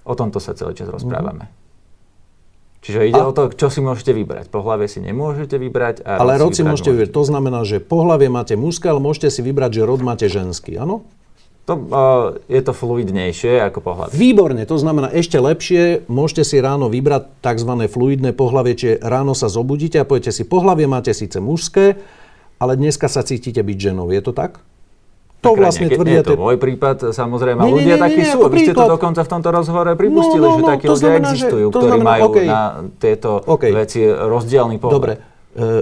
O 0.06 0.14
tomto 0.14 0.38
sa 0.38 0.54
celý 0.54 0.78
čas 0.78 0.94
rozprávame. 0.94 1.50
Mm. 1.50 1.61
Čiže 2.82 3.14
ide 3.14 3.22
a... 3.22 3.30
o 3.30 3.34
to, 3.34 3.54
čo 3.54 3.70
si 3.70 3.78
môžete 3.78 4.10
vybrať. 4.10 4.50
Pohlavie 4.50 4.90
si 4.90 4.98
nemôžete 4.98 5.54
vybrať. 5.62 6.02
A 6.02 6.18
ale 6.18 6.42
rod 6.42 6.58
si 6.58 6.66
môžete 6.66 6.90
vybrať. 6.90 7.14
To 7.14 7.24
znamená, 7.24 7.62
že 7.62 7.78
pohlavie 7.78 8.26
máte 8.26 8.58
mužské, 8.58 8.90
ale 8.90 8.98
môžete 8.98 9.30
si 9.30 9.42
vybrať, 9.46 9.82
že 9.82 9.82
rod 9.86 10.02
máte 10.02 10.26
ženský, 10.26 10.82
áno? 10.82 11.06
To, 11.70 11.78
uh, 11.78 12.42
je 12.50 12.58
to 12.58 12.74
fluidnejšie 12.74 13.62
ako 13.70 13.86
pohlavie. 13.86 14.18
Výborne, 14.18 14.66
to 14.66 14.82
znamená 14.82 15.14
ešte 15.14 15.38
lepšie, 15.38 16.10
môžete 16.10 16.42
si 16.42 16.58
ráno 16.58 16.90
vybrať 16.90 17.38
tzv. 17.38 17.86
fluidné 17.86 18.34
pohlavie, 18.34 18.74
čiže 18.74 19.06
ráno 19.06 19.38
sa 19.38 19.46
zobudíte 19.46 20.02
a 20.02 20.06
poviete 20.10 20.34
si, 20.34 20.42
pohlavie 20.42 20.90
máte 20.90 21.14
síce 21.14 21.38
mužské, 21.38 22.02
ale 22.58 22.74
dneska 22.82 23.06
sa 23.06 23.22
cítite 23.22 23.62
byť 23.62 23.78
ženou. 23.78 24.10
Je 24.10 24.26
to 24.26 24.34
tak? 24.34 24.58
To 25.42 25.58
vlastne 25.58 25.90
tvrdia... 25.90 26.22
Nie 26.22 26.22
je 26.22 26.30
to 26.32 26.38
môj 26.38 26.58
prípad, 26.62 27.18
samozrejme. 27.18 27.66
Nie, 27.66 27.74
ľudia 27.74 27.86
nie, 27.86 27.98
nie, 27.98 28.06
takí 28.06 28.22
nie, 28.22 28.30
sú. 28.30 28.38
Vy 28.46 28.60
ste 28.62 28.74
to 28.78 28.86
dokonca 28.86 29.22
v 29.26 29.30
tomto 29.30 29.50
rozhovore 29.50 29.92
pripustili, 29.98 30.46
no, 30.46 30.54
no, 30.54 30.58
že 30.58 30.62
no, 30.62 30.70
takí 30.70 30.86
ľudia 30.86 31.02
znamená, 31.02 31.26
existujú, 31.26 31.68
že, 31.68 31.74
ktorí 31.74 31.90
znamená, 31.90 32.10
majú 32.14 32.24
okay. 32.30 32.46
na 32.46 32.62
tieto 33.02 33.30
okay. 33.50 33.72
veci 33.74 34.02
rozdielný 34.06 34.78
pohľad. 34.78 34.96
Dobre, 35.02 35.14
e, 35.18 35.20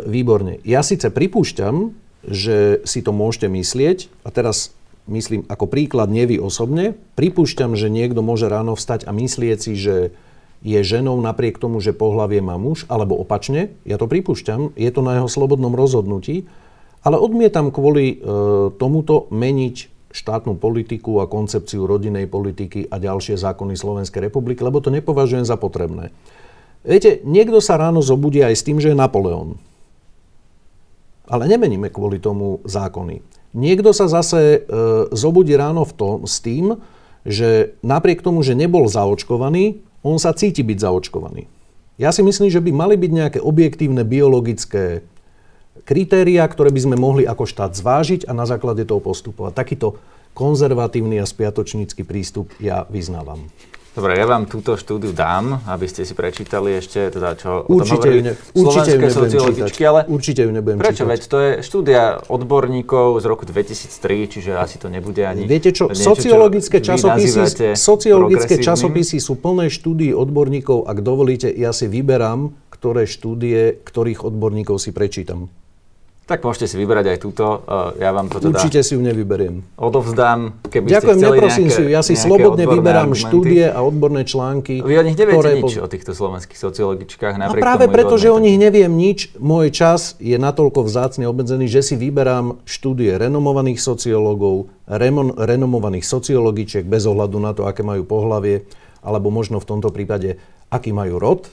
výborne. 0.07 0.53
Ja 0.64 0.80
síce 0.80 1.12
pripúšťam, 1.12 1.91
že 2.24 2.80
si 2.88 2.99
to 3.03 3.12
môžete 3.12 3.51
myslieť, 3.51 4.07
a 4.24 4.30
teraz 4.32 4.72
myslím 5.12 5.43
ako 5.51 5.66
príklad, 5.68 6.07
nie 6.07 6.24
vy 6.24 6.39
osobne, 6.39 6.95
pripúšťam, 7.20 7.76
že 7.76 7.91
niekto 7.91 8.24
môže 8.24 8.47
ráno 8.47 8.80
vstať 8.80 9.10
a 9.10 9.12
myslieť 9.12 9.57
si, 9.60 9.76
že 9.76 10.16
je 10.60 10.80
ženou 10.84 11.16
napriek 11.20 11.55
tomu, 11.55 11.80
že 11.80 11.95
pohlavie 11.95 12.43
má 12.43 12.60
muž, 12.60 12.84
alebo 12.91 13.16
opačne. 13.16 13.76
Ja 13.88 13.95
to 13.95 14.12
pripúšťam, 14.12 14.76
je 14.76 14.89
to 14.91 15.01
na 15.03 15.20
jeho 15.20 15.30
slobodnom 15.32 15.72
rozhodnutí. 15.72 16.47
Ale 17.00 17.16
odmietam 17.16 17.72
kvôli 17.72 18.18
e, 18.20 18.28
tomuto 18.76 19.32
meniť 19.32 19.76
štátnu 20.10 20.58
politiku 20.58 21.22
a 21.22 21.30
koncepciu 21.30 21.86
rodinej 21.86 22.26
politiky 22.26 22.89
a 22.89 22.97
ďalšie 22.97 23.38
zákony 23.38 23.78
Slovenskej 23.78 24.28
republiky, 24.28 24.66
lebo 24.66 24.82
to 24.82 24.89
nepovažujem 24.89 25.45
za 25.45 25.56
potrebné. 25.56 26.10
Viete, 26.82 27.22
niekto 27.24 27.62
sa 27.62 27.78
ráno 27.78 28.02
zobudí 28.02 28.41
aj 28.41 28.56
s 28.56 28.66
tým, 28.66 28.82
že 28.82 28.91
je 28.91 28.97
Napoleon. 28.97 29.60
Ale 31.30 31.45
nemeníme 31.45 31.93
kvôli 31.93 32.18
tomu 32.18 32.64
zákony. 32.66 33.22
Niekto 33.54 33.93
sa 33.93 34.10
zase 34.10 34.39
e, 34.41 34.60
zobudí 35.14 35.54
ráno 35.54 35.86
v 35.86 35.93
tom, 35.93 36.16
s 36.26 36.41
tým, 36.41 36.82
že 37.22 37.78
napriek 37.86 38.26
tomu, 38.26 38.41
že 38.41 38.58
nebol 38.58 38.89
zaočkovaný, 38.89 39.82
on 40.02 40.18
sa 40.18 40.34
cíti 40.34 40.64
byť 40.66 40.78
zaočkovaný. 40.80 41.45
Ja 42.00 42.16
si 42.16 42.24
myslím, 42.24 42.47
že 42.47 42.64
by 42.64 42.72
mali 42.72 42.95
byť 42.95 43.12
nejaké 43.12 43.39
objektívne 43.43 44.08
biologické 44.08 45.04
kritériá, 45.84 46.48
ktoré 46.48 46.70
by 46.70 46.82
sme 46.90 46.96
mohli 46.96 47.24
ako 47.24 47.44
štát 47.46 47.76
zvážiť 47.76 48.28
a 48.28 48.34
na 48.36 48.48
základe 48.48 48.84
toho 48.84 49.04
postupovať. 49.04 49.54
Takýto 49.56 50.00
konzervatívny 50.34 51.20
a 51.20 51.26
spiatočnícky 51.28 52.08
prístup 52.08 52.54
ja 52.64 52.88
vyznávam. 52.88 53.50
Dobre, 53.90 54.16
ja 54.16 54.30
vám 54.30 54.46
túto 54.46 54.78
štúdiu 54.78 55.12
dám, 55.12 55.66
aby 55.66 55.90
ste 55.90 56.06
si 56.08 56.16
prečítali 56.16 56.78
ešte, 56.78 57.10
teda 57.12 57.36
čo 57.36 57.68
určite 57.68 58.08
o 58.08 58.14
tom 58.16 58.22
ne, 58.22 58.34
určite 58.56 58.92
ju 58.96 59.10
sociologičky, 59.12 59.82
ale 59.84 60.00
určite 60.08 60.46
ju 60.46 60.52
nebudem 60.56 60.80
prečo? 60.80 61.04
čítať. 61.04 61.10
Veď 61.10 61.22
to 61.26 61.38
je 61.42 61.52
štúdia 61.66 62.02
odborníkov 62.32 63.20
z 63.20 63.26
roku 63.26 63.44
2003, 63.50 64.32
čiže 64.32 64.52
asi 64.56 64.78
to 64.80 64.94
nebude 64.94 65.20
ani 65.26 65.50
Viete 65.50 65.74
čo, 65.74 65.90
niečo, 65.90 66.16
sociologické, 66.16 66.80
čo 66.86 66.96
časopisy, 66.96 67.76
sociologické 67.76 68.56
časopisy 68.62 69.18
sú 69.20 69.36
plné 69.36 69.68
štúdií 69.74 70.14
odborníkov. 70.14 70.88
Ak 70.88 71.04
dovolíte, 71.04 71.52
ja 71.52 71.74
si 71.74 71.92
vyberám, 71.92 72.56
ktoré 72.70 73.04
štúdie, 73.04 73.84
ktorých 73.84 74.24
odborníkov 74.24 74.80
si 74.80 74.94
prečítam. 74.94 75.52
Tak 76.30 76.46
môžete 76.46 76.70
si 76.70 76.76
vybrať 76.78 77.06
aj 77.10 77.18
túto. 77.18 77.66
Eh, 77.66 78.06
ja 78.06 78.14
vám 78.14 78.30
to 78.30 78.38
teda 78.38 78.54
Určite 78.54 78.86
si 78.86 78.94
ju 78.94 79.02
nevyberiem. 79.02 79.66
Odovzdám, 79.82 80.62
keby 80.70 80.86
Ďakujem, 80.94 81.18
ste 81.18 81.26
neprosím 81.26 81.66
nejaké, 81.66 81.74
si 81.74 81.82
ju. 81.82 81.88
Ja 81.90 82.02
si 82.06 82.14
slobodne 82.14 82.70
vyberám 82.70 83.10
argumenty. 83.10 83.26
štúdie 83.26 83.66
a 83.66 83.80
odborné 83.82 84.22
články. 84.30 84.86
Vy 84.86 84.94
o 84.94 85.04
nich 85.10 85.18
neviete 85.18 85.42
ktoré 85.42 85.52
nič, 85.58 85.82
o 85.82 85.90
týchto 85.90 86.14
slovenských 86.14 86.60
sociologičkách. 86.62 87.34
No 87.42 87.58
práve 87.58 87.90
preto, 87.90 88.22
že 88.22 88.30
o 88.30 88.38
nich 88.38 88.62
neviem 88.62 88.94
nič, 88.94 89.34
môj 89.42 89.74
čas 89.74 90.14
je 90.22 90.38
natoľko 90.38 90.86
vzácne 90.86 91.26
obmedzený, 91.26 91.66
že 91.66 91.82
si 91.82 91.96
vyberám 91.98 92.62
štúdie 92.62 93.18
renomovaných 93.18 93.82
sociológov, 93.82 94.70
remon, 94.86 95.34
renomovaných 95.34 96.06
sociologičiek 96.06 96.86
bez 96.86 97.10
ohľadu 97.10 97.38
na 97.42 97.58
to, 97.58 97.66
aké 97.66 97.82
majú 97.82 98.06
pohlavie, 98.06 98.70
alebo 99.02 99.34
možno 99.34 99.58
v 99.58 99.66
tomto 99.66 99.90
prípade, 99.90 100.38
aký 100.70 100.94
majú 100.94 101.18
rod. 101.18 101.50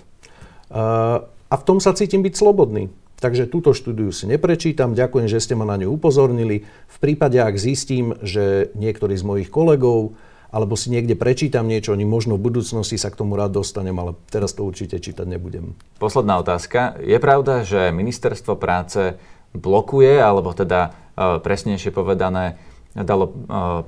A 1.47 1.55
v 1.55 1.65
tom 1.65 1.81
sa 1.81 1.97
cítim 1.97 2.21
byť 2.21 2.35
slobodný. 2.37 2.93
Takže 3.27 3.51
túto 3.51 3.75
štúdiu 3.75 4.15
si 4.15 4.31
neprečítam. 4.31 4.95
Ďakujem, 4.95 5.27
že 5.27 5.43
ste 5.43 5.59
ma 5.59 5.67
na 5.67 5.75
ňu 5.75 5.99
upozornili. 5.99 6.63
V 6.87 6.97
prípade, 7.03 7.43
ak 7.43 7.59
zistím, 7.59 8.15
že 8.23 8.71
niektorý 8.79 9.19
z 9.19 9.27
mojich 9.27 9.51
kolegov 9.51 10.15
alebo 10.55 10.79
si 10.79 10.95
niekde 10.95 11.19
prečítam 11.19 11.67
niečo, 11.67 11.91
oni 11.91 12.07
možno 12.07 12.39
v 12.39 12.47
budúcnosti 12.47 12.95
sa 12.95 13.11
k 13.11 13.19
tomu 13.19 13.35
rád 13.35 13.59
dostanem, 13.59 13.99
ale 13.99 14.15
teraz 14.31 14.55
to 14.55 14.63
určite 14.63 15.03
čítať 15.03 15.27
nebudem. 15.27 15.75
Posledná 15.99 16.39
otázka. 16.39 17.03
Je 17.03 17.19
pravda, 17.19 17.67
že 17.67 17.91
ministerstvo 17.91 18.55
práce 18.55 19.19
blokuje, 19.51 20.23
alebo 20.23 20.55
teda 20.55 20.95
e, 21.19 21.43
presnejšie 21.43 21.91
povedané, 21.91 22.63
dalo 23.05 23.29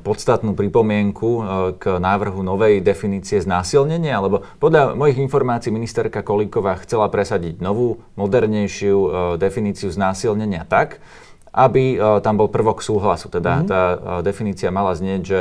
podstatnú 0.05 0.53
pripomienku 0.53 1.29
k 1.81 1.97
návrhu 1.97 2.45
novej 2.45 2.85
definície 2.85 3.41
znásilnenia, 3.41 4.21
lebo 4.21 4.45
podľa 4.61 4.93
mojich 4.93 5.17
informácií 5.17 5.73
ministerka 5.73 6.21
Kolíková 6.21 6.77
chcela 6.85 7.09
presadiť 7.09 7.65
novú, 7.65 8.05
modernejšiu 8.21 8.97
definíciu 9.41 9.89
znásilnenia 9.89 10.69
tak, 10.69 11.01
aby 11.49 11.97
tam 12.21 12.37
bol 12.37 12.53
prvok 12.53 12.85
súhlasu. 12.85 13.33
Teda 13.33 13.65
mm-hmm. 13.65 13.69
tá 13.73 13.81
definícia 14.21 14.69
mala 14.69 14.93
znieť, 14.93 15.23
že 15.25 15.39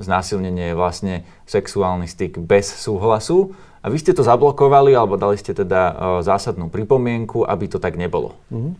znásilnenie 0.00 0.72
je 0.72 0.78
vlastne 0.78 1.14
sexuálny 1.44 2.08
styk 2.08 2.40
bez 2.40 2.72
súhlasu. 2.72 3.52
A 3.80 3.88
vy 3.88 3.96
ste 3.96 4.12
to 4.12 4.20
zablokovali, 4.20 4.92
alebo 4.92 5.16
dali 5.16 5.40
ste 5.40 5.56
teda 5.56 6.20
zásadnú 6.20 6.68
pripomienku, 6.68 7.44
aby 7.44 7.64
to 7.64 7.80
tak 7.80 7.96
nebolo. 8.00 8.36
Mm-hmm. 8.52 8.72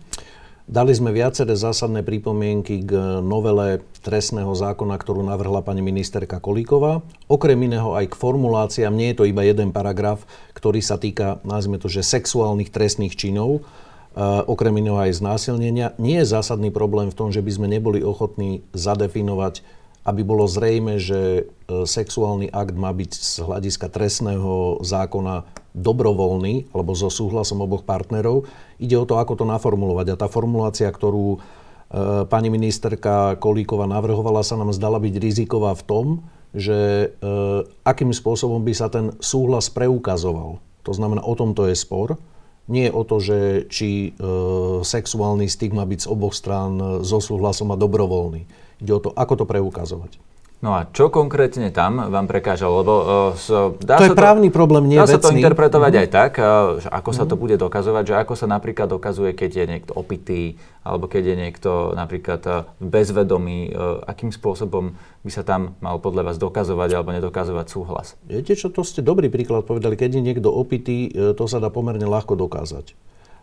Dali 0.70 0.94
sme 0.94 1.10
viaceré 1.10 1.58
zásadné 1.58 2.06
pripomienky 2.06 2.86
k 2.86 2.94
novele 3.26 3.82
trestného 4.06 4.54
zákona, 4.54 5.02
ktorú 5.02 5.18
navrhla 5.26 5.66
pani 5.66 5.82
ministerka 5.82 6.38
Kolíková. 6.38 7.02
Okrem 7.26 7.58
iného 7.66 7.98
aj 7.98 8.14
k 8.14 8.14
formuláciám, 8.14 8.94
nie 8.94 9.10
je 9.10 9.18
to 9.18 9.24
iba 9.26 9.42
jeden 9.42 9.74
paragraf, 9.74 10.22
ktorý 10.54 10.78
sa 10.78 10.94
týka, 10.94 11.42
nazvime 11.42 11.82
to, 11.82 11.90
že 11.90 12.06
sexuálnych 12.06 12.70
trestných 12.70 13.18
činov, 13.18 13.66
okrem 14.46 14.78
iného 14.78 14.94
aj 14.94 15.18
znásilnenia. 15.18 15.98
Nie 15.98 16.22
je 16.22 16.38
zásadný 16.38 16.70
problém 16.70 17.10
v 17.10 17.18
tom, 17.18 17.34
že 17.34 17.42
by 17.42 17.50
sme 17.50 17.66
neboli 17.66 18.06
ochotní 18.06 18.62
zadefinovať 18.70 19.66
aby 20.00 20.24
bolo 20.24 20.48
zrejme, 20.48 20.96
že 20.96 21.20
e, 21.20 21.42
sexuálny 21.84 22.48
akt 22.48 22.72
má 22.72 22.88
byť 22.88 23.12
z 23.12 23.34
hľadiska 23.44 23.92
trestného 23.92 24.80
zákona 24.80 25.44
dobrovoľný 25.76 26.74
alebo 26.74 26.92
so 26.98 27.08
súhlasom 27.08 27.62
oboch 27.62 27.86
partnerov. 27.86 28.46
Ide 28.82 28.96
o 28.98 29.06
to, 29.06 29.18
ako 29.18 29.38
to 29.38 29.44
naformulovať. 29.46 30.14
A 30.14 30.20
tá 30.20 30.26
formulácia, 30.26 30.90
ktorú 30.90 31.36
e, 31.36 31.38
pani 32.26 32.50
ministerka 32.50 33.38
Kolíková 33.38 33.86
navrhovala, 33.86 34.42
sa 34.42 34.58
nám 34.58 34.74
zdala 34.74 34.98
byť 34.98 35.14
riziková 35.16 35.76
v 35.78 35.86
tom, 35.86 36.06
že 36.50 37.10
e, 37.14 37.36
akým 37.86 38.10
spôsobom 38.10 38.62
by 38.66 38.72
sa 38.74 38.90
ten 38.90 39.14
súhlas 39.22 39.70
preukazoval. 39.70 40.58
To 40.82 40.92
znamená, 40.92 41.22
o 41.22 41.34
tomto 41.38 41.70
je 41.70 41.76
spor. 41.78 42.18
Nie 42.70 42.90
o 42.90 43.02
to, 43.02 43.18
že 43.22 43.66
či 43.70 44.10
e, 44.10 44.26
sexuálny 44.82 45.46
styk 45.46 45.74
má 45.74 45.86
byť 45.86 46.06
z 46.06 46.10
oboch 46.10 46.34
strán 46.34 47.02
so 47.06 47.22
súhlasom 47.22 47.70
a 47.70 47.78
dobrovoľný. 47.78 48.46
Ide 48.82 48.92
o 48.96 49.02
to, 49.02 49.10
ako 49.14 49.42
to 49.42 49.44
preukazovať. 49.46 50.18
No 50.60 50.76
a 50.76 50.84
čo 50.92 51.08
konkrétne 51.08 51.72
tam 51.72 52.12
vám 52.12 52.28
prekážalo? 52.28 52.84
Lebo, 52.84 52.94
uh, 53.32 53.72
dá 53.80 53.96
to 53.96 54.04
je 54.04 54.12
to, 54.12 54.20
právny 54.20 54.52
problém, 54.52 54.92
nie 54.92 55.00
Dá 55.00 55.08
vecný. 55.08 55.16
sa 55.16 55.24
to 55.24 55.32
interpretovať 55.32 55.92
mm-hmm. 55.96 56.04
aj 56.04 56.08
tak, 56.12 56.32
uh, 56.36 56.44
ako 56.84 56.84
mm-hmm. 56.84 57.16
sa 57.16 57.24
to 57.24 57.34
mhm. 57.34 57.40
bude 57.40 57.56
dokazovať, 57.56 58.04
že 58.04 58.14
ako 58.20 58.34
sa 58.36 58.46
napríklad 58.46 58.88
dokazuje, 58.92 59.32
keď 59.32 59.50
je 59.56 59.64
niekto 59.64 59.92
opitý, 59.96 60.60
alebo 60.84 61.08
keď 61.08 61.32
je 61.32 61.36
niekto 61.40 61.70
napríklad 61.96 62.42
uh, 62.44 62.68
bezvedomý, 62.76 63.72
uh, 63.72 64.04
akým 64.04 64.28
spôsobom 64.36 64.92
by 65.24 65.30
sa 65.32 65.48
tam 65.48 65.80
mal 65.80 65.96
podľa 65.96 66.28
vás 66.28 66.36
dokazovať 66.36 66.92
alebo 66.92 67.16
nedokazovať 67.16 67.66
súhlas? 67.72 68.20
Viete 68.28 68.52
čo, 68.52 68.68
to 68.68 68.84
ste 68.84 69.00
dobrý 69.00 69.32
príklad 69.32 69.64
povedali. 69.64 69.96
Keď 69.96 70.20
je 70.20 70.22
niekto 70.24 70.52
opitý, 70.52 71.12
to 71.12 71.44
sa 71.44 71.60
dá 71.60 71.68
pomerne 71.68 72.04
ľahko 72.04 72.36
dokázať. 72.36 72.96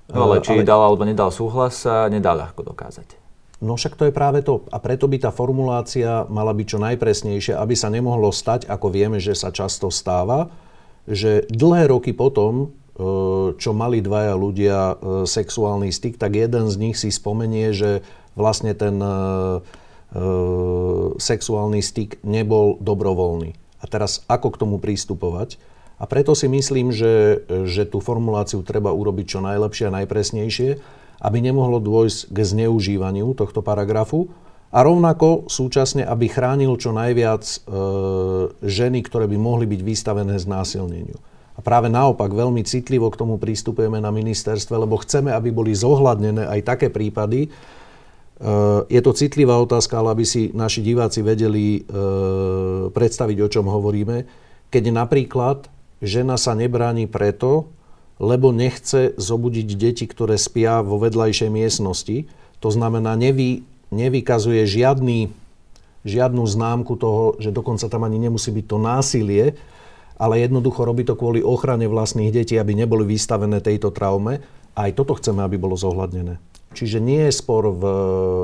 No 0.09 0.29
ale 0.29 0.41
či 0.41 0.57
ale... 0.57 0.65
dal 0.65 0.81
alebo 0.81 1.05
nedal 1.05 1.29
súhlas, 1.29 1.85
sa 1.85 2.09
nedá 2.09 2.33
ľahko 2.33 2.65
dokázať. 2.65 3.26
No 3.57 3.73
však 3.73 3.97
to 3.97 4.05
je 4.05 4.13
práve 4.13 4.45
to. 4.45 4.69
A 4.69 4.77
preto 4.77 5.09
by 5.09 5.17
tá 5.17 5.31
formulácia 5.33 6.29
mala 6.29 6.53
byť 6.53 6.67
čo 6.69 6.79
najpresnejšia, 6.81 7.57
aby 7.57 7.73
sa 7.73 7.89
nemohlo 7.89 8.29
stať, 8.29 8.69
ako 8.69 8.93
vieme, 8.93 9.17
že 9.17 9.33
sa 9.33 9.49
často 9.49 9.89
stáva, 9.89 10.53
že 11.09 11.49
dlhé 11.49 11.89
roky 11.89 12.13
potom, 12.13 12.53
e, 12.61 13.57
čo 13.57 13.73
mali 13.73 14.05
dvaja 14.05 14.37
ľudia 14.37 14.77
e, 14.77 14.95
sexuálny 15.25 15.89
styk, 15.89 16.21
tak 16.21 16.37
jeden 16.37 16.69
z 16.69 16.75
nich 16.77 17.01
si 17.01 17.09
spomenie, 17.09 17.73
že 17.73 18.05
vlastne 18.37 18.77
ten 18.77 19.01
e, 19.01 19.11
sexuálny 21.17 21.81
styk 21.81 22.21
nebol 22.21 22.77
dobrovoľný. 22.77 23.57
A 23.81 23.85
teraz 23.89 24.21
ako 24.29 24.53
k 24.53 24.59
tomu 24.61 24.77
prístupovať? 24.77 25.57
A 25.97 26.05
preto 26.05 26.37
si 26.37 26.45
myslím, 26.45 26.93
že, 26.93 27.41
že 27.65 27.89
tú 27.89 27.97
formuláciu 27.97 28.61
treba 28.61 28.93
urobiť 28.93 29.25
čo 29.25 29.39
najlepšie 29.41 29.89
a 29.89 29.95
najpresnejšie 29.97 30.69
aby 31.21 31.37
nemohlo 31.41 31.81
dôjsť 31.81 32.29
k 32.29 32.37
zneužívaniu 32.45 33.33
tohto 33.33 33.65
paragrafu 33.65 34.29
a 34.67 34.83
rovnako 34.83 35.47
súčasne, 35.47 36.03
aby 36.03 36.27
chránil 36.27 36.75
čo 36.75 36.91
najviac 36.91 37.43
e, 37.43 37.57
ženy, 38.61 38.99
ktoré 39.07 39.25
by 39.31 39.37
mohli 39.39 39.63
byť 39.63 39.81
vystavené 39.81 40.35
znásilneniu. 40.35 41.15
A 41.57 41.59
práve 41.63 41.89
naopak 41.89 42.29
veľmi 42.29 42.61
citlivo 42.67 43.09
k 43.09 43.17
tomu 43.17 43.41
prístupujeme 43.41 43.97
na 43.97 44.13
ministerstve, 44.13 44.77
lebo 44.77 44.99
chceme, 45.01 45.33
aby 45.33 45.49
boli 45.49 45.73
zohľadnené 45.73 46.45
aj 46.45 46.61
také 46.67 46.87
prípady. 46.91 47.47
E, 47.47 47.49
je 48.91 49.01
to 49.01 49.15
citlivá 49.15 49.55
otázka, 49.55 50.03
ale 50.03 50.19
aby 50.19 50.25
si 50.27 50.51
naši 50.51 50.83
diváci 50.83 51.23
vedeli 51.23 51.79
e, 51.79 51.81
predstaviť, 52.91 53.37
o 53.39 53.47
čom 53.47 53.71
hovoríme. 53.71 54.27
Keď 54.67 54.83
napríklad 54.91 55.71
žena 56.03 56.35
sa 56.35 56.53
nebráni 56.59 57.07
preto, 57.07 57.71
lebo 58.17 58.49
nechce 58.49 59.13
zobudiť 59.17 59.67
deti, 59.77 60.05
ktoré 60.09 60.37
spia 60.41 60.81
vo 60.81 60.97
vedľajšej 60.97 61.49
miestnosti. 61.53 62.25
To 62.61 62.69
znamená, 62.73 63.13
nevy, 63.13 63.61
nevykazuje 63.93 64.65
žiadny, 64.65 65.29
žiadnu 66.01 66.43
známku 66.45 66.97
toho, 66.97 67.37
že 67.37 67.53
dokonca 67.53 67.85
tam 67.85 68.07
ani 68.07 68.17
nemusí 68.17 68.49
byť 68.49 68.65
to 68.65 68.77
násilie, 68.81 69.45
ale 70.17 70.41
jednoducho 70.41 70.81
robí 70.81 71.05
to 71.05 71.13
kvôli 71.13 71.45
ochrane 71.45 71.85
vlastných 71.85 72.33
detí, 72.33 72.57
aby 72.57 72.73
neboli 72.73 73.05
vystavené 73.05 73.61
tejto 73.61 73.93
traume. 73.93 74.41
A 74.73 74.89
aj 74.89 74.97
toto 74.97 75.17
chceme, 75.17 75.41
aby 75.45 75.57
bolo 75.57 75.77
zohľadnené. 75.77 76.41
Čiže 76.73 77.01
nie 77.01 77.29
je 77.29 77.33
spor 77.33 77.69
v, 77.69 77.83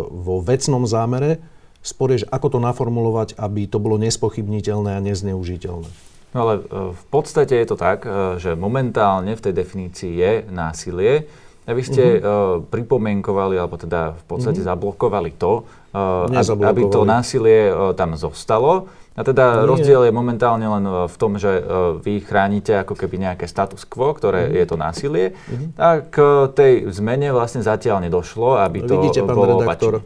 vo 0.09 0.41
vecnom 0.41 0.86
zámere, 0.86 1.41
spor 1.82 2.13
je, 2.13 2.26
ako 2.30 2.57
to 2.57 2.59
naformulovať, 2.61 3.38
aby 3.38 3.69
to 3.69 3.78
bolo 3.78 4.01
nespochybniteľné 4.01 4.97
a 4.97 5.03
nezneužiteľné. 5.03 6.12
No 6.34 6.49
ale 6.49 6.53
e, 6.59 6.61
v 6.93 7.03
podstate 7.13 7.53
je 7.61 7.67
to 7.69 7.77
tak, 7.77 8.03
e, 8.03 8.41
že 8.41 8.57
momentálne 8.57 9.38
v 9.38 9.41
tej 9.41 9.53
definícii 9.53 10.11
je 10.17 10.31
násilie. 10.49 11.29
A 11.63 11.71
vy 11.71 11.79
ste 11.79 12.19
uh-huh. 12.19 12.59
pripomienkovali, 12.67 13.55
alebo 13.55 13.79
teda 13.79 14.19
v 14.19 14.23
podstate 14.27 14.59
uh-huh. 14.59 14.75
zablokovali 14.75 15.31
to, 15.39 15.63
uh, 15.95 16.27
aby 16.43 16.91
to 16.91 17.07
násilie 17.07 17.71
uh, 17.71 17.95
tam 17.95 18.19
zostalo. 18.19 18.91
A 19.15 19.23
teda 19.23 19.63
Nie. 19.63 19.71
rozdiel 19.71 20.01
je 20.03 20.11
momentálne 20.11 20.67
len 20.67 20.84
v 21.07 21.15
tom, 21.15 21.39
že 21.39 21.63
uh, 21.63 21.95
vy 22.03 22.19
chránite 22.19 22.75
ako 22.84 22.99
keby 22.99 23.15
nejaké 23.15 23.47
status 23.47 23.88
quo, 23.88 24.11
ktoré 24.11 24.51
uh-huh. 24.51 24.59
je 24.59 24.65
to 24.67 24.75
násilie. 24.75 25.25
Uh-huh. 25.31 25.71
A 25.79 26.03
k 26.03 26.17
tej 26.51 26.91
zmene 26.91 27.31
vlastne 27.31 27.63
zatiaľ 27.63 28.03
nedošlo, 28.03 28.59
aby 28.59 28.84
to 28.84 28.99
Vidíte, 28.99 29.23
pán 29.23 29.31
bolo 29.31 29.63
redaktor, 29.63 30.03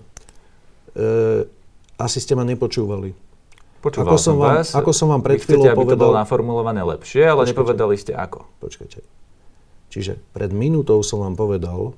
e, 0.94 1.08
asi 1.98 2.22
ste 2.22 2.38
ma 2.38 2.46
nepočúvali. 2.46 3.27
Počúval 3.78 4.10
ako 4.10 4.18
som, 4.18 4.36
vám, 4.42 4.56
vás. 4.62 4.68
Ako 4.74 4.92
som 4.92 5.08
vám 5.14 5.22
pred 5.22 5.38
chvíľou 5.38 5.72
povedal... 5.78 5.78
aby 5.78 5.94
to 5.94 6.02
bolo 6.02 6.16
naformulované 6.18 6.82
lepšie, 6.82 7.24
ale 7.24 7.46
počkajte, 7.46 7.52
nepovedali 7.54 7.96
ste 7.96 8.14
ako. 8.18 8.40
Počkajte. 8.58 9.00
Čiže 9.94 10.14
pred 10.34 10.52
minútou 10.52 11.00
som 11.06 11.22
vám 11.24 11.38
povedal, 11.38 11.94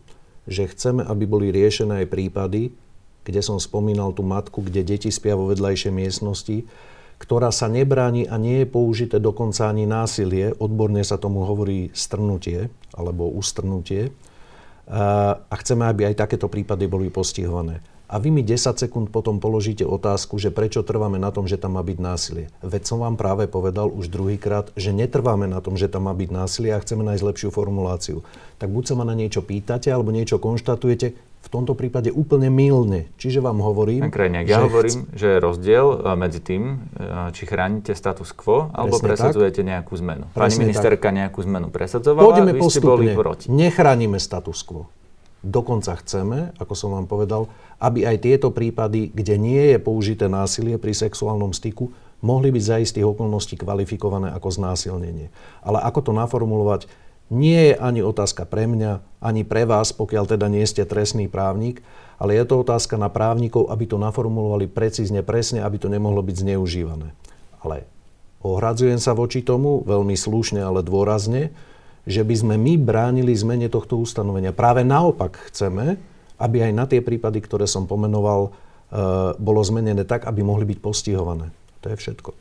že 0.45 0.67
chceme, 0.69 1.05
aby 1.07 1.23
boli 1.23 1.47
riešené 1.55 2.03
aj 2.05 2.07
prípady, 2.11 2.75
kde 3.23 3.41
som 3.45 3.61
spomínal 3.61 4.11
tú 4.11 4.25
matku, 4.25 4.59
kde 4.65 4.82
deti 4.84 5.09
spia 5.13 5.39
vo 5.39 5.47
vedľajšej 5.49 5.93
miestnosti, 5.93 6.67
ktorá 7.19 7.51
sa 7.51 7.67
nebráni 7.67 8.27
a 8.27 8.39
nie 8.39 8.63
je 8.63 8.67
použité 8.67 9.19
dokonca 9.19 9.67
ani 9.67 9.84
násilie, 9.84 10.55
odborne 10.55 11.03
sa 11.03 11.19
tomu 11.19 11.43
hovorí 11.43 11.91
strnutie 11.91 12.71
alebo 12.95 13.27
ustrnutie. 13.27 14.15
A 14.89 15.55
chceme, 15.61 15.86
aby 15.86 16.09
aj 16.09 16.25
takéto 16.25 16.49
prípady 16.49 16.89
boli 16.89 17.13
postihované 17.13 17.86
a 18.10 18.18
vy 18.18 18.34
mi 18.34 18.41
10 18.41 18.74
sekúnd 18.74 19.14
potom 19.14 19.38
položíte 19.38 19.86
otázku, 19.86 20.41
že 20.41 20.49
prečo 20.49 20.82
trváme 20.82 21.22
na 21.22 21.30
tom, 21.30 21.45
že 21.45 21.62
tam 21.62 21.78
má 21.78 21.86
byť 21.86 21.97
násilie. 22.01 22.49
Veď 22.66 22.89
som 22.89 23.05
vám 23.05 23.22
práve 23.22 23.45
povedal 23.45 23.86
už 23.86 24.10
druhýkrát, 24.10 24.74
že 24.74 24.89
netrváme 24.89 25.45
na 25.45 25.62
tom, 25.62 25.78
že 25.78 25.86
tam 25.86 26.10
má 26.10 26.14
byť 26.18 26.30
násilie 26.34 26.74
a 26.74 26.82
chceme 26.82 27.05
nájsť 27.05 27.22
lepšiu 27.22 27.49
formuláciu. 27.53 28.26
Tak 28.57 28.74
buď 28.74 28.84
sa 28.89 28.93
ma 28.97 29.05
na 29.05 29.14
niečo 29.14 29.45
pýtate, 29.45 29.93
alebo 29.93 30.10
niečo 30.10 30.41
konštatujete, 30.41 31.14
v 31.39 31.47
tomto 31.47 31.72
prípade 31.72 32.12
úplne 32.12 32.51
mylne. 32.51 33.07
Čiže 33.16 33.39
vám 33.39 33.64
hovorím... 33.64 34.12
Krajniak, 34.12 34.43
ja 34.43 34.60
hovorím, 34.60 35.07
chc... 35.07 35.16
že 35.16 35.28
je 35.32 35.38
rozdiel 35.39 35.86
e, 35.88 35.97
medzi 36.20 36.39
tým, 36.43 36.84
e, 36.99 37.32
či 37.32 37.47
chránite 37.47 37.95
status 37.95 38.36
quo, 38.36 38.68
alebo 38.76 38.99
Presne 38.99 39.07
presadzujete 39.07 39.62
tak. 39.64 39.70
nejakú 39.72 39.93
zmenu. 40.03 40.28
Presne 40.36 40.43
Pani 40.43 40.55
ministerka 40.68 41.07
tak. 41.10 41.16
nejakú 41.16 41.39
zmenu 41.47 41.68
presadzovala, 41.72 42.28
Poďme 42.28 42.51
vy 42.51 42.62
postupne. 42.62 42.76
ste 42.76 42.91
boli 42.91 43.05
proti. 43.16 43.45
Nechránime 43.47 44.20
status 44.20 44.60
quo. 44.68 44.91
Dokonca 45.39 45.95
chceme, 46.03 46.51
ako 46.60 46.74
som 46.76 46.91
vám 46.91 47.07
povedal, 47.07 47.47
aby 47.80 48.03
aj 48.03 48.17
tieto 48.23 48.51
prípady, 48.51 49.09
kde 49.09 49.36
nie 49.39 49.75
je 49.75 49.77
použité 49.80 50.27
násilie 50.27 50.75
pri 50.75 50.91
sexuálnom 50.91 51.55
styku, 51.55 51.91
mohli 52.19 52.51
byť 52.51 52.63
za 52.63 52.77
istých 52.84 53.07
okolností 53.07 53.55
kvalifikované 53.55 54.36
ako 54.36 54.51
znásilnenie. 54.51 55.32
Ale 55.63 55.80
ako 55.80 56.11
to 56.11 56.11
naformulovať, 56.11 56.91
nie 57.30 57.71
je 57.71 57.75
ani 57.77 58.01
otázka 58.01 58.43
pre 58.49 58.65
mňa, 58.65 59.21
ani 59.21 59.45
pre 59.45 59.63
vás, 59.63 59.93
pokiaľ 59.93 60.36
teda 60.36 60.49
nie 60.49 60.65
ste 60.65 60.84
trestný 60.84 61.30
právnik, 61.30 61.86
ale 62.19 62.36
je 62.36 62.43
to 62.43 62.65
otázka 62.65 62.99
na 62.99 63.07
právnikov, 63.07 63.71
aby 63.71 63.86
to 63.88 64.01
naformulovali 64.01 64.67
precízne, 64.67 65.23
presne, 65.23 65.63
aby 65.63 65.80
to 65.80 65.88
nemohlo 65.88 66.19
byť 66.19 66.36
zneužívané. 66.43 67.15
Ale 67.63 67.88
ohradzujem 68.43 68.99
sa 68.99 69.15
voči 69.15 69.45
tomu, 69.45 69.86
veľmi 69.88 70.17
slušne, 70.17 70.59
ale 70.59 70.84
dôrazne, 70.84 71.55
že 72.09 72.25
by 72.25 72.36
sme 72.36 72.55
my 72.57 72.82
bránili 72.82 73.32
zmene 73.38 73.69
tohto 73.69 74.01
ustanovenia. 74.01 74.49
Práve 74.49 74.82
naopak 74.82 75.53
chceme, 75.53 76.01
aby 76.40 76.66
aj 76.66 76.74
na 76.74 76.88
tie 76.88 77.04
prípady, 77.04 77.44
ktoré 77.44 77.68
som 77.68 77.86
pomenoval, 77.86 78.56
bolo 79.38 79.62
zmenené 79.62 80.08
tak, 80.08 80.26
aby 80.26 80.42
mohli 80.42 80.66
byť 80.66 80.80
postihované. 80.82 81.54
To 81.86 81.94
je 81.94 82.00
všetko. 82.00 82.32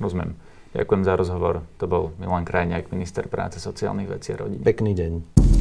Rozumiem. 0.00 0.38
Ďakujem 0.74 1.02
za 1.06 1.14
rozhovor. 1.14 1.62
To 1.78 1.86
bol 1.86 2.10
Milan 2.18 2.42
Krajniak, 2.42 2.90
minister 2.90 3.30
práce, 3.30 3.62
sociálnych 3.62 4.10
vecí 4.10 4.34
a 4.34 4.42
rodín. 4.42 4.58
Pekný 4.58 4.94
deň. 4.96 5.53